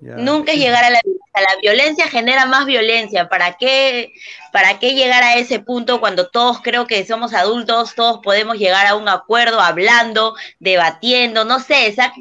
[0.01, 0.15] Ya.
[0.15, 1.21] Nunca es llegar a la violencia.
[1.35, 3.29] La violencia genera más violencia.
[3.29, 4.13] ¿Para qué,
[4.51, 8.87] ¿Para qué llegar a ese punto cuando todos creo que somos adultos, todos podemos llegar
[8.87, 12.13] a un acuerdo hablando, debatiendo, no sé, sa-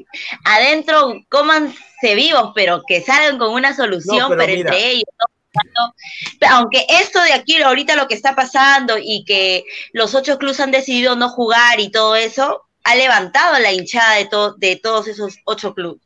[0.44, 4.70] adentro cómanse vivos, pero que salgan con una solución, No, pero pero, mira.
[4.70, 5.04] entre ellos.
[5.18, 5.26] ¿no?
[6.40, 10.60] Pero aunque esto de aquí, ahorita lo que está pasando y que los ocho clubes
[10.60, 15.08] han decidido no jugar y todo eso, ha levantado la hinchada de, to- de todos
[15.08, 16.00] esos ocho clubes.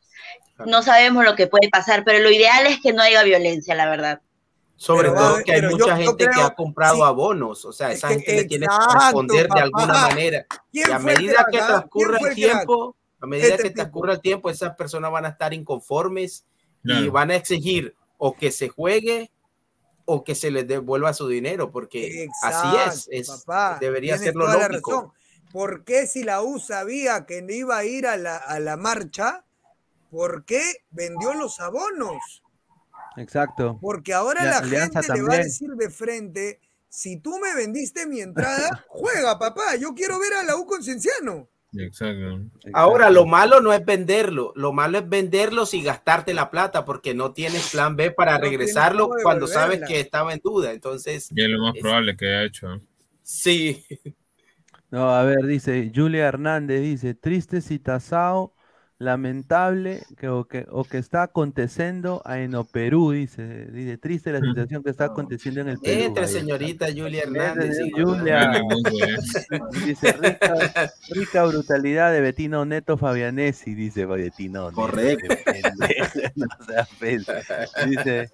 [0.65, 3.89] No sabemos lo que puede pasar, pero lo ideal es que no haya violencia, la
[3.89, 4.21] verdad.
[4.75, 7.01] Sobre Pero, todo que hay yo- mucha yo gente que creo- ha comprado sí.
[7.01, 10.07] abonos, o sea, esa que- gente le tiene que responder de alguna papá.
[10.09, 10.45] manera.
[10.71, 14.13] ¿Quién Y a medida que transcurra ¿Quién fue el tiempo, a medida Este que transcurra
[14.13, 16.45] el tiempo, esas personas van a estar inconformes
[16.83, 17.11] y Claro.
[17.11, 19.31] van a exigir o que se juegue
[20.11, 24.47] o que se les devuelva su dinero, porque así es, es papá, debería ser lo
[24.51, 24.91] lógico.
[24.91, 25.11] razón.
[25.51, 28.75] ¿Por qué si la U sabía que no iba a ir a la, a la
[28.75, 29.45] marcha,
[30.09, 32.43] por qué vendió los abonos?
[33.17, 33.77] Exacto.
[33.79, 35.43] Porque ahora La gente le va a también.
[35.43, 40.43] decir de frente, si tú me vendiste mi entrada, juega, papá, yo quiero ver a
[40.43, 41.47] la U con Cienciano.
[41.73, 42.41] Exacto.
[42.73, 47.13] Ahora, lo malo no es venderlo, lo malo es venderlos y gastarte la plata porque
[47.13, 50.71] no tienes plan B para No regresarlo cuando sabes que estaba en duda.
[50.71, 52.67] Entonces, Y es lo más es- probable que haya hecho.
[53.21, 53.85] sí.
[54.91, 58.55] No, a ver, dice Julia Hernández, dice, triste citazao,
[58.99, 64.41] lamentable que o que, o que está aconteciendo en o Perú, dice, dice, triste la
[64.41, 66.03] situación que está aconteciendo en el Perú.
[66.03, 66.39] Entre Ahí está.
[66.39, 67.77] señorita Julia Hernández.
[67.77, 68.61] sí, Julia,
[69.85, 74.81] dice, rica, rica brutalidad de Betino Neto Fabianesi, dice Betino Neto.
[74.81, 75.33] Correcto.
[77.87, 78.29] Dice,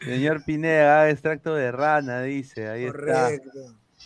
[0.00, 3.30] señor Pineda, haga extracto de rana, dice, ahí está.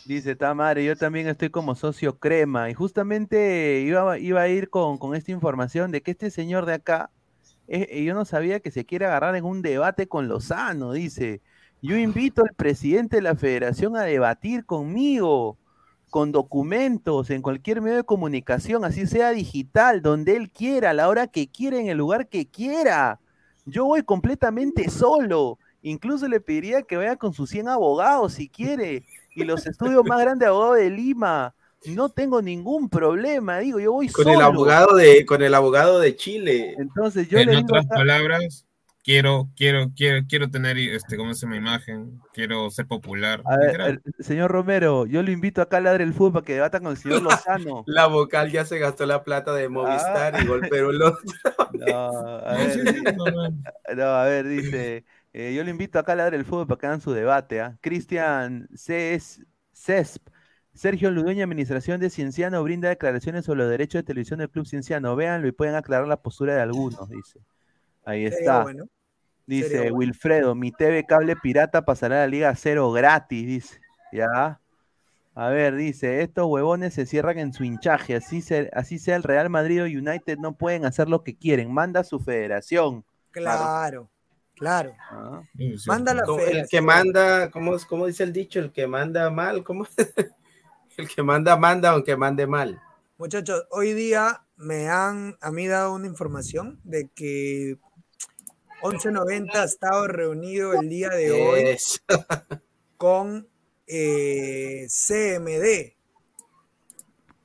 [0.07, 2.71] Dice, ta madre, yo también estoy como socio crema.
[2.71, 6.75] Y justamente iba, iba a ir con, con esta información de que este señor de
[6.75, 7.11] acá,
[7.69, 10.93] eh, eh, yo no sabía que se quiere agarrar en un debate con Lozano.
[10.93, 11.43] Dice,
[11.83, 15.59] yo invito al presidente de la federación a debatir conmigo,
[16.11, 21.09] con documentos, en cualquier medio de comunicación, así sea digital, donde él quiera, a la
[21.09, 23.21] hora que quiera, en el lugar que quiera.
[23.65, 25.59] Yo voy completamente solo.
[25.83, 29.05] Incluso le pediría que vaya con sus 100 abogados si quiere.
[29.41, 31.55] Y los estudios más grandes de abogados de Lima.
[31.87, 34.37] No tengo ningún problema, digo, yo voy Con solo.
[34.37, 36.75] el abogado de, con el abogado de Chile.
[36.79, 38.67] Entonces yo en le digo otras acá- palabras,
[39.03, 41.57] quiero, quiero, quiero, quiero tener este, ¿cómo se llama?
[41.57, 43.41] imagen, quiero ser popular.
[43.47, 44.03] A ver, literal.
[44.05, 46.91] el- señor Romero, yo lo invito acá a ladre el fútbol para que debata con
[46.91, 47.83] el señor Lozano.
[47.87, 51.17] La vocal ya se gastó la plata de Movistar y Gol Perú lo-
[51.73, 52.09] No,
[52.45, 53.03] a ver, di-
[53.97, 56.87] no, a ver, dice, eh, yo lo invito acá a ladre el fútbol para que
[56.87, 57.77] hagan su debate, ¿ah?
[57.81, 60.29] Cristian Ces- Cesp,
[60.75, 65.15] Sergio Ludueña, Administración de Cienciano, brinda declaraciones sobre los derechos de televisión del Club Cienciano.
[65.17, 67.41] Véanlo y pueden aclarar la postura de algunos, dice.
[68.05, 68.63] Ahí está.
[68.63, 68.87] bueno.
[69.47, 69.97] Dice Sería bueno.
[69.97, 73.81] Wilfredo, mi TV cable pirata pasará a la Liga Cero gratis, dice.
[74.13, 74.61] Ya.
[75.35, 79.23] A ver, dice, estos huevones se cierran en su hinchaje, así, se- así sea el
[79.23, 83.05] Real Madrid o United, no pueden hacer lo que quieren, manda su federación.
[83.31, 84.11] Claro, claro.
[84.63, 85.43] Ah.
[85.87, 88.59] Manda la Como El que manda, ¿cómo, es- cómo dice el dicho?
[88.61, 89.87] El que manda mal, ¿cómo?
[90.97, 92.81] El que manda, manda, aunque mande mal.
[93.17, 97.79] Muchachos, hoy día me han a mí dado una información de que
[98.83, 102.01] 1190 ha estado reunido el día de hoy Eso.
[102.99, 103.49] con
[103.87, 105.97] eh, CMD.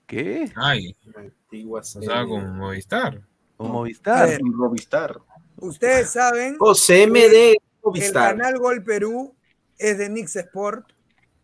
[0.06, 0.52] ¿Qué?
[0.56, 1.96] Ay, Antiguas.
[1.96, 3.22] o sea, con Movistar.
[3.58, 4.42] O A Movistar.
[4.44, 5.18] Movistar.
[5.58, 7.56] Ustedes saben O CMD
[7.94, 9.36] que el canal Gol Perú
[9.78, 10.88] es de Nix Sport,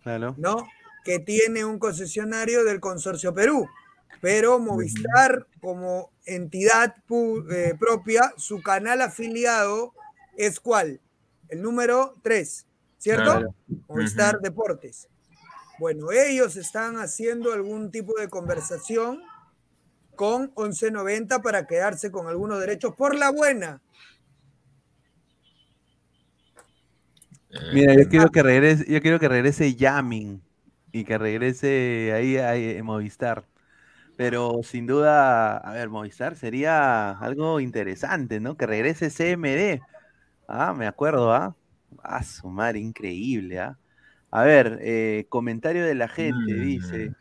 [0.03, 0.33] Claro.
[0.37, 0.67] ¿no?
[1.03, 3.67] Que tiene un concesionario del Consorcio Perú.
[4.21, 6.95] Pero Movistar, como entidad
[7.51, 9.93] eh, propia, su canal afiliado
[10.37, 10.99] es cuál?
[11.49, 12.65] El número 3,
[12.97, 13.23] ¿cierto?
[13.23, 13.55] Claro.
[13.87, 14.39] Movistar.
[14.39, 15.07] Deportes.
[15.79, 19.21] Bueno, ellos están haciendo algún tipo de conversación
[20.21, 23.81] con 1190 para quedarse con algunos derechos por la buena.
[27.73, 30.43] Mira, yo quiero que regrese, yo quiero que regrese Yamin
[30.91, 33.47] y que regrese ahí, ahí en Movistar.
[34.15, 38.57] Pero sin duda, a ver, Movistar sería algo interesante, ¿no?
[38.57, 39.81] Que regrese CMD.
[40.47, 41.55] Ah, me acuerdo, ¿ah?
[42.03, 43.79] Ah, su madre, increíble, ¿ah?
[44.29, 47.11] A ver, eh, comentario de la gente, dice.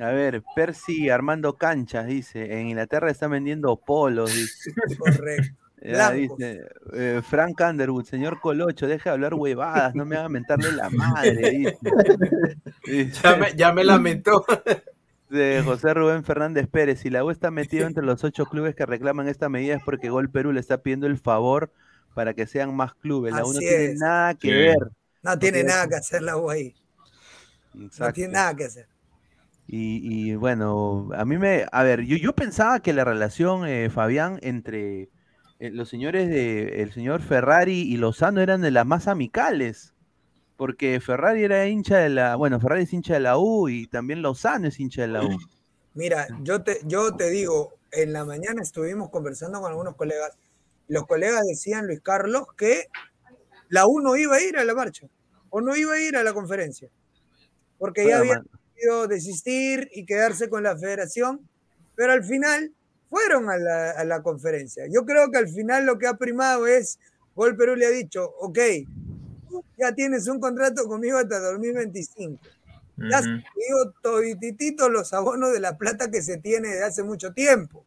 [0.00, 2.58] A ver, Percy Armando Canchas, dice.
[2.60, 4.72] En Inglaterra están vendiendo polos, dice.
[4.98, 5.56] Correcto.
[5.84, 6.62] Ya, dice,
[6.92, 11.50] eh, Frank Underwood, señor Colocho, deja de hablar huevadas, no me haga mentarle la madre,
[11.50, 11.76] dice.
[12.86, 14.44] Dice- Ya me, ya me lamentó.
[15.28, 18.86] de José Rubén Fernández Pérez, si la U está metido entre los ocho clubes que
[18.86, 21.72] reclaman esta medida es porque Gol Perú le está pidiendo el favor
[22.14, 23.34] para que sean más clubes.
[23.34, 23.98] La U no Así tiene es.
[23.98, 24.54] nada que Sí.
[24.54, 24.76] ver.
[25.24, 26.76] No tiene nada que hacer la U ahí.
[27.74, 28.86] No tiene nada que hacer.
[29.74, 33.88] Y, y, bueno, a mí me, a ver, yo, yo pensaba que la relación, eh,
[33.88, 35.08] Fabián, entre
[35.60, 39.94] eh, los señores de, el señor Ferrari y Lozano eran de las más amicales,
[40.58, 44.20] porque Ferrari era hincha de la, bueno, Ferrari es hincha de la U y también
[44.20, 45.38] Lozano es hincha de la U.
[45.94, 50.36] Mira, yo te, yo te digo, en la mañana estuvimos conversando con algunos colegas.
[50.86, 52.88] Los colegas decían, Luis Carlos, que
[53.70, 55.06] la U no iba a ir a la marcha
[55.48, 56.90] o no iba a ir a la conferencia,
[57.78, 58.46] porque ya man.
[59.08, 61.40] Desistir y quedarse con la federación,
[61.94, 62.72] pero al final
[63.08, 64.84] fueron a la, a la conferencia.
[64.90, 66.98] Yo creo que al final lo que ha primado es,
[67.34, 68.58] Gol Perú le ha dicho, ok,
[69.48, 72.40] tú ya tienes un contrato conmigo hasta 2025.
[72.96, 77.32] Ya has digo todititito los abonos de la plata que se tiene de hace mucho
[77.32, 77.84] tiempo.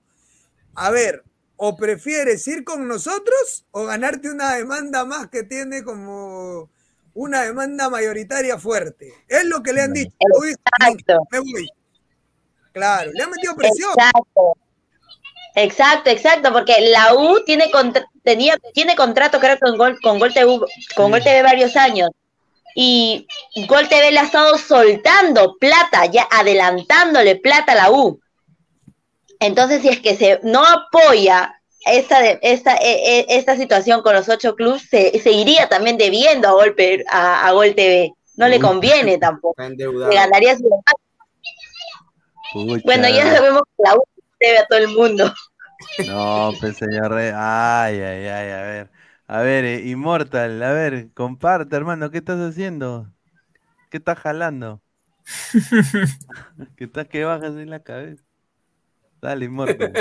[0.73, 1.23] A ver,
[1.57, 6.69] o prefieres ir con nosotros o ganarte una demanda más que tiene como
[7.15, 9.11] una demanda mayoritaria fuerte.
[9.27, 10.11] Es lo que le han dicho.
[11.31, 11.67] Me voy.
[12.71, 13.89] Claro, le han metido presión.
[13.97, 14.53] Exacto.
[15.57, 20.33] Exacto, exacto, porque la U tiene contra- tenía, tiene contrato creo con Gol, con Gol
[20.33, 20.59] TV,
[20.97, 22.09] con Gol TV varios años.
[22.75, 23.25] Y
[23.69, 28.19] Gol TV le ha estado soltando plata, ya adelantándole plata a la U.
[29.39, 34.13] Entonces, si es que se no apoya esta, de- esta, e- e- esta situación con
[34.15, 36.75] los ocho clubes, se, se iría también debiendo a Gol,
[37.09, 38.13] a, a Gol TV.
[38.37, 39.55] No le conviene tampoco.
[39.61, 40.69] Le ganaría su
[42.83, 44.03] Bueno, ya sabemos que la U
[44.39, 45.33] debe a todo el mundo.
[46.07, 47.31] No, pues señor Rey.
[47.33, 48.91] Ay, ay, ay, a ver.
[49.27, 53.11] A ver, eh, Immortal, a ver, comparte, hermano, ¿qué estás haciendo?
[53.89, 54.81] ¿Qué estás jalando?
[56.77, 58.23] ¿Qué estás que bajas en la cabeza?
[59.21, 59.99] Dale, Immortal.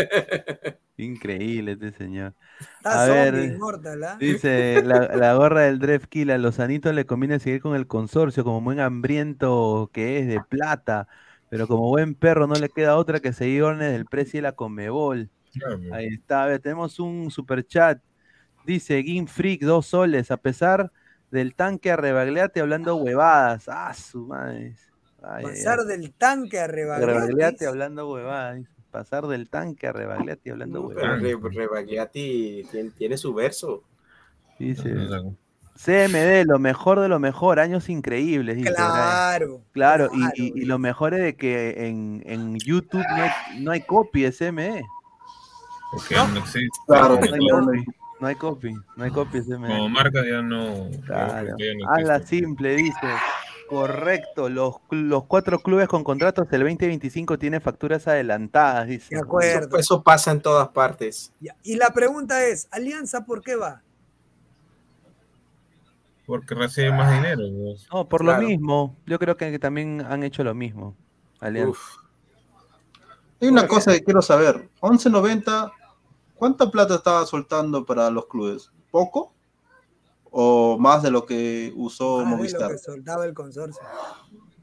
[0.97, 2.35] Increíble este señor.
[2.78, 4.16] Está A ver, zombie, Immortal, ¿ah?
[4.19, 7.86] dice la, la gorra del Dref Kill, a los anitos le conviene seguir con el
[7.86, 11.09] consorcio, como buen hambriento que es de plata,
[11.49, 14.53] pero como buen perro no le queda otra que seguir órdenes del precio y la
[14.53, 15.31] Comebol.
[15.93, 18.01] Ahí está, a ver, tenemos un super chat.
[18.65, 20.93] Dice Game Freak, dos soles, a pesar
[21.31, 23.65] del tanque a Rebagliati hablando huevadas.
[23.69, 24.74] Ah, su madre.
[25.23, 25.86] Ay, Pasar ay.
[25.86, 26.66] del tanque a.
[26.66, 28.73] Rebagliati hablando huevadas.
[28.94, 31.20] Pasar del tanque a Rebagliati hablando Pero huevadas.
[31.20, 33.82] Re- Rebagliati tiene, tiene su verso.
[34.56, 34.94] Dice
[35.76, 38.54] CMD, lo mejor de lo mejor, años increíbles.
[38.56, 38.72] Dice.
[38.72, 39.62] Claro.
[39.72, 43.30] Claro, y, y- y lo mejor es de que en, en YouTube no hay,
[43.60, 44.84] no hay copy de CME.
[45.90, 46.68] Porque no existe.
[46.86, 47.84] Claro, no, hay copy,
[48.20, 49.66] no hay copy, no hay copy de CME.
[49.66, 50.88] Como marca ya no.
[51.04, 51.56] Claro.
[51.58, 53.08] ya no Hazla simple, dice.
[53.69, 59.15] Correcto, los, los cuatro clubes con contratos del 2025 tienen facturas adelantadas, dice.
[59.15, 59.69] De acuerdo.
[59.69, 61.32] Eso, eso pasa en todas partes.
[61.41, 63.82] Ya, Y la pregunta es, ¿Alianza por qué va?
[66.27, 67.43] Porque recibe más dinero.
[67.55, 67.86] pues.
[67.93, 68.41] No, por Claro.
[68.43, 70.97] lo mismo, yo creo que, que también han hecho lo mismo.
[71.41, 71.78] Alianza.
[73.41, 74.70] Hay una cosa que quiero saber.
[74.81, 75.70] 11.90,
[76.35, 78.70] ¿cuánta plata estaba soltando para los clubes?
[78.91, 79.34] ¿Poco?
[80.36, 82.70] ¿O más de lo que usó Más de lo Movistar?
[82.73, 83.81] que soltaba el consorcio.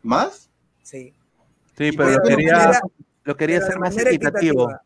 [0.03, 0.49] ¿Más?
[0.83, 1.13] Sí.
[1.77, 2.81] Sí, pero lo quería, manera-
[3.23, 4.63] lo quería hacer más equitativo.
[4.69, 4.81] equitativa.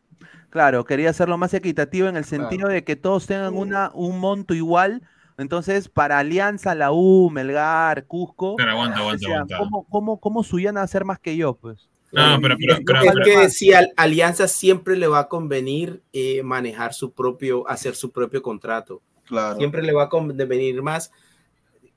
[0.50, 4.54] Claro, quería hacerlo más equitativo en el sentido de que todos tengan una, un monto
[4.54, 5.02] igual.
[5.38, 9.58] Entonces, para Alianza, la U, Melgar, Cusco, Pero aguanta, aguanta, decían, aguanta.
[9.58, 11.54] ¿cómo, cómo, cómo Suyana va a hacer más que yo?
[11.54, 11.88] Pues.
[12.12, 16.02] No, pero, pero, pero, es pero- que si al- Alianza siempre le va a convenir
[16.12, 19.02] eh, manejar su propio, hacer su propio contrato.
[19.26, 19.56] Claro.
[19.56, 21.10] Siempre le va a convenir más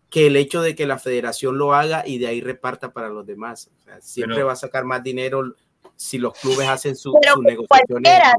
[0.10, 3.26] que el hecho de que la federación lo haga y de ahí reparta para los
[3.28, 3.70] demás.
[3.80, 5.56] O sea, siempre Pero- va a sacar más dinero
[5.96, 8.34] si los clubes hacen su, Pero sus como negociaciones.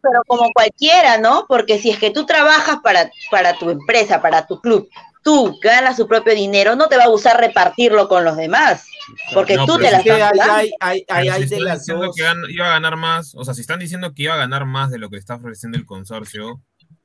[0.00, 1.44] Pero como cualquiera, ¿no?
[1.48, 4.88] Porque si es que tú trabajas para, para tu empresa, para tu club,
[5.22, 8.86] tú ganas tu propio dinero, no te va a gustar repartirlo con los demás.
[9.34, 11.38] Porque No, tú te la es que estás hay- hay- hay- Pero hay- si hay
[11.40, 12.16] de están las diciendo dos.
[12.16, 14.64] que gan- iba a ganar más, o sea, si están diciendo que iba a ganar
[14.64, 16.62] más de lo que está ofreciendo el consorcio,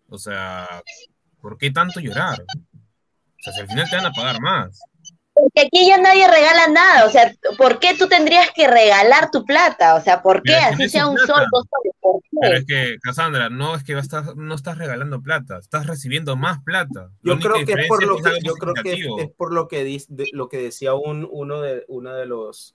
[0.07, 0.67] o sea,
[1.45, 2.41] ¿por qué tanto llorar?
[2.41, 4.79] O sea, si al final te van a pagar más.
[5.35, 7.05] Porque aquí ya nadie regala nada.
[7.05, 9.93] O sea, ¿por qué tú tendrías que regalar tu plata?
[9.95, 10.53] O sea, ¿por qué?
[10.59, 11.33] Pero Así sea un plata.
[11.33, 11.93] sol, dos soles.
[11.99, 16.35] ¿Por Pero es que, Cassandra, no es que estás, no estás regalando plata, estás recibiendo
[16.35, 17.11] más plata.
[17.21, 19.85] La Yo creo que es por lo que yo creo que es, por lo que
[19.85, 22.73] dis- de- lo que decía un, uno de uno de los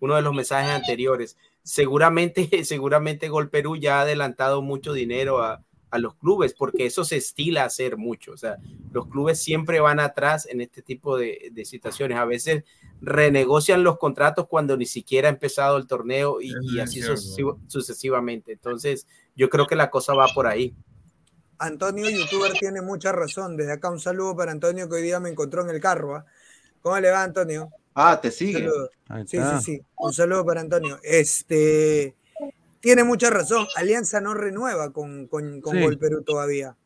[0.00, 1.36] uno de los mensajes anteriores.
[1.62, 5.62] Seguramente seguramente Gol Perú ya ha adelantado mucho dinero a,
[5.92, 8.32] a los clubes porque eso se estila hacer mucho.
[8.32, 8.56] O sea,
[8.92, 12.18] los clubes siempre van atrás en este tipo de, de situaciones.
[12.18, 12.64] A veces
[13.00, 18.52] renegocian los contratos cuando ni siquiera ha empezado el torneo y, y así sucesivo- sucesivamente.
[18.52, 19.06] Entonces,
[19.36, 20.74] yo creo que la cosa va por ahí.
[21.58, 23.56] Antonio, youtuber, tiene mucha razón.
[23.56, 26.16] Desde acá un saludo para Antonio que hoy día me encontró en el carro.
[26.16, 26.24] ¿ah?
[26.80, 27.70] ¿Cómo le va, Antonio?
[27.94, 28.66] Ah, te sigue.
[29.26, 29.80] Sí, sí, sí.
[29.98, 30.98] Un saludo para Antonio.
[31.02, 32.16] Este
[32.82, 33.66] tiene mucha razón.
[33.76, 35.82] Alianza no renueva con, con, con Sí.
[35.82, 36.76] Gol Perú todavía.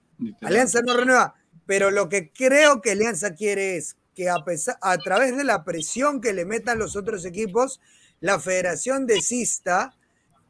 [0.43, 1.35] Alianza no renueva.
[1.67, 5.65] Pero lo que creo que Alianza quiere es que a, pesar, a través de la
[5.65, 7.81] presión que le metan los otros equipos,
[8.21, 9.97] la federación desista.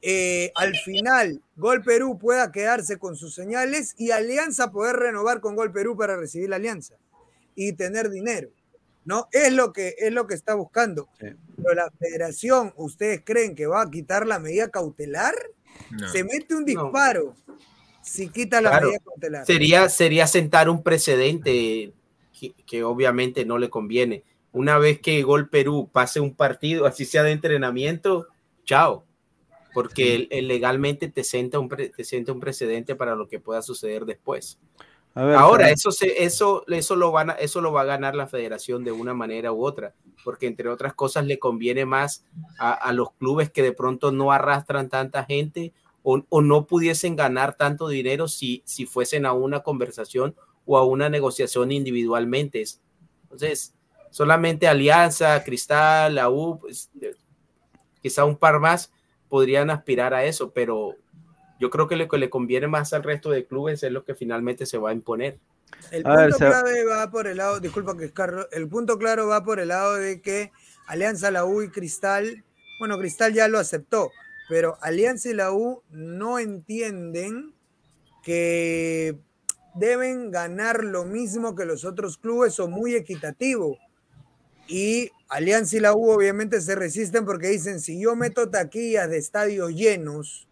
[0.03, 5.57] eh, al final, Gol Perú pueda quedarse con sus señales y Alianza poder renovar con
[5.57, 6.97] Gol Perú para recibir la alianza
[7.57, 8.51] y tener dinero.
[9.07, 9.29] ¿No?
[9.33, 11.09] Es lo que, es lo que está buscando.
[11.19, 15.35] Pero la federación, ¿ustedes creen que va a quitar la medida cautelar?
[15.91, 16.09] No.
[16.11, 17.35] Se mete un disparo
[18.03, 18.87] si quita la Claro.
[18.89, 19.47] medida cautelar.
[19.47, 21.93] Sería, sería sentar un precedente
[22.39, 24.25] que, que obviamente no le conviene.
[24.53, 28.27] Una vez que Gol Perú pase un partido, así sea de entrenamiento,
[28.65, 29.05] chao.
[29.75, 33.39] Porque el- el legalmente te sienta, un pre- te sienta un precedente para lo que
[33.39, 34.59] pueda suceder después.
[35.17, 38.15] A ver, Ahora, eso, se, eso, eso, lo van a, eso lo va a ganar
[38.15, 42.27] la federación de una manera u otra, porque entre otras cosas le conviene más
[42.59, 45.73] a, a los clubes que de pronto no arrastran tanta gente
[46.03, 50.37] o, o no pudiesen ganar tanto dinero si, si fuesen a una conversación
[50.67, 52.63] o a una negociación individualmente.
[53.23, 53.75] Entonces,
[54.11, 57.15] solamente Alianza, Cristal, la U, pues, eh,
[58.03, 58.93] quizá un par más
[59.31, 60.95] podrían aspirar a eso, pero
[61.61, 64.15] yo creo que lo que le conviene más al resto de clubes es lo que
[64.15, 65.39] finalmente se va a imponer.
[65.91, 68.69] El A ver, punto se- clave va por el lado, disculpa que es Carlos, el
[68.69, 70.53] punto claro va por el lado de que
[70.87, 72.45] Alianza, la U y Cristal,
[72.79, 74.11] bueno, Cristal ya lo aceptó,
[74.49, 77.53] pero Alianza y la U no entienden
[78.23, 79.17] que
[79.75, 83.79] deben ganar lo mismo que los otros clubes o muy equitativo.
[84.69, 89.19] Y Alianza y la U obviamente se resisten porque dicen, si yo meto taquillas de
[89.19, 90.46] estadios llenos,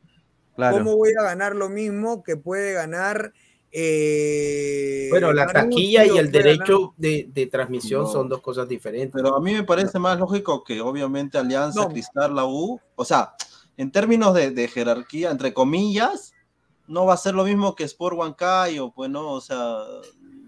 [0.55, 0.79] Claro.
[0.79, 3.33] ¿cómo voy a ganar lo mismo que puede ganar?
[3.77, 8.07] eh, Bueno, la taquilla y el derecho de, de transmisión No.
[8.09, 9.11] son dos cosas diferentes.
[9.13, 11.89] Pero a mí me parece más lógico que obviamente Alianza, No.
[11.89, 13.35] Cristal, la U, o sea,
[13.77, 16.33] en términos de, de jerarquía, entre comillas,
[16.87, 19.79] no va a ser lo mismo que Sport Huancayo, pues no, o sea,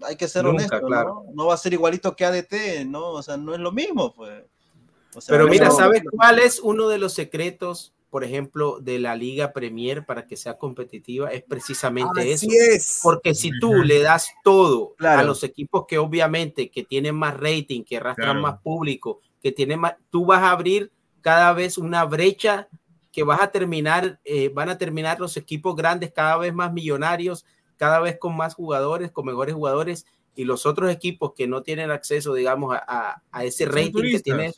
[0.03, 1.23] hay que ser Nunca, honesto, claro.
[1.27, 1.33] ¿no?
[1.33, 3.09] No va a ser igualito que ADT, ¿no?
[3.09, 4.43] O sea, no es lo mismo, pues.
[5.15, 9.15] O sea, Pero mira, ¿sabes cuál es uno de los secretos, por ejemplo, de la
[9.15, 11.29] Liga Premier para que sea competitiva?
[11.31, 12.73] Es precisamente Así eso.
[12.75, 12.99] es.
[13.03, 15.19] Porque si tú le das todo Claro.
[15.21, 18.41] a los equipos que obviamente que tienen más rating, que arrastran Claro.
[18.41, 22.67] más público, que tienen más, tú vas a abrir cada vez una brecha
[23.11, 27.45] que vas a terminar, eh, van a terminar los equipos grandes cada vez más millonarios,
[27.75, 30.05] cada vez con más jugadores, con mejores jugadores,
[30.35, 33.91] y los otros equipos que no tienen acceso, digamos, a, a- a ese rating que
[33.91, 34.23] turistas.
[34.23, 34.53] tiene.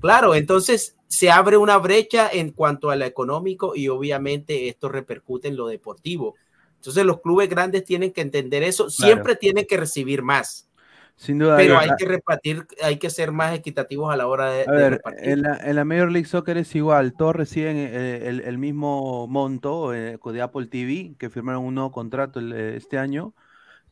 [0.00, 5.48] Claro, entonces se abre una brecha en cuanto a lo económico y obviamente esto repercute
[5.48, 6.38] en lo deportivo.
[6.76, 10.70] Entonces los clubes grandes tienen que entender eso, siempre tienen que recibir más,
[11.16, 11.56] Sin duda.
[11.56, 14.82] pero hay que repartir, hay que ser más equitativos a la hora de, A de
[14.82, 15.28] ver, repartir.
[15.28, 19.26] en la, en la Major League Soccer es igual, todos reciben eh, el, el mismo
[19.28, 23.34] monto eh, de Apple TV, que firmaron un nuevo contrato el, eh, este año,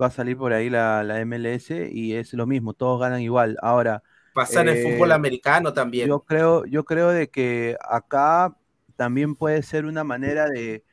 [0.00, 3.58] va a salir por ahí la, la MLS y es lo mismo, todos ganan igual.
[3.60, 4.02] Ahora,
[4.44, 6.08] Pasa en el fútbol eh, americano también.
[6.08, 8.56] yo creo, yo creo de que acá
[8.96, 10.84] también puede ser una manera de,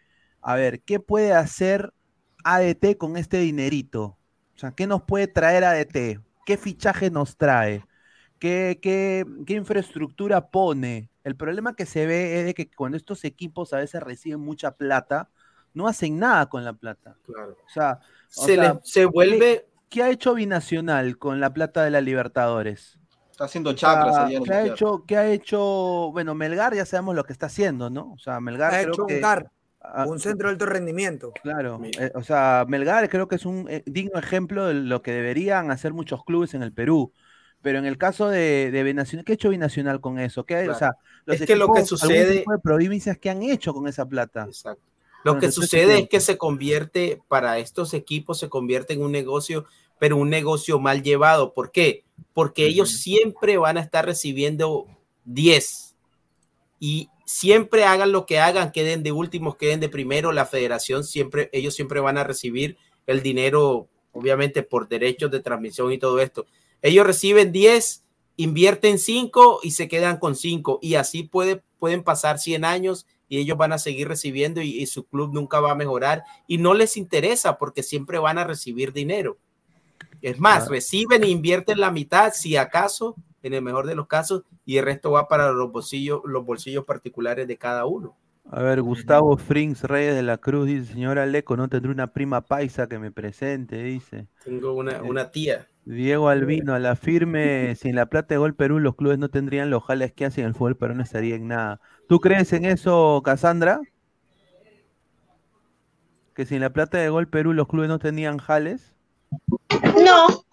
[0.41, 1.93] a ver, ¿qué puede hacer
[2.43, 4.17] ADT con este dinerito?
[4.55, 6.21] O sea, ¿qué nos puede traer ADT?
[6.45, 7.85] ¿Qué fichaje nos trae?
[8.39, 11.09] ¿Qué, qué, qué infraestructura pone?
[11.23, 14.71] El problema que se ve es de que cuando estos equipos a veces reciben mucha
[14.77, 15.29] plata,
[15.73, 17.17] no hacen nada con la plata.
[17.25, 17.55] Claro.
[17.65, 17.99] O sea,
[18.35, 21.91] o Se, sea, le- se vuelve, ¿qué, qué ha hecho Binacional con la plata de
[21.91, 22.96] la Libertadores?
[23.37, 26.09] Está haciendo O sea, chakras allá ¿qué ha hecho, qué ha hecho?
[26.11, 28.13] Bueno, Melgar ya sabemos lo que está haciendo, ¿no?
[28.13, 31.31] O sea, Melgar Ha creo hecho un CAR, ah, un centro de alto rendimiento.
[31.43, 35.11] Claro, eh, o sea, Melgar creo que es un eh, digno ejemplo de lo que
[35.11, 37.13] deberían hacer muchos clubes en el Perú.
[37.61, 40.43] Pero en el caso de, de Binacional, ¿qué ha hecho Binacional con eso?
[40.43, 40.95] ¿Qué, o sea,
[41.25, 44.45] los Es que lo que sucede- tipo de provincias que han hecho con esa plata.
[44.45, 44.81] Exacto.
[45.23, 49.65] Lo que sucede es que se convierte, para estos equipos se convierte en un negocio,
[49.99, 51.53] pero un negocio mal llevado.
[51.53, 52.03] ¿Por qué?
[52.33, 54.85] Porque ellos siempre van a estar recibiendo
[55.25, 55.95] 10
[56.79, 61.49] y siempre hagan lo que hagan, queden de últimos, queden de primero, la federación siempre,
[61.51, 66.45] ellos siempre van a recibir el dinero, obviamente por derechos de transmisión y todo esto.
[66.81, 68.03] Ellos reciben 10,
[68.37, 73.39] invierten 5 y se quedan con 5 y así puede, pueden pasar 100 años y
[73.39, 76.73] ellos van a seguir recibiendo y, y su club nunca va a mejorar y no
[76.73, 79.37] les interesa porque siempre van a recibir dinero.
[80.21, 80.71] Es más, Claro.
[80.71, 84.85] reciben e invierten la mitad, si acaso, en el mejor de los casos, y el
[84.85, 88.15] resto va para los bolsillos, los bolsillos particulares de cada uno.
[88.49, 92.41] A ver, Gustavo Frings Reyes de la Cruz dice, señora Leco, no tendré una prima
[92.41, 94.27] paisa que me presente, dice.
[94.43, 95.67] Tengo una, una tía.
[95.83, 99.69] Diego Albino, a la firme, sin la plata de Gol Perú, los clubes no tendrían
[99.69, 101.79] los jales que hacen, el fútbol pero no estaría en nada.
[102.09, 103.79] ¿Tú crees en eso, Cassandra?
[106.33, 108.96] ¿Que sin la plata de Gol Perú los clubes no tenían jales?
[110.07, 110.43] No,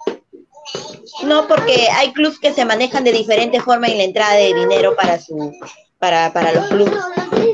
[1.24, 4.97] no, porque hay clubes que se manejan de diferente forma en la entrada de dinero
[4.97, 5.52] para su
[5.98, 6.94] para, para los clubes.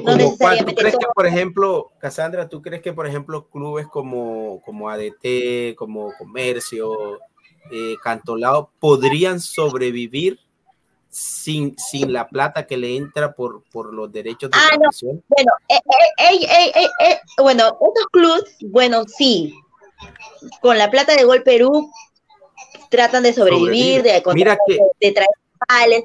[0.04, 0.36] No ¿Tú
[0.74, 6.12] crees que, por ejemplo, Cassandra, tú crees que, por ejemplo, clubes como, como ADT, como
[6.18, 7.18] Comercio,
[7.70, 10.40] eh, Cantolao, podrían sobrevivir
[11.08, 14.90] sin, sin la plata que le entra por, por los derechos de Ah, no.
[15.02, 19.54] Bueno, eh, eh, ey, ey, bueno, estos clubes, bueno, sí,
[20.60, 21.90] con la plata de Gol Perú
[22.90, 24.02] tratan de sobrevivir, Sobrevivir.
[24.02, 26.04] de, Mira que- de traer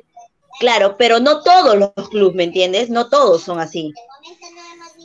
[0.60, 2.90] claro, pero no todos los clubes, ¿me entiendes?
[2.90, 3.94] No todos son así.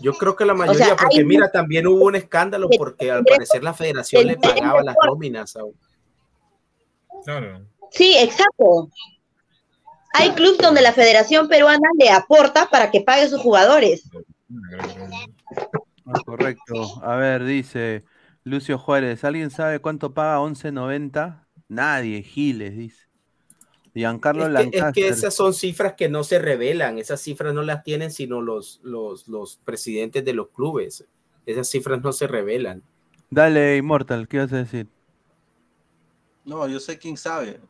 [0.01, 3.25] Yo creo que la mayoría, sea, porque hay mira, también hubo un escándalo porque al
[3.25, 5.57] parecer la federación le pagaba las nóminas.
[5.57, 5.61] a-
[7.25, 7.67] Claro.
[7.91, 8.89] Sí, exacto.
[10.15, 14.09] Hay clubes donde la Federación Peruana le aporta para que pague sus jugadores.
[16.07, 17.01] Ah, correcto.
[17.05, 18.05] A ver, dice
[18.45, 21.47] Lucio Juárez, ¿alguien sabe cuánto paga 11.90?
[21.69, 23.07] Nadie, Giles, dice.
[23.95, 27.62] Giancarlo Es que, es que esas son cifras que no se revelan, esas cifras no
[27.62, 31.07] las tienen sino los, los, los presidentes de los clubes.
[31.47, 32.83] Esas cifras no se revelan.
[33.31, 34.89] Dale, Immortal, ¿qué vas a decir?
[36.45, 37.61] No, yo sé quién sabe.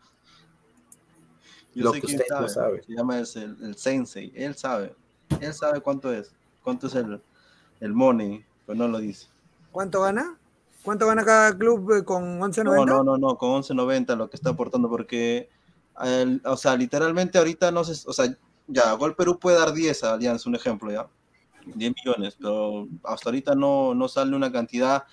[1.75, 2.49] Yo Lo sé que quién usted no sabe.
[2.49, 2.83] sabe.
[2.83, 4.33] Se llama es el, el Sensei.
[4.35, 4.97] Él sabe.
[5.41, 6.35] Él sabe cuánto es.
[6.63, 7.23] Cuánto es el,
[7.81, 9.29] el money, pero no lo dice.
[9.73, 10.40] ¿Cuánto gana?
[10.83, 12.65] ¿Cuánto gana cada club eh, con 11.90?
[12.65, 15.49] No, no, no, no, con 11.90 lo que está aportando, porque,
[16.03, 18.35] el- o sea, literalmente ahorita no se, o sea,
[18.67, 21.07] ya, Gol Perú puede dar 10 a Alianza, un ejemplo, ya,
[21.67, 25.05] 10 millones, pero hasta ahorita no, no sale una cantidad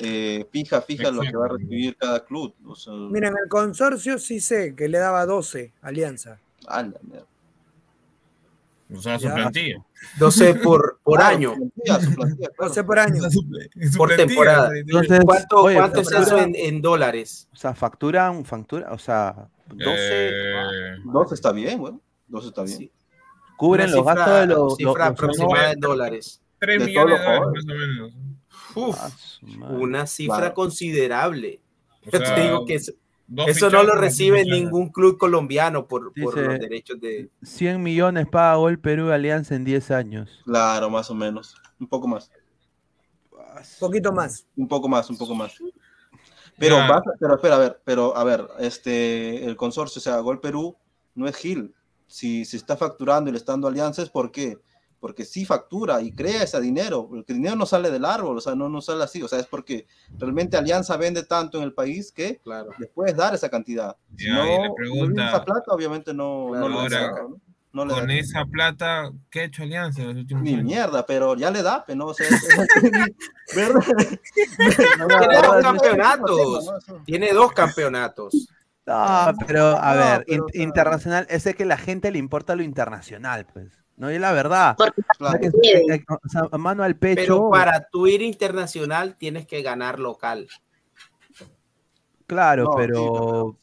[0.00, 2.54] eh, fija, fija lo que va a recibir cada club.
[2.64, 6.38] O sea, Mira, en el consorcio sí sé que le daba 12 Alianza.
[6.68, 7.26] a la mierda.
[8.90, 9.34] O sea, su Ya.
[9.34, 9.84] plantilla.
[10.18, 12.68] 12 por, por Claro, año, su plantilla, su plantilla, claro.
[12.68, 13.20] 12 por año.
[13.96, 14.70] por temporada.
[14.78, 17.48] Entonces, ¿Cuánto, oye, cuánto es eso facturan- en, en dólares?
[17.52, 22.90] O sea, facturan, factura, o sea, 12, Eh, 12 está bien, bueno, 12 está bien.
[23.58, 24.76] cubren Una los cifra- gastos de los...
[24.76, 26.42] cifra los- los- aproximada en dólares.
[26.60, 28.12] 3 de millones de los dólares más o menos.
[28.74, 30.54] Uf, Ah, su una cifra Claro.
[30.54, 31.60] considerable.
[32.06, 32.92] O Yo te sea, digo que eso,
[33.28, 37.28] dos eso no lo recibe ningún club colombiano por, por los derechos de...
[37.42, 40.40] 100 millones paga Gol Perú y Alianza en 10 años.
[40.44, 42.30] Claro, más o menos, un poco más.
[43.78, 44.46] poquito más.
[44.56, 45.52] Un poco más, un poco más.
[46.58, 50.18] Pero, vas a- pero espera, a ver, pero a ver, este, el consorcio, o sea,
[50.18, 50.76] Gol Perú
[51.14, 51.74] no es Gil.
[52.06, 54.58] Si se está facturando y le está dando alianzas, ¿por qué?
[55.00, 57.06] Porque sí factura y crea ese dinero.
[57.08, 59.22] porque El dinero no sale del árbol, o sea, no, no sale así.
[59.22, 59.86] O sea, es porque
[60.18, 62.70] realmente Alianza vende tanto en el país que Claro.
[62.78, 63.96] le puedes dar esa cantidad.
[64.16, 67.40] Si Ya, no, no pregunta- esa plata, obviamente no, no le da Ahora, nada, ¿no?
[67.70, 70.64] No le da Con esa plata, ¿qué ha hecho Alianza en los últimos ni años?
[70.64, 73.14] mierda, pero ya le da, pero no, o sea, es-.
[73.54, 76.70] Tiene dos es- campeonatos.
[77.04, 78.48] Tiene dos campeonatos.
[78.86, 82.62] No, pero a no, ver, pero, in- internacional, ese que la gente le importa lo
[82.62, 83.66] internacional, pues.
[83.98, 84.76] No, es la verdad.
[85.40, 87.20] Que- o sea, mano al pecho.
[87.20, 90.46] Pero para tu ir internacional tienes que ganar local.
[92.26, 93.56] Claro, No, pero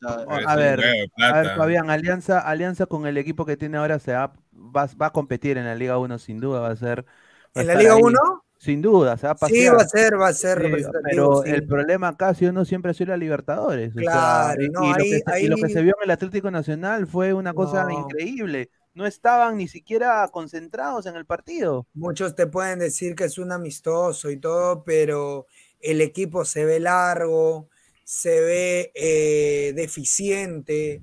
[0.47, 0.81] a- ver,
[1.21, 1.55] a ver.
[1.55, 5.57] Fabián, Alianza, Alianza con el equipo que tiene ahora se va, va, va a competir
[5.59, 7.05] en la Liga 1 sin duda, va a ser.
[7.05, 7.09] va
[7.53, 8.01] a ¿En la Liga ahí.
[8.03, 8.19] 1?
[8.57, 9.59] Sin duda, se va a pasear.
[9.61, 11.51] Sí, va a ser, va a ser Sí, pero sí.
[11.51, 13.91] el problema acá si uno siempre ha sido la Libertadores.
[13.95, 14.11] o sea,
[14.55, 16.11] Claro, y, y lo ahí- que se, y lo que ahí- se vio en el
[16.11, 17.91] Atlético Nacional fue una cosa No.
[17.99, 18.71] increíble.
[18.95, 21.85] No estaban ni siquiera concentrados en el partido.
[21.93, 25.47] Muchos te pueden decir que es un amistoso y todo, pero
[25.79, 27.69] el equipo se ve largo,
[28.03, 31.01] se ve eh, deficiente,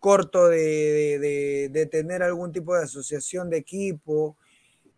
[0.00, 4.36] corto de, de- de- tener algún tipo de asociación de equipo.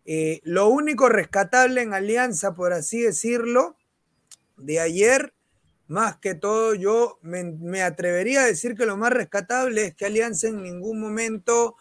[0.05, 3.77] Eh, lo único rescatable en Alianza, por así decirlo,
[4.57, 5.33] de ayer,
[5.87, 10.05] más que todo, yo me, me atrevería a decir que lo más rescatable es que
[10.05, 11.75] Alianza en ningún momento,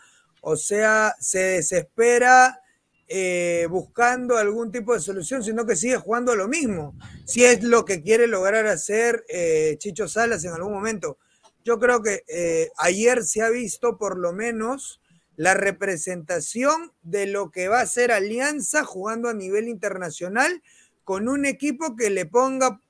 [0.44, 2.60] o sea, se desespera
[3.08, 6.94] eh, buscando algún tipo de solución, sino que sigue jugando a lo mismo.
[7.24, 11.18] Si es lo que quiere lograr hacer eh, Chicho Salas en algún momento.
[11.64, 15.00] Yo creo que eh, ayer se ha visto por lo menos
[15.36, 20.62] la representación de lo que va a ser Alianza jugando a nivel internacional
[21.04, 22.80] con un equipo que le ponga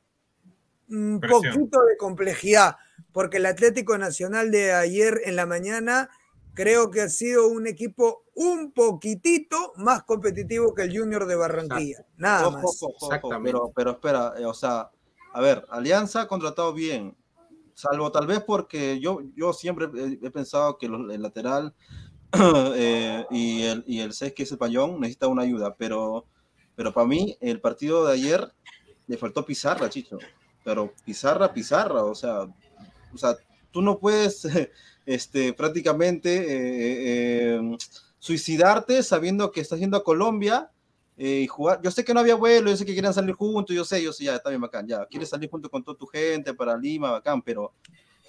[0.89, 1.43] un Presión.
[1.43, 2.77] poquito de complejidad,
[3.13, 6.11] porque el Atlético Nacional de ayer en la mañana
[6.55, 12.05] creo que ha sido un equipo un poquitito más competitivo que el Junior de Barranquilla.
[12.17, 12.65] Nada Ojo, más.
[12.65, 14.91] ojo, ojo, Pero, pero espera, eh, o sea,
[15.33, 17.17] a ver, Alianza ha contratado bien,
[17.75, 21.75] salvo tal vez porque yo, yo siempre he, he pensado que los- el lateral
[22.77, 26.25] eh, y, el, y el 6 que es el Payón necesita una ayuda, pero,
[26.77, 28.53] pero para mí el partido de ayer
[29.07, 30.19] le faltó Pizarra, Chicho,
[30.65, 33.37] pero Pizarra, Pizarra, o sea, o sea
[33.71, 34.47] tú no puedes
[35.07, 37.77] este, prácticamente eh, eh,
[38.19, 40.71] suicidarte sabiendo que estás yendo a Colombia
[41.17, 41.81] eh, y jugar.
[41.83, 44.13] Yo sé que no había vuelo, yo sé que querían salir juntos, yo sé, yo
[44.13, 47.11] sé, ya está bien bacán, ya quieres salir junto con toda tu gente para Lima,
[47.13, 47.73] bacán, pero,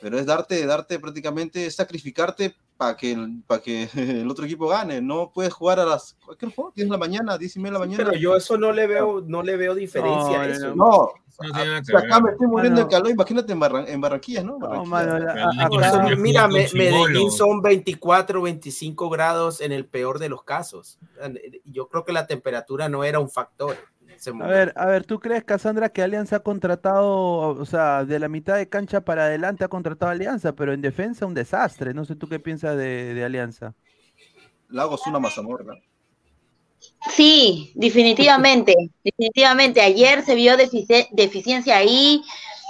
[0.05, 5.01] pero es darte, darte prácticamente, sacrificarte para que, el- para que el otro equipo gane.
[5.01, 6.71] No puedes jugar a las, ¿qué juego?
[6.75, 8.03] 10 de la mañana, 10 y media de la mañana.
[8.05, 10.75] Pero yo eso no le veo, no le veo diferencia a eso.
[10.75, 11.09] No,
[11.41, 12.87] No sea, acá me estoy muriendo Mano.
[12.87, 14.59] de calor, imagínate en, Barran- en Barranquilla, ¿no?
[14.59, 15.33] Barranquilla.
[15.69, 20.43] Pero Acá- son- mira, me- Medellín son 24, 25 grados en el peor de los
[20.43, 20.99] casos.
[21.65, 23.75] Yo creo que la temperatura no era un factor.
[24.39, 27.07] A ver, a ver, ¿tú crees, Cassandra, que Alianza ha contratado,
[27.49, 30.81] o sea, de la mitad de cancha para adelante ha contratado a Alianza, pero en
[30.81, 31.93] defensa un desastre?
[31.93, 33.75] No sé tú qué piensas de, de Alianza.
[34.69, 35.75] Lagos una mazamorra.
[37.11, 39.81] Sí, definitivamente, definitivamente.
[39.81, 42.21] Ayer se vio defici- deficiencia ahí.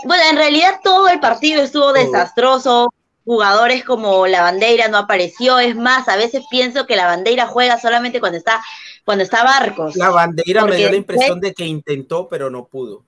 [0.06, 2.94] Bueno, en realidad todo el partido estuvo desastroso.
[3.26, 5.58] Jugadores como la bandera no apareció.
[5.60, 8.62] Es más, a veces pienso que la bandera juega solamente cuando está,
[9.06, 9.96] cuando está Barcos.
[9.96, 13.06] La bandera me dio la impresión de que intentó, pero no pudo.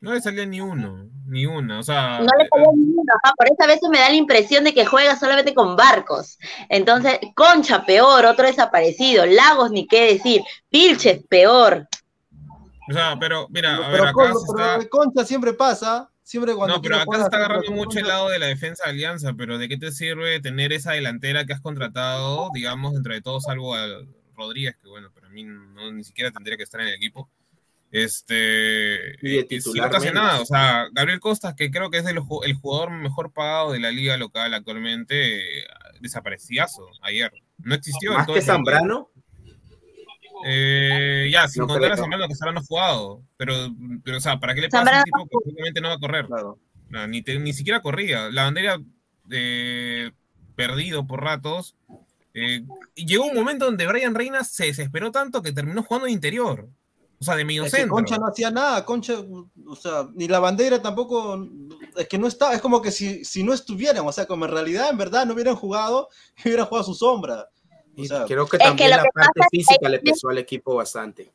[0.00, 1.78] No le salía ni uno, ni una.
[1.78, 4.64] O sea, No le cayó ninguno, ajá, por eso a veces me da la impresión
[4.64, 6.38] de que juega solamente con barcos.
[6.70, 9.26] Entonces, Concha, peor, otro desaparecido.
[9.26, 10.42] Lagos, ni qué decir.
[10.70, 11.86] Pilches, peor.
[12.88, 14.88] o sea, pero mira, a ver, acá pero está.
[14.88, 18.38] Concha siempre pasa, siempre cuando No, pero acá se está agarrando mucho el lado de
[18.38, 22.48] la defensa de Alianza, pero ¿de qué te sirve tener esa delantera que has contratado,
[22.54, 23.86] digamos, entre de todos, salvo a
[24.40, 27.30] Rodríguez, que bueno, para mí no, ni siquiera tendría que estar en el equipo?
[27.92, 31.98] Este, Y de eh, titular no hace nada, o sea, Gabriel Costas, que creo que
[31.98, 35.64] es el, ju- el jugador mejor pagado de la liga local actualmente, eh,
[36.00, 37.32] desaparecidazo ayer.
[37.58, 38.42] No existió en Más todo que.
[38.42, 39.10] Zambrano.
[40.46, 41.96] Eh, ya, sin No contar a.
[41.96, 43.22] Zambrano, que Zambrano no ha jugado.
[43.36, 43.54] Pero,
[44.04, 45.98] pero, o sea, ¿para qué le pasa a un tipo que simplemente no va a
[45.98, 46.26] correr?
[46.88, 48.30] No, ni, te- ni siquiera corría.
[48.30, 48.80] La bandera
[49.30, 50.10] eh,
[50.56, 51.74] perdido por ratos.
[52.34, 52.62] Eh,
[52.94, 56.68] y llegó un momento donde Brian Reina se desesperó tanto que terminó jugando de interior.
[57.20, 57.96] O sea, de medio Es que centro.
[57.96, 59.14] Concha no hacía nada, Concha,
[59.66, 61.46] o sea, ni la bandera tampoco,
[61.96, 64.52] es que no estaba, es como que si, si no estuvieran, o sea, como en
[64.52, 66.08] realidad, en verdad, no hubieran jugado,
[66.44, 67.48] hubieran jugado a su sombra.
[67.96, 70.38] O sea, Creo que Es que también la que parte es física le pesó al
[70.38, 71.30] equipo bastante.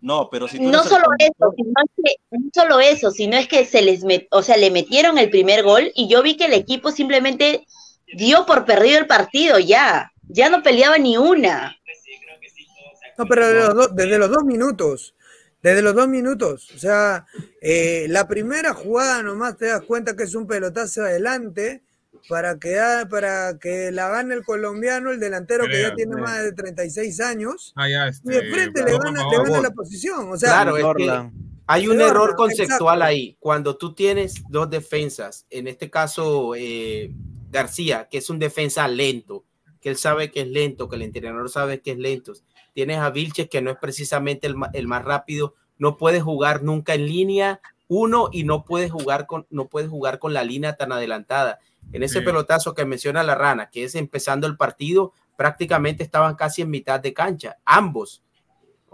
[0.00, 3.36] No, pero si tú No el solo eso, sino es que, no solo eso, sino
[3.36, 6.36] es que se les met- o sea, le metieron el primer gol y yo vi
[6.36, 7.66] que el equipo simplemente
[8.12, 10.12] dio por perdido el partido ya.
[10.28, 11.76] Ya no peleaba ni una.
[13.16, 15.14] No, pero de los do- desde los dos minutos.
[15.62, 16.70] Desde los dos minutos.
[16.74, 17.26] O sea,
[17.60, 21.82] eh, la primera jugada nomás te das cuenta que es un pelotazo adelante
[22.28, 22.78] para que,
[23.08, 27.72] para que la gane el colombiano, el delantero que ya tiene más de 36 años.
[27.76, 30.30] Ah, ya, Y este, de frente le gana, la posición.
[30.32, 31.30] O sea, claro, es que
[31.66, 33.04] hay un error conceptual exacto.
[33.04, 33.36] ahí.
[33.40, 37.10] Cuando tú tienes dos defensas, en este caso eh,
[37.54, 39.44] García, que es un defensa lento,
[39.80, 42.32] que él sabe que es lento, que el entrenador sabe que es lento.
[42.74, 47.06] Tienes a Vilches, que no es precisamente el, más rápido, no puede jugar nunca en
[47.06, 51.60] línea uno y no puede jugar con, no puede jugar con la línea tan adelantada.
[51.92, 52.24] En ese Sí.
[52.24, 56.98] pelotazo que menciona la rana, que es empezando el partido, prácticamente estaban casi en mitad
[56.98, 58.23] de cancha, ambos.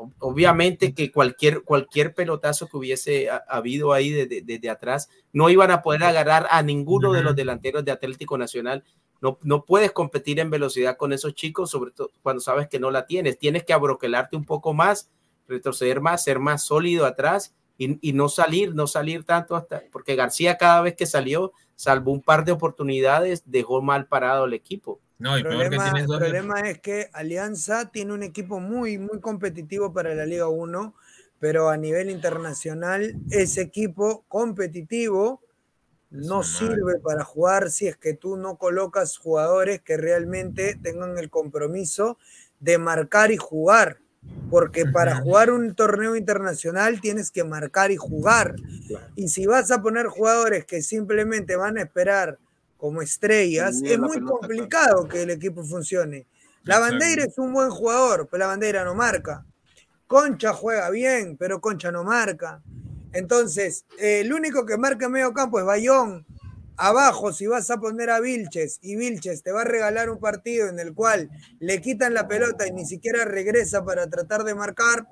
[0.01, 5.51] Ob- Obviamente que cualquier, cualquier pelotazo que hubiese ha- habido ahí desde, desde atrás, no
[5.51, 8.85] iban a poder agarrar a ninguno de los delanteros de Atlético Nacional.
[9.21, 12.91] No, no puedes competir en velocidad con esos chicos, sobre todo cuando sabes que no
[12.91, 13.39] la tienes.
[13.39, 15.11] Tienes que abroquelarte un poco más,
[15.47, 20.15] retroceder más, ser más sólido atrás y, y no salir, no salir tanto hasta, porque
[20.17, 25.01] García cada vez que salió, salvo un par de oportunidades, dejó mal parado el equipo.
[25.21, 28.97] No, y El peor que problema, el problema es que Alianza tiene un equipo muy,
[28.97, 30.95] muy competitivo para la Liga 1,
[31.39, 35.43] pero a nivel internacional ese equipo competitivo
[36.11, 41.29] no sirve para jugar si es que tú no colocas jugadores que realmente tengan el
[41.29, 42.19] compromiso
[42.59, 43.99] de marcar y jugar.
[44.51, 48.55] Porque para jugar un torneo internacional tienes que marcar y jugar.
[49.17, 52.39] Y si vas a poner jugadores que simplemente van a esperar
[52.81, 56.27] como estrellas, es muy complicado que el equipo funcione.
[56.65, 59.45] La bandera es un buen jugador, pero la bandera no marca.
[60.07, 62.63] Concha juega bien, pero Concha no marca.
[63.13, 66.25] Entonces, eh, el único que marca en medio campo es Bayón.
[66.79, 70.69] Abajo, si vas a poner a Vilches y Vilches te va a regalar un partido
[70.69, 71.29] en el cual
[71.59, 75.07] le quitan la pelota y ni siquiera regresa para tratar de marcar,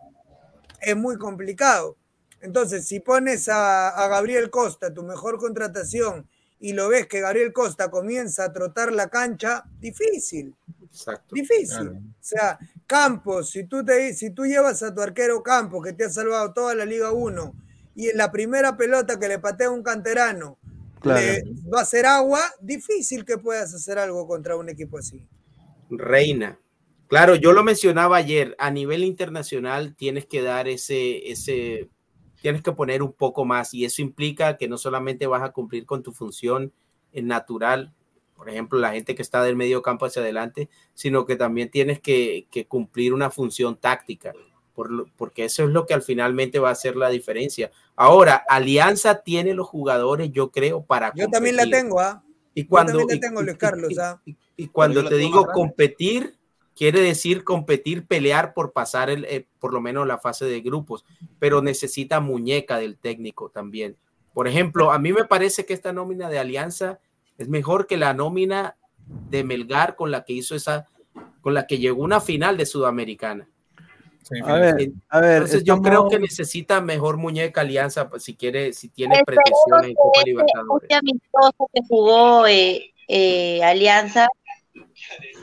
[0.81, 1.99] es muy complicado.
[2.41, 6.27] Entonces, si pones a, a Gabriel Costa, tu mejor contratación,
[6.61, 10.55] y lo ves que Gabriel Costa comienza a trotar la cancha, difícil.
[10.85, 11.35] Exacto.
[11.35, 11.89] Difícil.
[11.89, 16.05] O sea, Campos, si tú, te, si tú llevas a tu arquero Campos, que te
[16.05, 17.55] ha salvado toda la Liga 1,
[17.95, 20.59] y en la primera pelota que le patea un canterano,
[21.01, 21.21] Claro.
[21.21, 25.25] le va a hacer agua, difícil que puedas hacer algo contra un equipo así.
[25.91, 26.59] Reina.
[27.07, 31.89] Claro, yo lo mencionaba ayer, a nivel internacional tienes que dar ese, ese,
[32.41, 35.87] tienes que poner un poco más y eso implica que no solamente vas a cumplir
[35.87, 36.73] con tu función
[37.13, 37.93] eh, natural,
[38.37, 42.01] por ejemplo, la gente que está del medio campo hacia adelante, sino que también tienes
[42.01, 44.33] que, que cumplir una función táctica,
[44.75, 47.73] por porque eso es lo que al finalmente va a hacer la diferencia.
[47.97, 51.83] Ahora, Alianza tiene los jugadores, yo creo, para Yo también la competir.
[51.85, 52.23] tengo, ¿ah?
[52.55, 54.23] Y Yo cuando, también la y- tengo, y- Luis y- Carlos, y- ¿ah?
[54.57, 56.38] y cuando Yo la te tengo digo competir,
[56.79, 61.05] quiere decir competir, pelear por pasar el, eh, por lo menos la fase de grupos,
[61.41, 63.97] pero necesita muñeca del técnico también.
[64.33, 67.01] Por ejemplo, a mí me parece que esta nómina de Alianza
[67.37, 68.77] es mejor que la nómina
[69.29, 70.87] de Melgar con la que hizo esa,
[71.41, 73.49] con la que llegó una final de Sudamericana.
[74.45, 78.37] A ver, a ver, Entonces yo creo estamos- que necesita mejor muñeca Alianza pues, si
[78.37, 80.83] quiere, si tiene pretensiones en Copa que este, Libertadores.
[80.83, 84.29] este amistoso que jugó eh, eh, Alianza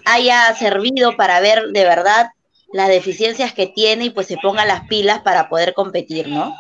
[0.06, 2.30] haya servido para ver de verdad
[2.74, 6.54] las deficiencias que tiene y pues se ponga las pilas para poder competir, ¿no?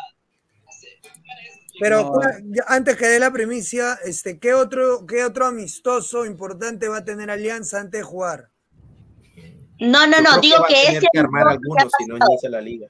[1.80, 2.11] Pero No.
[2.14, 6.97] ¿cuál- ya- antes que dé la primicia, este, ¿qué, otro, ¿qué otro amistoso importante va
[6.97, 8.47] a tener Alianza antes de jugar?
[9.80, 12.61] No, no, no, digo va a que tener que armar algunos si no inicia la
[12.61, 12.88] liga.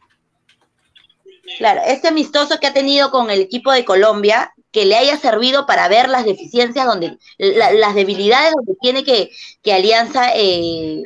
[1.58, 5.66] Claro, este amistoso que ha tenido con el equipo de Colombia, que le haya servido
[5.66, 9.32] para ver las deficiencias, donde la- las debilidades donde tiene que,
[9.64, 11.02] que Alianza eh,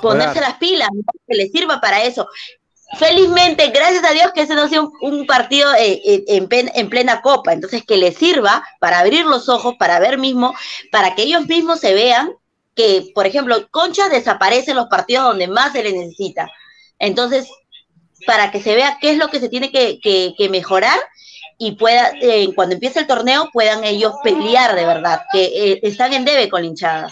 [0.00, 1.02] ponerse las pilas, ¿no?
[1.28, 2.26] que le sirva para eso.
[2.98, 6.72] Felizmente, gracias a Dios que ese no sea un, un partido eh, eh, en, pen-
[6.74, 10.54] en plena copa, entonces que le sirva para abrir los ojos, para ver mismo,
[10.90, 12.32] para que ellos mismos se vean
[12.74, 16.50] que, por ejemplo, Concha desaparece en los partidos donde más se le necesita.
[16.98, 17.46] Entonces,
[18.26, 20.98] para que se vea qué es lo que se tiene que, que- que mejorar
[21.58, 26.12] y pueda, eh, cuando empiece el torneo, puedan ellos pelear de verdad, que eh, están
[26.12, 27.10] en debe con la hinchada.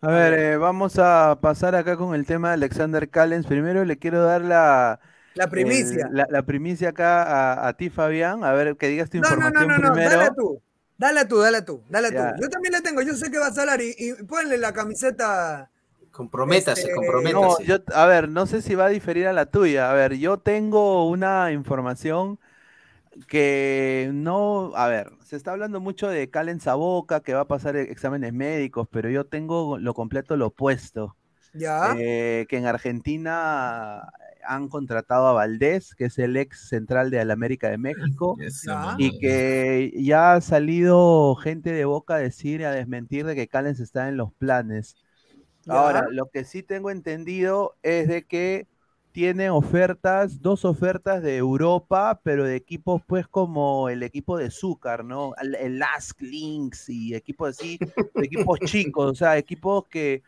[0.00, 3.46] A ver, eh, vamos a pasar acá con el tema de Alexander Callens.
[3.46, 5.00] Primero le quiero dar la,
[5.34, 6.04] La primicia.
[6.04, 7.22] el- la, la primicia acá
[7.54, 8.44] a, a ti, Fabián.
[8.44, 10.02] A ver, que digas tu No, no, no, información no, no, primero.
[10.02, 10.62] dale tú.
[10.96, 12.22] Dale tú, dale tú, dale tú.
[12.36, 15.70] Yo también la tengo, yo sé que vas a hablar y, y ponle la camiseta.
[16.10, 17.62] Comprométase, Este, comprométase.
[17.62, 19.90] No, yo, a ver, no sé si va a diferir a la tuya.
[19.90, 22.38] A ver, yo tengo una información
[23.26, 27.76] que no, a ver, se está hablando mucho de Calen Boca, que va a pasar
[27.76, 31.16] e- exámenes médicos, pero yo tengo lo completo lo opuesto.
[31.54, 31.96] Ya.
[31.98, 34.10] Eh, que en Argentina
[34.46, 38.38] han contratado a Valdés, que es el ex central de la América de México,
[38.98, 43.48] y que ya ha salido gente de Boca a decir y a desmentir de que
[43.48, 44.96] Callens está en los planes.
[45.66, 48.66] Ahora, lo que sí tengo entendido es de que
[49.18, 55.04] tiene ofertas, dos ofertas de Europa, pero de equipos pues como el equipo de Zúcar,
[55.04, 55.32] ¿no?
[55.42, 57.80] El, el Lask Links y equipos así,
[58.14, 60.22] equipos chicos, o sea, equipos que,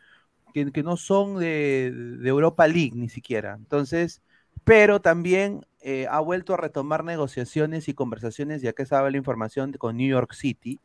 [0.53, 3.53] que, no son de, de Europa League ni siquiera.
[3.53, 4.21] Entonces,
[4.65, 9.71] pero también eh, ha vuelto a retomar negociaciones y conversaciones, ya que sabe la información,
[9.71, 10.81] con New York City,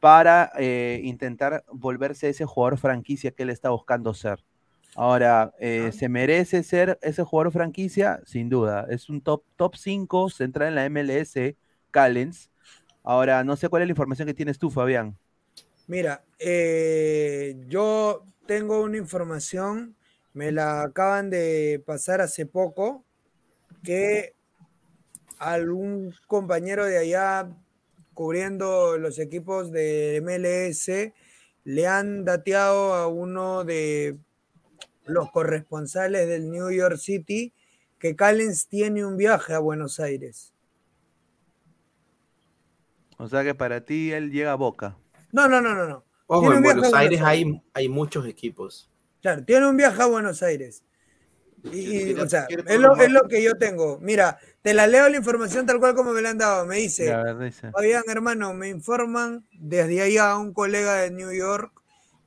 [0.00, 4.42] para eh, intentar volverse ese jugador franquicia que él está buscando ser.
[4.96, 8.20] Ahora, eh, ¿se merece ser ese jugador franquicia?
[8.26, 8.86] Sin duda.
[8.88, 11.56] Es un top, top 5 central en la MLS,
[11.90, 12.50] Callens.
[13.02, 15.18] Ahora, no sé cuál es la información que tienes tú, Fabián.
[15.86, 19.96] Mira, eh, yo tengo una información,
[20.32, 23.04] me la acaban de pasar hace poco,
[23.82, 24.34] que
[25.38, 27.48] algún compañero de allá
[28.14, 31.12] cubriendo los equipos de MLS
[31.64, 34.16] le han dateado a uno de
[35.06, 37.52] los corresponsales del New York City
[37.98, 40.52] que Callens tiene un viaje a Buenos Aires.
[43.16, 44.96] O sea que para ti él llega a Boca.
[45.32, 46.04] No, no, no, no, no.
[46.26, 48.90] Ojo, Tiene en a Buenos Aires hay, hay muchos equipos.
[49.22, 50.82] Claro, tiene un viaje a Buenos Aires.
[51.64, 53.02] Y, y, Quiere- o sea, es lo, probar.
[53.06, 53.98] es lo que yo tengo.
[54.00, 56.66] Mira, te la leo la información tal cual como me la han dado.
[56.66, 57.34] Me dice, a.
[57.72, 61.72] Fabián, hermano, me informan desde allá un colega de New York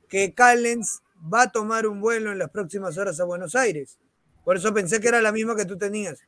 [0.08, 1.02] que Callens
[1.32, 3.98] va a tomar un vuelo en las próximas horas a Buenos Aires.
[4.44, 6.20] Por eso pensé que era la misma que tú tenías.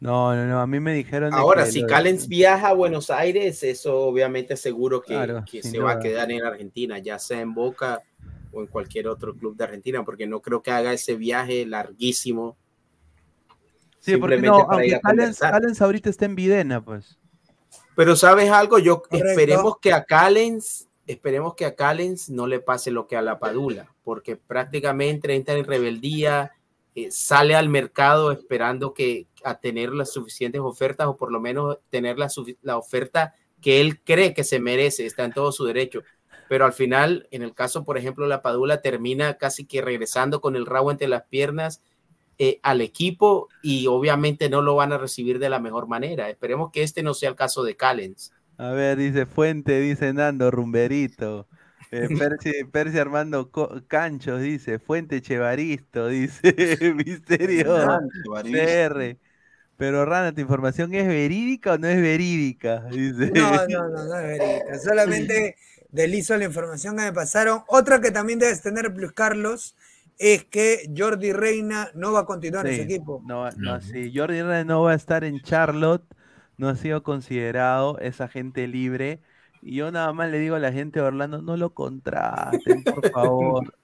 [0.00, 1.32] No, no, no, a mí me dijeron.
[1.32, 5.78] Ahora, si lo- Callens viaja a Buenos Aires, eso obviamente seguro que, Claro, que se
[5.78, 8.00] va a quedar en Argentina, ya sea en Boca
[8.50, 12.56] o en cualquier otro club de Argentina, porque no creo que haga ese viaje larguísimo.
[14.00, 17.16] Sí, porque no, para aunque Callens, ahorita está en Videna, pues.
[17.94, 19.28] Pero sabes algo, yo Correcto.
[19.28, 23.38] esperemos que a Callens, esperemos que a Callens no le pase lo que a la
[23.38, 26.52] Padula, porque prácticamente entra en rebeldía,
[26.94, 31.78] eh, sale al mercado esperando que a tener las suficientes ofertas o por lo menos
[31.90, 32.28] tener la,
[32.62, 36.02] la oferta que él cree que se merece, está en todo su derecho.
[36.48, 40.54] Pero al final, en el caso, por ejemplo, la Padula termina casi que regresando con
[40.54, 41.80] el rabo entre las piernas
[42.38, 46.28] eh, al equipo y obviamente no lo van a recibir de la mejor manera.
[46.28, 48.32] Esperemos que este no sea el caso de Callens.
[48.58, 51.48] A ver, dice Fuente, dice Nando, rumberito.
[51.90, 57.74] Eh, Percy, Percy Armando Co- Canchos dice, Fuente Chevaristo, dice Misterio.
[58.42, 59.18] CR.
[59.76, 62.84] Pero Rana, ¿tu información es verídica o no es verídica?
[62.84, 63.32] Dice.
[63.34, 64.78] No, no, no, no es verídica.
[64.78, 65.56] Solamente
[65.90, 67.62] deslizo la información que me pasaron.
[67.66, 69.74] Otra que también debes tener, Plus Carlos,
[70.18, 73.22] es que Jordi Reina no va a continuar en su equipo.
[73.26, 76.04] No, no, sí, Jordi Reyes no va a estar en Charlotte,
[76.56, 79.20] no ha sido considerado, es agente libre.
[79.60, 83.10] Y yo nada más le digo a la gente de Orlando, no lo contraten, por
[83.10, 83.74] favor.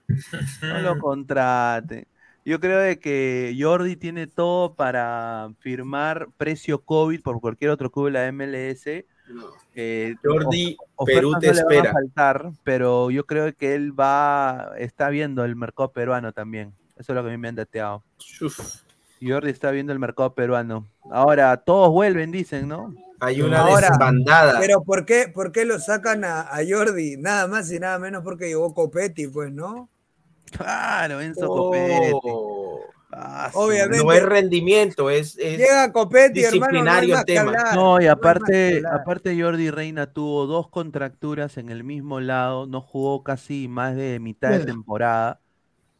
[0.63, 2.07] No lo contraten.
[2.45, 8.07] Yo creo de que Jordi tiene todo para firmar precio COVID por cualquier otro club
[8.07, 9.05] de la MLS.
[9.75, 11.93] Eh, Jordi, Perú te no a espera.
[11.93, 16.73] faltar, pero yo creo que él va, está viendo el mercado peruano también.
[16.97, 18.03] Eso es lo que a mí me han dateado.
[19.21, 20.87] Jordi está viendo el mercado peruano.
[21.11, 22.95] Ahora, todos vuelven, dicen, ¿no?
[23.21, 24.61] Hay una Ahora, desbandada.
[24.61, 27.17] Pero ¿por qué, por qué lo sacan a, a Jordi?
[27.17, 29.89] Nada más y nada menos porque llegó Copetti, pues, ¿no?
[30.53, 31.71] Claro, Enzo Oh.
[31.71, 32.13] Copetti.
[33.11, 34.05] Ah, Obviamente.
[34.05, 37.41] No es rendimiento, es, es Llega Copetti, hermano, no disciplinario tema.
[37.51, 37.75] hablar.
[37.75, 43.25] No, y aparte, aparte Jordi Reina tuvo dos contracturas en el mismo lado, no jugó
[43.25, 45.41] casi más de mitad de temporada.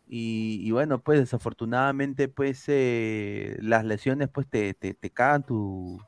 [0.09, 6.01] Y, y bueno, pues desafortunadamente, pues eh, las lesiones pues te, te, te cagan tu,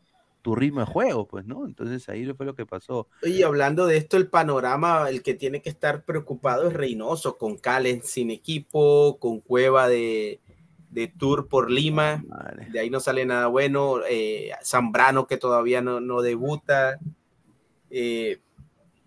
[0.43, 1.67] tu ritmo de juego, pues, ¿no?
[1.67, 3.09] Entonces ahí fue lo que pasó.
[3.23, 7.59] Oye, hablando de esto, el panorama, el que tiene que estar preocupado es Reynoso, con
[7.59, 10.41] Calen sin equipo, con Cueva de,
[10.91, 12.25] de Tour por Lima,
[12.71, 16.99] de ahí no sale nada bueno, eh, Zambrano que todavía no, no debuta,
[17.91, 18.41] eh,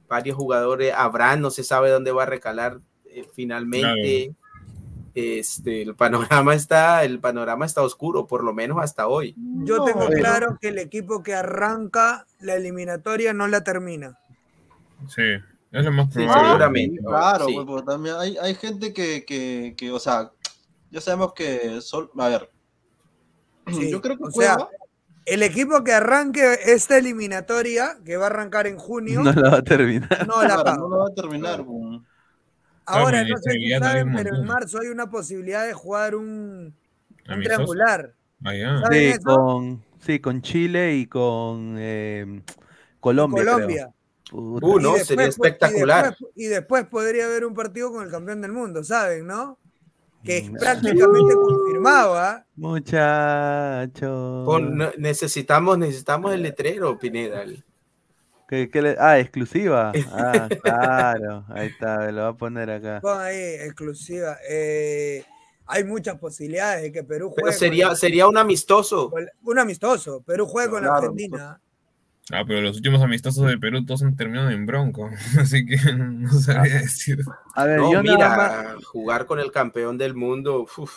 [0.08, 4.36] varios jugadores, Abraham no se sabe dónde va a recalar eh, finalmente.
[5.16, 9.36] Este, el panorama está, el panorama está oscuro, por lo menos hasta hoy.
[9.64, 14.18] Yo tengo Pero- claro que el equipo que arranca la eliminatoria no la termina.
[15.08, 15.22] Sí,
[15.72, 16.48] es lo más Sí, probable.
[16.48, 17.02] seguramente.
[17.04, 17.54] Claro, Sí.
[17.54, 20.32] pues, porque también hay, hay gente que, que, que, o sea,
[20.92, 22.50] ya sabemos que, sol, a ver,
[23.68, 24.58] Sí, yo creo que o sea,
[25.26, 29.58] el equipo que arranque esta eliminatoria, que va a arrancar en junio, No la va
[29.58, 30.28] a terminar.
[30.28, 31.64] no la claro, no lo va a terminar.
[31.64, 32.02] pues.
[32.86, 36.76] Ahora, Claro, no sé si saben, pero en marzo hay una posibilidad de jugar un,
[37.26, 38.14] triangular.
[38.44, 38.80] Allá.
[38.82, 39.24] ¿Saben Sí, eso?
[39.36, 42.42] con, sí, con Chile y con eh,
[43.00, 43.44] Colombia.
[43.44, 43.54] creo.
[43.56, 43.90] Colombia.
[44.30, 44.66] Puta.
[44.66, 46.06] Uh, no, sería después- espectacular.
[46.06, 49.28] Y después, y después podría haber un partido con el campeón del mundo, ¿saben?
[49.28, 49.58] ¿no?
[50.24, 50.56] Que es Mm.
[50.56, 52.44] prácticamente confirmado, ¿ah?
[52.56, 54.44] Muchacho.
[54.46, 57.44] Con- no- necesitamos, necesitamos el letrero, Pineda.
[57.44, 57.64] el-
[58.54, 59.92] ¿Qué- qué le- Ah, exclusiva.
[60.12, 61.44] Ah, claro.
[61.50, 63.00] Ahí está, lo va a poner acá.
[63.02, 64.38] Pon ahí, exclusiva.
[64.48, 65.24] Eh,
[65.66, 67.42] hay muchas posibilidades de que Perú juegue.
[67.46, 69.12] Pero sería, con- sería un amistoso.
[69.42, 70.22] un amistoso.
[70.22, 71.60] Perú juegue con Claro, Argentina.
[72.32, 75.10] Ah, pero los últimos amistosos de Perú todos han terminado en bronco,
[75.40, 77.20] así que no sabía decir.
[77.56, 78.86] A ver, No, yo mira, nada más.
[78.86, 80.68] jugar con el campeón del mundo.
[80.78, 80.94] uf.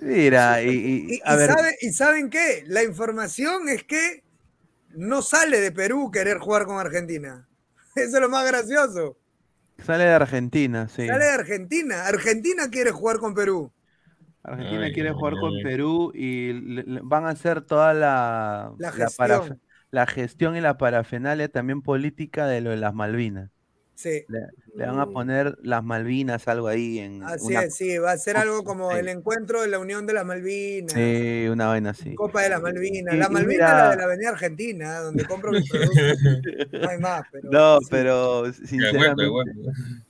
[0.00, 2.64] Mira, y, Y, y- a y ver, sabe- ¿Y saben qué?
[2.66, 4.24] La información es que
[4.94, 7.48] no sale de Perú querer jugar con Argentina.
[7.96, 9.16] Eso es lo más gracioso.
[9.78, 11.06] sale de Argentina, sí.
[11.06, 12.06] Sale de Argentina.
[12.06, 13.72] Argentina quiere jugar con Perú.
[14.42, 15.62] Argentina Ay, quiere ay, jugar con ay.
[15.62, 19.62] Perú y le- le- van a hacer toda la, La paraf- gestión.
[19.90, 23.50] la gestión y la parafernalia también política de lo de las Malvinas.
[23.98, 24.24] Sí.
[24.28, 24.38] Le,
[24.76, 27.98] le van a poner las Malvinas, algo ahí en Así una, es, sí.
[27.98, 28.98] Va a ser algo como Sí.
[28.98, 30.92] el encuentro de la Unión de las Malvinas.
[30.92, 32.14] sí, una vaina así.
[32.14, 33.12] Copa de las Malvinas.
[33.12, 35.98] Y- La Malvina mira- es la de la Avenida Argentina, donde compro mis productos.
[36.80, 37.50] No hay más, pero.
[37.50, 37.86] No, sí.
[37.90, 39.22] pero sinceramente,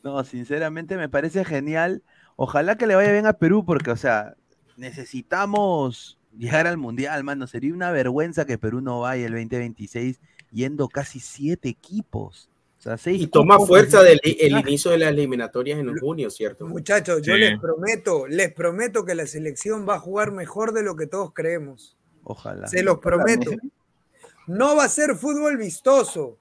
[0.02, 2.02] no, sinceramente me parece genial.
[2.36, 4.34] Ojalá que le vaya bien a Perú, porque, o sea,
[4.76, 7.46] necesitamos llegar al Mundial, mano.
[7.46, 10.20] Sería una vergüenza que Perú no vaya el 2026
[10.50, 12.50] yendo casi siete equipos.
[12.78, 16.30] O sea, seis Y toma fuerza de- del el inicio de las eliminatorias en junio,
[16.30, 16.66] ¿cierto?
[16.66, 17.40] Muchachos, yo Sí.
[17.40, 21.32] les prometo, les prometo que la selección va a jugar mejor de lo que todos
[21.34, 21.96] creemos.
[22.22, 22.68] Ojalá.
[22.68, 23.50] Se los prometo.
[24.46, 26.38] No va a ser fútbol vistoso.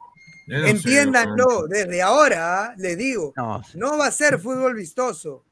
[0.48, 2.74] No Entiéndanlo, desde ahora, ¿ah?
[2.78, 5.44] les digo, No, no va a ser fútbol vistoso.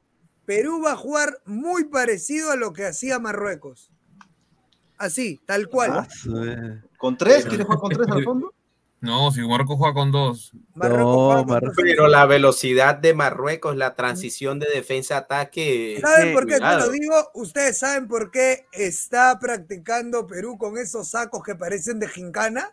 [0.46, 3.90] Perú va a jugar muy parecido a lo que hacía Marruecos.
[4.96, 5.90] Así, tal cual.
[5.92, 6.08] Ah,
[6.46, 6.80] eh.
[6.96, 7.44] ¿Con tres?
[7.44, 8.54] ¿Quieres jugar con tres al fondo?
[9.00, 10.52] No, si Marruecos juega con dos.
[10.74, 11.76] No, Marruecos.
[11.76, 15.98] Pero la velocidad de Marruecos, la transición de defensa-ataque.
[16.00, 17.14] ¿Saben por qué te lo digo?
[17.34, 22.72] Ustedes saben por qué está practicando Perú con esos sacos que parecen de gincana.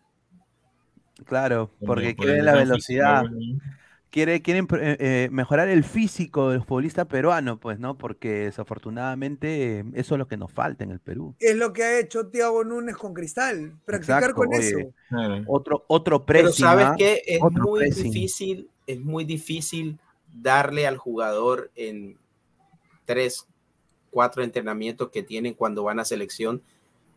[1.26, 3.24] Claro, porque por quieren el la velocidad.
[3.24, 3.83] físico, ¿no?
[4.14, 7.98] Quiere, quieren eh, eh, mejorar el físico del futbolista peruano, pues, ¿no?
[7.98, 11.34] Porque desafortunadamente eh, eso es lo que nos falta en el Perú.
[11.40, 13.74] Es lo que ha hecho Thiago Núñez con Cristal.
[13.86, 14.70] Practicar Exacto, con oye.
[14.70, 15.44] eso.
[15.48, 16.96] Otro, otro Pero pressing, sabes ¿ah?
[16.96, 18.04] que es Otro muy pressing.
[18.04, 19.98] difícil, es muy difícil
[20.32, 22.20] darle al jugador en
[23.06, 23.48] tres,
[24.12, 26.62] cuatro entrenamientos que tienen cuando van a selección,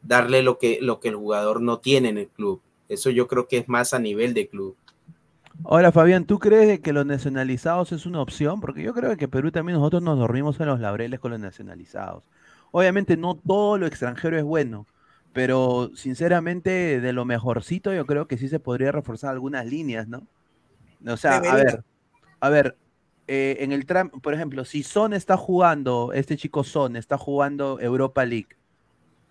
[0.00, 2.62] darle lo que, lo que el jugador no tiene en el club.
[2.88, 4.76] Eso yo creo que es más a nivel de club.
[5.64, 8.60] Ahora, Fabián, ¿tú crees que los nacionalizados es una opción?
[8.60, 12.22] Porque yo creo que Perú también nosotros nos dormimos en los laureles con los nacionalizados.
[12.70, 14.86] Obviamente no todo lo extranjero es bueno,
[15.32, 20.26] pero sinceramente de lo mejorcito yo creo que sí se podría reforzar algunas líneas, ¿no?
[21.06, 21.84] O sea, a ver,
[22.40, 22.76] a ver,
[23.26, 27.80] eh, en el tram, por ejemplo, si Son está jugando, este chico Son está jugando
[27.80, 28.48] Europa League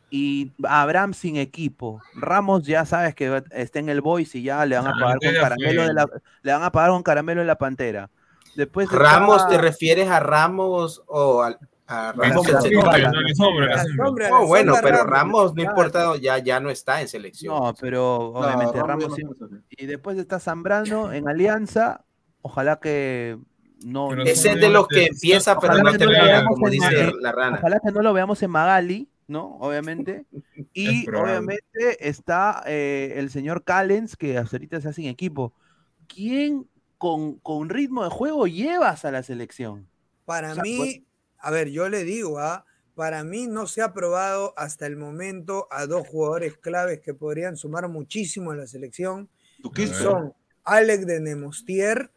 [0.10, 4.78] y Abraham sin equipo, Ramos ya sabes que está en el Boys y ya le
[4.78, 6.08] van a Ah, pagar con caramelo de la,
[6.42, 8.10] le van a pagar con caramelo en la pantera.
[8.56, 11.58] Después Ramos, ¿te refieres a Ramos o al-
[11.88, 12.84] a Ramos sombra, en selección?
[12.84, 14.30] sombra, no, la sombra, la No, sombra.
[14.30, 17.54] no, bueno, pero Ramos, no importa, ya, ya no está en selección.
[17.54, 19.24] No, pero obviamente Ramos Ramos sí-
[19.78, 22.06] y después está Zambrano en Alianza,
[22.42, 23.38] ojalá que
[23.84, 27.58] no Ese es de los que empieza, pero no termina, como dice la rana.
[27.60, 29.58] Ojalá que no lo veamos en Magali, ¿no?
[29.60, 30.26] Obviamente.
[30.74, 35.54] Y obviamente está eh, el señor Callens, que hasta ahorita se hace en equipo.
[36.08, 39.88] ¿Quién con, con ritmo de juego llevas a la selección?
[40.26, 41.00] Para O sea, mí, pues-
[41.40, 42.66] a ver, yo le digo, ¿ah?
[42.96, 47.56] para mí no se ha probado hasta el momento a dos jugadores claves que podrían
[47.58, 49.30] sumar muchísimo a la selección.
[49.74, 49.88] qué?
[49.88, 50.34] Son
[50.64, 52.12] Alex de Nemostier,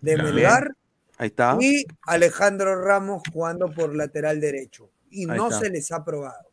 [0.00, 0.16] de.
[0.16, 0.74] Melgar,
[1.18, 1.56] Ahí está.
[1.60, 4.90] y Alejandro Ramos jugando por lateral derecho.
[5.10, 5.60] Y Ahí no está.
[5.60, 6.45] se les ha probado.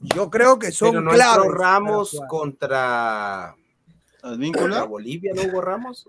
[0.00, 3.54] Yo creo que son Pero no para Ramos contra,
[4.20, 6.06] contra Bolivia, ¿no hubo Ramos?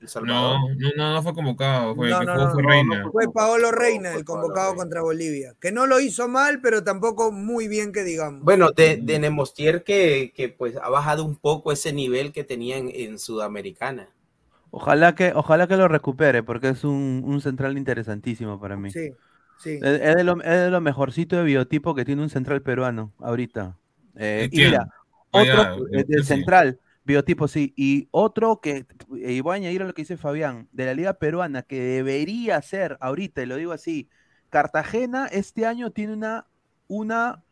[0.00, 0.60] El Salvador.
[0.60, 1.94] No, no, no, no fue convocado.
[1.96, 3.02] Fue, No, no, fue no, Reina.
[3.02, 7.32] no, Fue Paolo Reina, el convocado contra Bolivia, que no lo hizo mal, pero tampoco
[7.32, 8.42] muy bien que digamos.
[8.44, 12.76] Bueno, de, de Nemostier que, que pues ha bajado un poco ese nivel que tenía
[12.76, 14.08] en, en Sudamericana.
[14.70, 18.92] Ojalá que, ojalá que lo recupere, porque es un, un central interesantísimo para mí.
[18.92, 19.10] Sí,
[19.58, 19.78] sí.
[19.82, 23.12] Es, es de lo, es de lo mejorcito de biotipo que tiene un central peruano
[23.18, 23.76] ahorita.
[24.16, 24.88] Eh, y mira,
[25.32, 26.28] Ah, otro ya, eh, del sí.
[26.28, 30.68] central, biotipo sí, y otro que, y voy a añadir a lo que dice Fabián,
[30.72, 34.08] de la liga peruana, que debería ser ahorita, y lo digo así,
[34.50, 36.46] Cartagena este año tiene una,
[36.88, 37.44] una,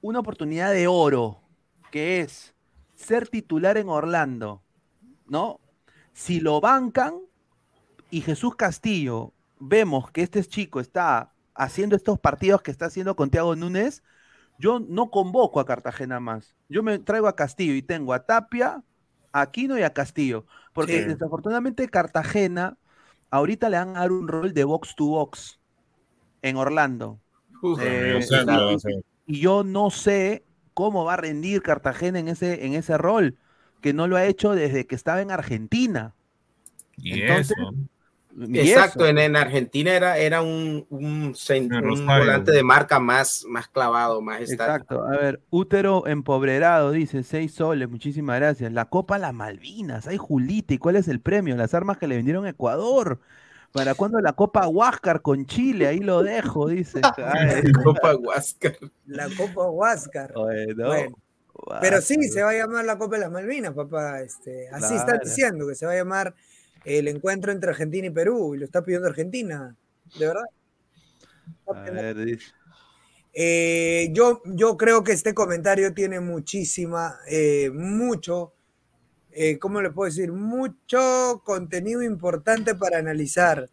[0.00, 1.40] una oportunidad de oro,
[1.90, 2.54] que es
[2.94, 4.62] ser titular en Orlando,
[5.26, 5.60] ¿no?
[6.12, 7.14] Si lo bancan
[8.10, 13.30] y Jesús Castillo, vemos que este chico está haciendo estos partidos que está haciendo con
[13.30, 14.02] Thiago Núñez,
[14.58, 16.56] yo no convoco a Cartagena más.
[16.68, 18.82] Yo me traigo a Castillo y tengo a Tapia,
[19.32, 20.46] a Aquino y a Castillo.
[20.72, 21.08] Porque Sí.
[21.08, 22.76] desafortunadamente Cartagena
[23.30, 25.60] ahorita le van a dar un rol de box to box
[26.42, 27.20] en Orlando.
[27.62, 28.72] Uf, Eh, y- no
[29.26, 30.44] y- yo no sé
[30.74, 33.36] cómo va a rendir Cartagena en ese, en ese rol,
[33.80, 36.14] que no lo ha hecho desde que estaba en Argentina.
[36.96, 37.74] Y Entonces, eso.
[38.36, 41.34] Y Exacto, en, en Argentina era, era un, un,
[42.06, 44.94] volante de marca más, más clavado, más estático.
[44.94, 45.04] Exacto.
[45.04, 48.72] A ver, útero empobrerado, dice, seis soles, muchísimas gracias.
[48.72, 51.56] La Copa Las Malvinas, ay Julita, ¿y cuál es el premio?
[51.56, 53.20] Las armas que le vendieron a Ecuador.
[53.72, 55.86] ¿Para cuándo la Copa Huáscar con Chile?
[55.88, 57.00] Ahí lo dejo, dice.
[57.18, 58.76] Ay, Copa Huáscar.
[59.06, 60.32] La Copa Huáscar.
[60.32, 61.16] Bueno,
[61.80, 64.20] Pero sí, se va a llamar la Copa de las Malvinas, papá.
[64.22, 65.20] Este, así están Claro.
[65.24, 66.34] diciendo que se va a llamar
[66.88, 69.76] el encuentro entre Argentina y Perú, y lo está pidiendo Argentina,
[70.18, 70.44] de verdad.
[71.66, 72.52] A ver, dice.
[73.34, 78.54] Eh, yo, yo creo que este comentario tiene muchísima, eh, mucho,
[79.30, 80.32] eh, ¿cómo le puedo decir?
[80.32, 83.68] Mucho contenido importante para analizar.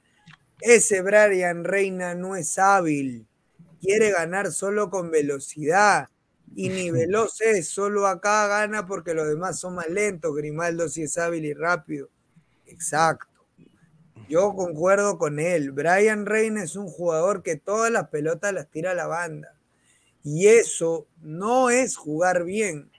[0.60, 3.26] Ese Brian Reina no es hábil,
[3.82, 6.10] quiere ganar solo con velocidad.
[6.54, 10.36] Y ni veloz es, solo acá gana porque los demás son más lentos.
[10.36, 12.10] Grimaldo sí es hábil y rápido.
[12.76, 13.28] Exacto.
[14.28, 15.72] Yo concuerdo con él.
[15.72, 19.56] Brian Reina es un jugador que todas las pelotas las tira a la banda.
[20.24, 22.90] Y eso no es jugar bien.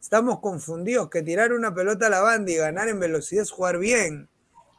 [0.00, 3.78] Estamos confundidos que tirar una pelota a la banda y ganar en velocidad es jugar
[3.78, 4.28] bien.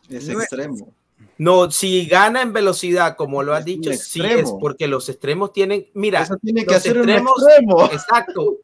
[0.09, 0.93] Es No es- extremo.
[1.37, 4.41] No, si gana en velocidad, como lo has dicho, sí extremo.
[4.49, 7.85] es porque los extremos tienen, mira, Eso tiene que los hacer un extremos, extremo.
[7.85, 8.57] exacto.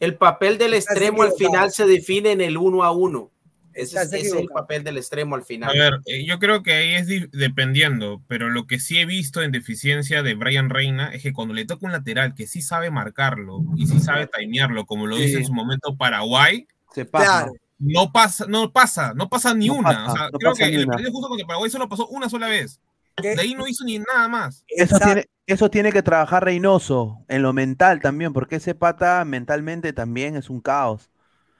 [0.00, 3.30] El papel del extremo al final se define en el uno a uno.
[3.74, 5.70] Ese, es, ese es el papel del extremo al final.
[5.70, 9.06] A ver, eh, yo creo que ahí es di- dependiendo, pero lo que sí he
[9.06, 12.62] visto en deficiencia de Brian Reina es que cuando le toca un lateral que sí
[12.62, 15.24] sabe marcarlo y sí sabe timearlo, como lo Sí.
[15.24, 17.24] hizo en su momento Paraguay, Se pasa.
[17.44, 17.52] Claro.
[17.78, 19.88] no pasa, no pasa, no pasa ni No una.
[19.90, 20.92] pasa, o sea, no creo pasa que ni el una.
[20.92, 22.80] partido justo contra Paraguay solo pasó una sola vez.
[23.16, 23.34] ¿Qué?
[23.34, 24.64] De ahí no hizo ni nada más.
[24.68, 29.92] Eso tiene, eso tiene que trabajar Reynoso en lo mental también, porque ese pata mentalmente
[29.92, 31.10] también es un caos.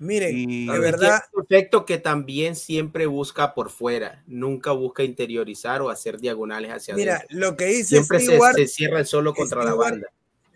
[0.00, 5.02] Miren, Y- de Es verdad, un efecto que también siempre busca por fuera, nunca busca
[5.02, 7.38] interiorizar o hacer diagonales hacia mira, adentro.
[7.38, 10.08] lo que dice Siempre se, Stewart, se cierra el solo contra la banda.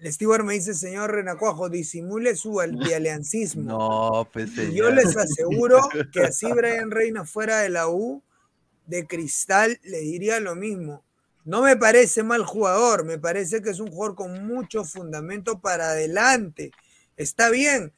[0.03, 3.63] Stewart me dice, señor Renacuajo, disimule su antialiancismo.
[3.79, 5.79] No, pues Y yo les aseguro
[6.11, 8.23] que así Brian Reina fuera de la U,
[8.87, 11.05] de cristal, le diría lo mismo.
[11.45, 15.91] No me parece mal jugador, me parece que es un jugador con mucho fundamento para
[15.91, 16.71] adelante.
[17.19, 17.93] Está bien,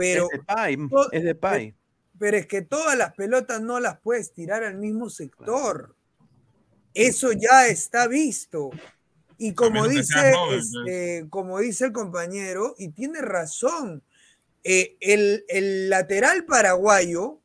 [0.00, 1.74] pero, es de Pai, to- es de Pai.
[2.18, 5.94] pero es que todas las pelotas no las puedes tirar al mismo sector.
[6.94, 8.70] Eso ya está visto.
[9.38, 14.02] Y como dice, este, como dice el compañero, y tiene razón,
[14.64, 17.40] eh, el, el lateral paraguayo,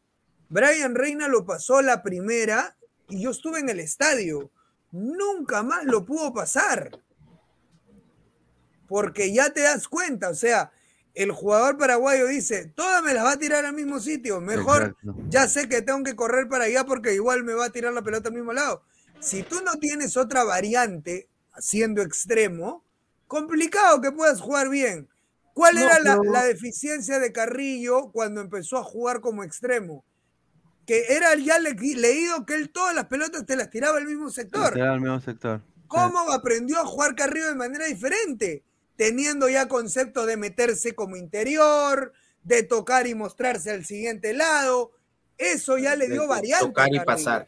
[0.49, 2.75] Brian Reina lo pasó la primera
[3.07, 4.51] y yo estuve en el estadio.
[4.91, 6.91] Nunca más lo pudo pasar.
[8.87, 10.71] Porque ya te das cuenta, o sea,
[11.15, 15.15] el jugador paraguayo dice, todas me las va a tirar al mismo sitio, mejor Exacto.
[15.29, 18.01] ya sé que tengo que correr para allá porque igual me va a tirar la
[18.01, 18.83] pelota al mismo lado.
[19.19, 22.83] Si tú no tienes otra variante haciendo extremo,
[23.27, 25.07] complicado que puedas jugar bien.
[25.53, 30.03] ¿Cuál No, era la, deficiencia de Carrillo cuando empezó a jugar como extremo?
[30.85, 34.29] Que era ya le- leído que él todas las pelotas te las tiraba al mismo
[34.29, 34.61] sector.
[34.71, 35.61] Lateral al mismo sector.
[35.87, 38.63] ¿Cómo aprendió a jugar Carrillo de manera diferente?
[38.95, 42.13] Teniendo ya concepto de meterse como interior,
[42.43, 44.91] de tocar y mostrarse al siguiente lado.
[45.37, 46.67] Eso ya le dio variante.
[46.67, 47.47] tocar y pasar.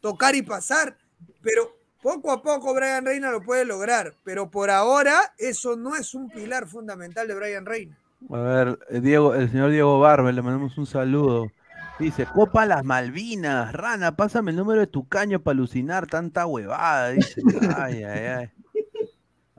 [0.00, 0.96] Tocar y pasar.
[1.42, 4.14] Pero poco a poco Brian Reina lo puede lograr.
[4.24, 7.98] Pero por ahora eso no es un pilar fundamental de Brian Reina.
[8.30, 11.50] A ver, eh, Diego, el señor Diego Barber, le mandamos un saludo.
[11.98, 17.10] Dice, Copa las Malvinas, Rana, pásame el número de tu caño para alucinar tanta huevada.
[17.10, 17.42] Dice,
[17.76, 18.50] ay, ay, ay.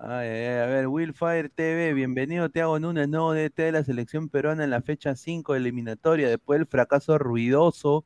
[0.01, 0.59] Ay, ay.
[0.59, 4.81] A ver, Willfire TV, bienvenido, Tiago Núñez, nuevo DT de la selección peruana en la
[4.81, 8.05] fecha 5 de eliminatoria, después del fracaso ruidoso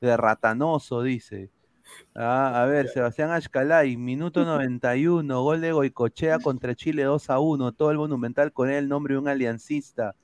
[0.00, 1.50] de Ratanoso, dice.
[2.14, 7.72] Ah, a ver, Sebastián Ashkalay, minuto 91, gol de Goicochea contra Chile 2 a 1,
[7.72, 10.14] todo el monumental con el nombre de un aliancista.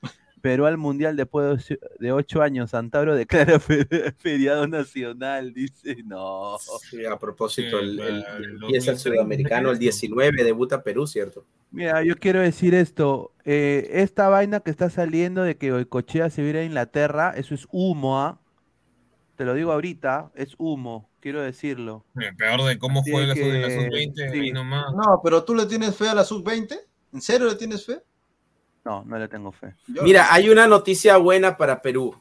[0.41, 1.67] Perú al Mundial después
[1.99, 3.87] de ocho- años, Santauro declara fe-
[4.17, 6.57] feriado nacional, dice, no.
[6.89, 8.07] Sí, a propósito, el, el-
[8.37, 11.45] el el 2030 sudamericano el 19, debuta Perú, ¿cierto?
[11.71, 16.41] Mira, yo quiero decir esto, eh, esta vaina que está saliendo de que Goicochea se
[16.41, 18.39] viera a Inglaterra, eso es humo, ¿ah?
[19.35, 22.03] Te lo digo ahorita, es humo, quiero decirlo.
[22.13, 24.39] Mira, Peor de cómo Así fue la, sub- la que- sub-20, sí.
[24.39, 24.93] ahí nomás.
[24.93, 26.77] No, pero tú le tienes fe a la sub-20.
[27.13, 28.01] ¿En serio le tienes fe?
[28.85, 29.75] No, no le tengo fe.
[29.87, 32.15] Mira, hay una noticia buena para Perú.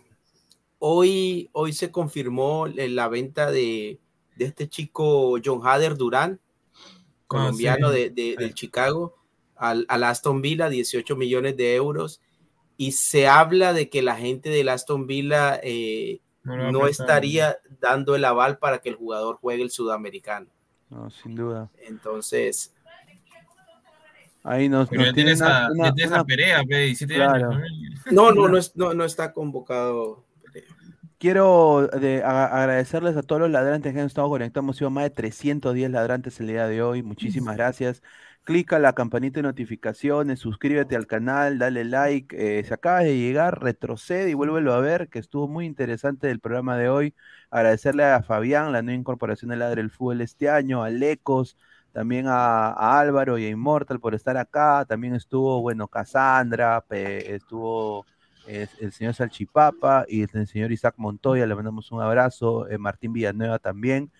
[0.78, 3.98] Hoy, hoy se confirmó eh, la venta de,
[4.36, 6.40] de este chico John Hader Durán,
[7.26, 7.94] colombiano sí.
[7.98, 9.16] de, de- del Chicago,
[9.56, 12.20] al, al Aston Villa, 18 millones de euros.
[12.76, 18.14] Y se habla de que la gente del Aston Villa eh, No no estaría dando
[18.14, 20.46] el aval para que el jugador juegue el sudamericano.
[20.90, 21.70] No, sin duda.
[21.80, 22.72] Entonces,
[24.44, 27.14] Ahí nos, Pero nos ya tienes a, una- ya tienes una- a Perea, pe, 17
[27.14, 27.50] Claro.
[27.50, 27.62] años.
[28.10, 28.30] ¿no?
[28.30, 30.24] no, no, no, es- no, no está convocado.
[31.18, 34.64] Quiero de- a- agradecerles a todos los ladrantes que han estado conectados.
[34.64, 37.02] Hemos sido más de 310 ladrantes el día de hoy.
[37.02, 38.02] Muchísimas gracias.
[38.44, 42.34] Clica la campanita de notificaciones, suscríbete al canal, dale like.
[42.60, 46.38] Eh, si acabas de llegar, retrocede y vuélvelo a ver, que estuvo muy interesante el
[46.40, 47.14] programa de hoy.
[47.50, 51.58] Agradecerle a Fabián, la nueva incorporación de Ladre el Fútbol este año, a Lecos,
[51.98, 54.84] también a, Álvaro y a Immortal por estar acá.
[54.88, 58.06] También estuvo, bueno, Cassandra, estuvo
[58.46, 63.12] es el señor Salchipapa y el señor Isaac Montoya, le mandamos un abrazo, eh, Martín
[63.12, 64.12] Villanueva también.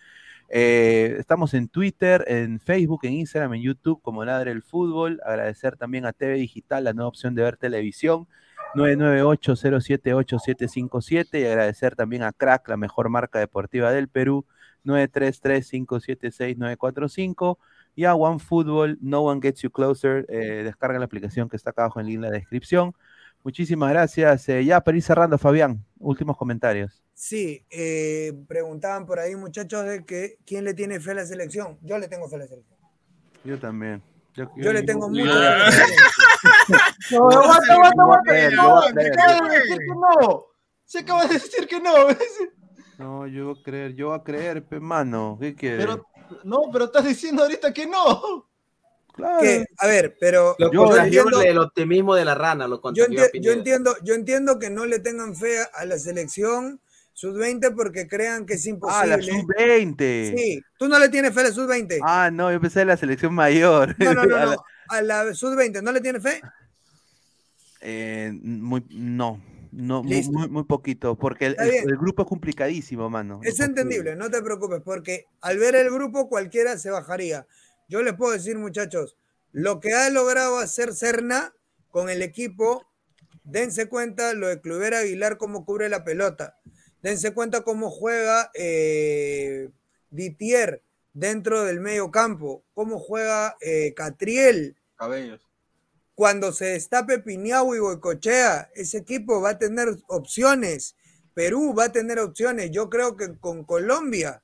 [0.49, 5.21] Eh, estamos en Twitter, en Facebook, en Instagram, en YouTube como Ladre el Fútbol.
[5.25, 8.27] Agradecer también a TV Digital, la nueva opción de ver televisión,
[8.75, 14.45] 998-078-757 y agradecer también a Crack, la mejor marca deportiva del Perú,
[14.85, 17.59] 933-576-945
[17.95, 20.27] Y a OneFootball, No One Gets You Closer.
[20.29, 22.95] Eh, descarga la aplicación que está acá abajo en el link en la descripción.
[23.45, 24.49] Muchísimas gracias.
[24.49, 27.03] Eh, ya para ir cerrando, Fabián, últimos comentarios.
[27.15, 31.79] Sí, eh, preguntaban por ahí, muchachos, de que quién le tiene fe a la selección.
[31.83, 32.79] Yo le tengo fe a la selección.
[33.45, 34.03] Yo también.
[34.57, 35.25] Yo le tengo mucho.
[37.11, 38.51] No, aguanta, aguanta, aguanta.
[38.51, 40.45] No, se acaba de decir que no.
[40.85, 41.95] Se acaba de decir que no.
[42.99, 45.39] No, yo voy a creer, yo voy a creer, pe, mano.
[45.41, 45.87] ¿Qué quieres?
[45.87, 46.07] Pero,
[46.45, 48.47] no, pero estás diciendo ahorita que no.
[49.15, 49.41] Claro.
[49.41, 53.41] Que, a ver, pero Lo yo entiendo, el optimismo de la rana, lo yo, enti-
[53.41, 56.81] yo entiendo, yo entiendo que no le tengan fe a la selección
[57.15, 59.17] sub-20 porque crean que es Ah, imposible.
[59.17, 60.37] la sub-20.
[60.37, 61.99] Sí, tú no le tienes fe a la sub-20.
[62.05, 63.97] Ah, no, yo pensé en la selección mayor.
[63.99, 64.65] No, no, no, A la- no.
[64.89, 66.41] A la sub-20, ¿no le tienes fe?
[67.81, 69.41] Eh, muy, no,
[69.73, 70.33] no, muy, Listo.
[70.33, 73.41] muy, muy poquito, porque el, grupo es complicadísimo, mano.
[73.43, 77.47] Es entendible, no te preocupes, porque al ver el grupo cualquiera se bajaría.
[77.89, 79.17] Yo les puedo decir, muchachos,
[79.53, 81.55] lo que ha logrado hacer Serna
[81.91, 82.87] con el equipo,
[83.45, 86.59] dense cuenta lo de Cluver Aguilar, cómo cubre la pelota.
[87.03, 89.71] Dense cuenta cómo juega eh,
[90.11, 90.83] Ditier
[91.13, 94.77] dentro del medio campo, cómo juega eh, Catriel.
[94.97, 95.48] Cabellos.
[96.19, 100.97] Cuando se destape Piñau y Boicochea, ese equipo va a tener opciones.
[101.33, 102.73] Perú va a tener opciones.
[102.73, 104.43] Yo creo que con Colombia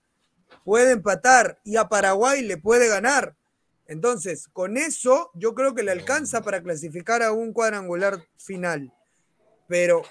[0.65, 3.35] puede empatar y a Paraguay le puede ganar.
[3.89, 8.93] Entonces, con eso yo creo que le alcanza para clasificar a un cuadrangular final.
[9.67, 10.05] Pero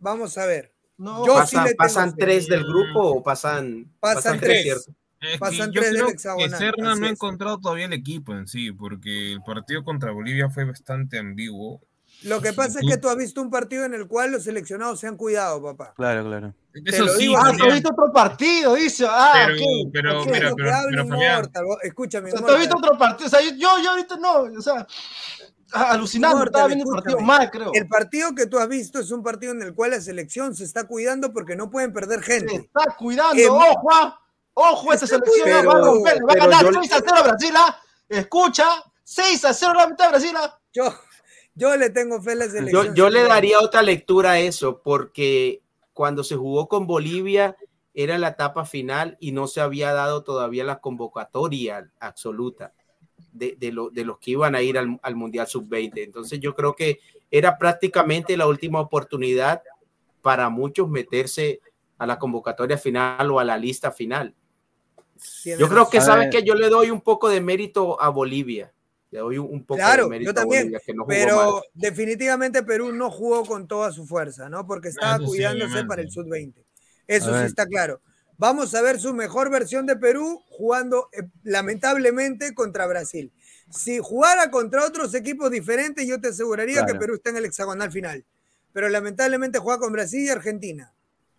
[0.00, 0.72] vamos a ver.
[0.98, 4.90] Yo sí ¿Pasan, le tengo pasan tres del grupo o pasan, Pasan tres, tres.
[5.22, 7.84] Es que Pasan yo tres del creo que hexagonal, Serna así no ha encontrado todavía
[7.86, 11.80] el equipo en sí, porque el partido contra Bolivia fue bastante ambiguo.
[12.24, 15.00] Lo que pasa es que tú has visto un partido en el cual los seleccionados
[15.00, 15.92] se han cuidado, papá.
[15.96, 16.54] Claro, claro.
[16.72, 17.56] Te lo digo Ah, así.
[17.58, 19.06] tú has visto otro partido, dice.
[19.08, 20.26] Ah, Pero- ok, pero- ok.
[20.26, 23.26] mira, Lo que pero- pero, vos- escúchame, O sea, tú has visto otro partido.
[23.26, 24.32] O sea, yo, yo ahorita no.
[24.56, 24.86] O sea,
[25.72, 26.36] ah, alucinando.
[26.36, 27.70] Inmortal, Estaba viendo el partido mal, creo.
[27.74, 30.62] El partido que tú has visto es un partido en el cual la selección se
[30.64, 32.54] está cuidando porque no pueden perder gente.
[32.54, 33.34] Está cuidando.
[33.42, 34.18] Eh, ojo, ah,
[34.54, 35.70] ojo, esta está selección cuidando.
[35.70, 36.14] va a romper.
[36.22, 37.54] Va a Pero ganar yo- 6 a 0 a Brasil.
[37.56, 37.80] ah.
[38.08, 38.64] Escucha,
[39.04, 40.32] 6 a 0 la mitad de Brasil.
[40.36, 40.58] ah.
[40.72, 40.94] Yo,
[41.54, 42.86] yo le tengo fe a la selección.
[42.88, 45.62] Yo, yo le daría otra lectura a eso, porque
[45.92, 47.56] cuando se jugó con Bolivia
[47.94, 52.72] era la etapa final y no se había dado todavía la convocatoria absoluta
[53.32, 55.92] de, de, lo- de los que iban a ir al, al Mundial Sub-20.
[56.02, 57.00] Entonces yo creo que
[57.30, 59.62] era prácticamente la última oportunidad
[60.22, 61.60] para muchos meterse
[61.98, 64.34] a la convocatoria final o a la lista final.
[65.44, 66.00] Yo creo que.
[66.00, 68.72] ¿sabes que Yo le doy un poco de mérito a Bolivia.
[69.10, 71.62] Le doy un, poco de mérito yo a Bolivia, que no jugó pero mal.
[71.74, 74.66] definitivamente Perú no jugó con toda su fuerza, ¿no?
[74.66, 76.54] Porque estaba eso cuidándose para el sub-20.
[77.06, 77.46] Eso A sí ver.
[77.46, 78.00] está claro.
[78.38, 83.30] Vamos a ver su mejor versión de Perú jugando eh, lamentablemente contra Brasil.
[83.70, 86.94] Si jugara contra otros equipos diferentes, yo te aseguraría que.
[86.94, 88.24] Perú está en el hexagonal final.
[88.72, 90.92] Pero lamentablemente juega con Brasil y Argentina,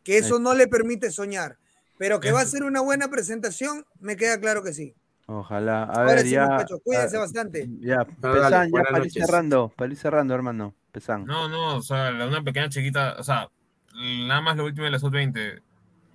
[0.03, 0.39] que Eso.
[0.39, 1.57] no le permite soñar.
[2.03, 4.93] Pero que va a ser una buena presentación, me queda claro que sí.
[5.25, 5.83] Ojalá.
[5.83, 6.47] A Ahora ver, sí, ya.
[6.49, 7.69] muchachos, cuídense ah, bastante.
[7.79, 10.75] Ya, dale, buenas para ir cerrando, para ir cerrando, hermano.
[10.91, 11.23] Pesan.
[11.23, 13.49] No, no, o sea, una pequeña chiquita, o sea,
[13.95, 15.61] nada más lo último de la sub-20.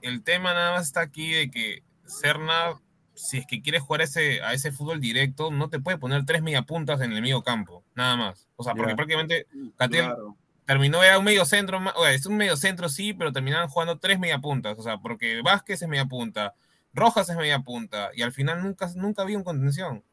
[0.03, 2.79] El tema nada más está aquí de que Serna,
[3.15, 6.43] si es que quiere jugar ese, a ese fútbol directo, no te puede poner tres
[6.43, 8.47] mediapuntas en el medio campo, nada más.
[8.57, 8.97] O sea, porque Ya.
[8.97, 9.47] prácticamente
[9.79, 10.37] Catel Claro.
[10.69, 13.99] Terminó, era un medio centro, o sea, es un medio centro sí, pero terminaban jugando
[13.99, 16.55] tres mediapuntas, o sea, porque Vázquez es media punta,
[16.93, 20.05] Rojas es media punta, y al final nunca, nunca había un contención.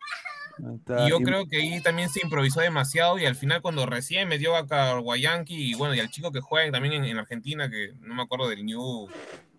[0.77, 3.85] Está- Y yo y- creo que ahí también se improvisó demasiado y al final cuando
[3.85, 4.61] recién metió a
[4.97, 8.21] Guayanqui y bueno, y al chico que juega también en, en Argentina, que no me
[8.23, 9.09] acuerdo del New,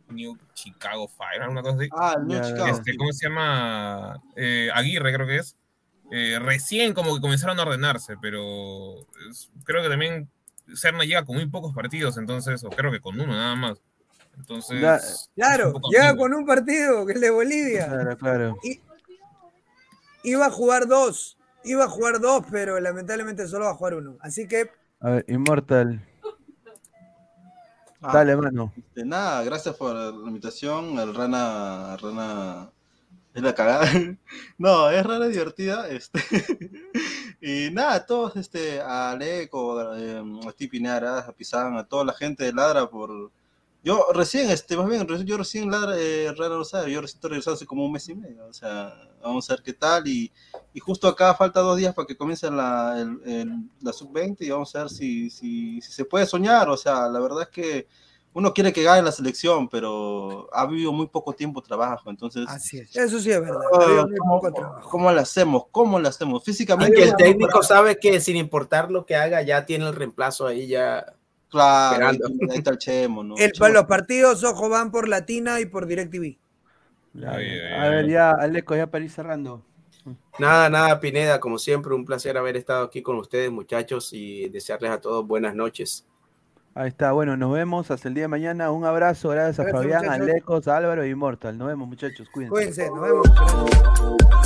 [0.08, 1.88] New Chicago Fire, alguna cosa así.
[1.92, 2.68] Ah, New Chicago.
[2.68, 2.96] Este, sí.
[2.96, 4.18] ¿Cómo se llama?
[4.36, 5.56] Eh, Aguirre creo que es.
[6.10, 8.96] Eh, recién como que comenzaron a ordenarse, pero
[9.28, 10.30] es- creo que también
[10.74, 13.78] Serna llega con muy pocos partidos, entonces, o creo que con uno nada más.
[14.36, 15.00] Entonces, Da-
[15.34, 17.86] Claro, llega con un partido que es de Bolivia.
[17.88, 18.56] Claro, claro.
[20.22, 24.16] Iba a jugar dos, iba a jugar dos, pero lamentablemente solo va a jugar uno.
[24.20, 24.70] Así que
[25.00, 26.04] A ver, Immortal.
[28.02, 28.72] Ah, Dale, mano.
[28.94, 30.98] De nada, gracias por la invitación.
[30.98, 32.70] El Rana, Rana
[33.36, 33.88] es la cagada.
[34.58, 35.88] No, es Rana divertida.
[35.88, 36.20] Este.
[37.40, 42.44] Y nada, todos, este, a Aleco, a ti Pinara, a Pizán, a toda la gente
[42.44, 43.30] de Ladra por.
[43.84, 47.54] Yo recién, este, más bien, yo recién Ladra, eh, Rana lo sabe, yo recién regresado
[47.54, 48.46] hace como un mes y medio.
[48.46, 48.92] O sea,
[49.22, 50.08] vamos a ver qué tal.
[50.08, 50.32] Y,
[50.74, 54.74] y justo acá falta dos días para que comience la, el- la sub-20 y vamos
[54.74, 56.68] a ver si, si, si se puede soñar.
[56.70, 57.86] O sea, la verdad es que
[58.36, 62.44] uno quiere que gane la selección, pero ha vivido muy poco tiempo de trabajo, entonces...
[62.46, 63.62] Así es, eso sí es verdad.
[63.72, 65.64] Habido muy ¿cómo, cómo lo hacemos?
[65.70, 66.44] ¿Cómo lo hacemos?
[66.44, 67.02] Físicamente...
[67.02, 71.14] El técnico sabe que sin importar lo que haga, ya tiene el reemplazo ahí ya.
[71.48, 72.52] Claro, ahí, esperando.
[72.52, 73.36] ahí está el Chemo, ¿no?
[73.38, 76.36] El, Chemo- los partidos, ojo, van por Latina y por DirecTV.
[77.26, 79.62] A ver, ya, Aleco, ya para ir cerrando.
[80.38, 84.90] Nada, nada, Pineda, como siempre, un placer haber estado aquí con ustedes, muchachos, y desearles
[84.90, 86.04] a todos buenas noches.
[86.76, 88.70] Ahí está, bueno, nos vemos hasta el día de mañana.
[88.70, 90.12] Un abrazo, gracias a Fabián, a.
[90.12, 91.56] Alecos, a Álvaro y Immortal.
[91.56, 92.50] Nos vemos, muchachos, cuídense.
[92.50, 94.45] Cuídense, nos vemos.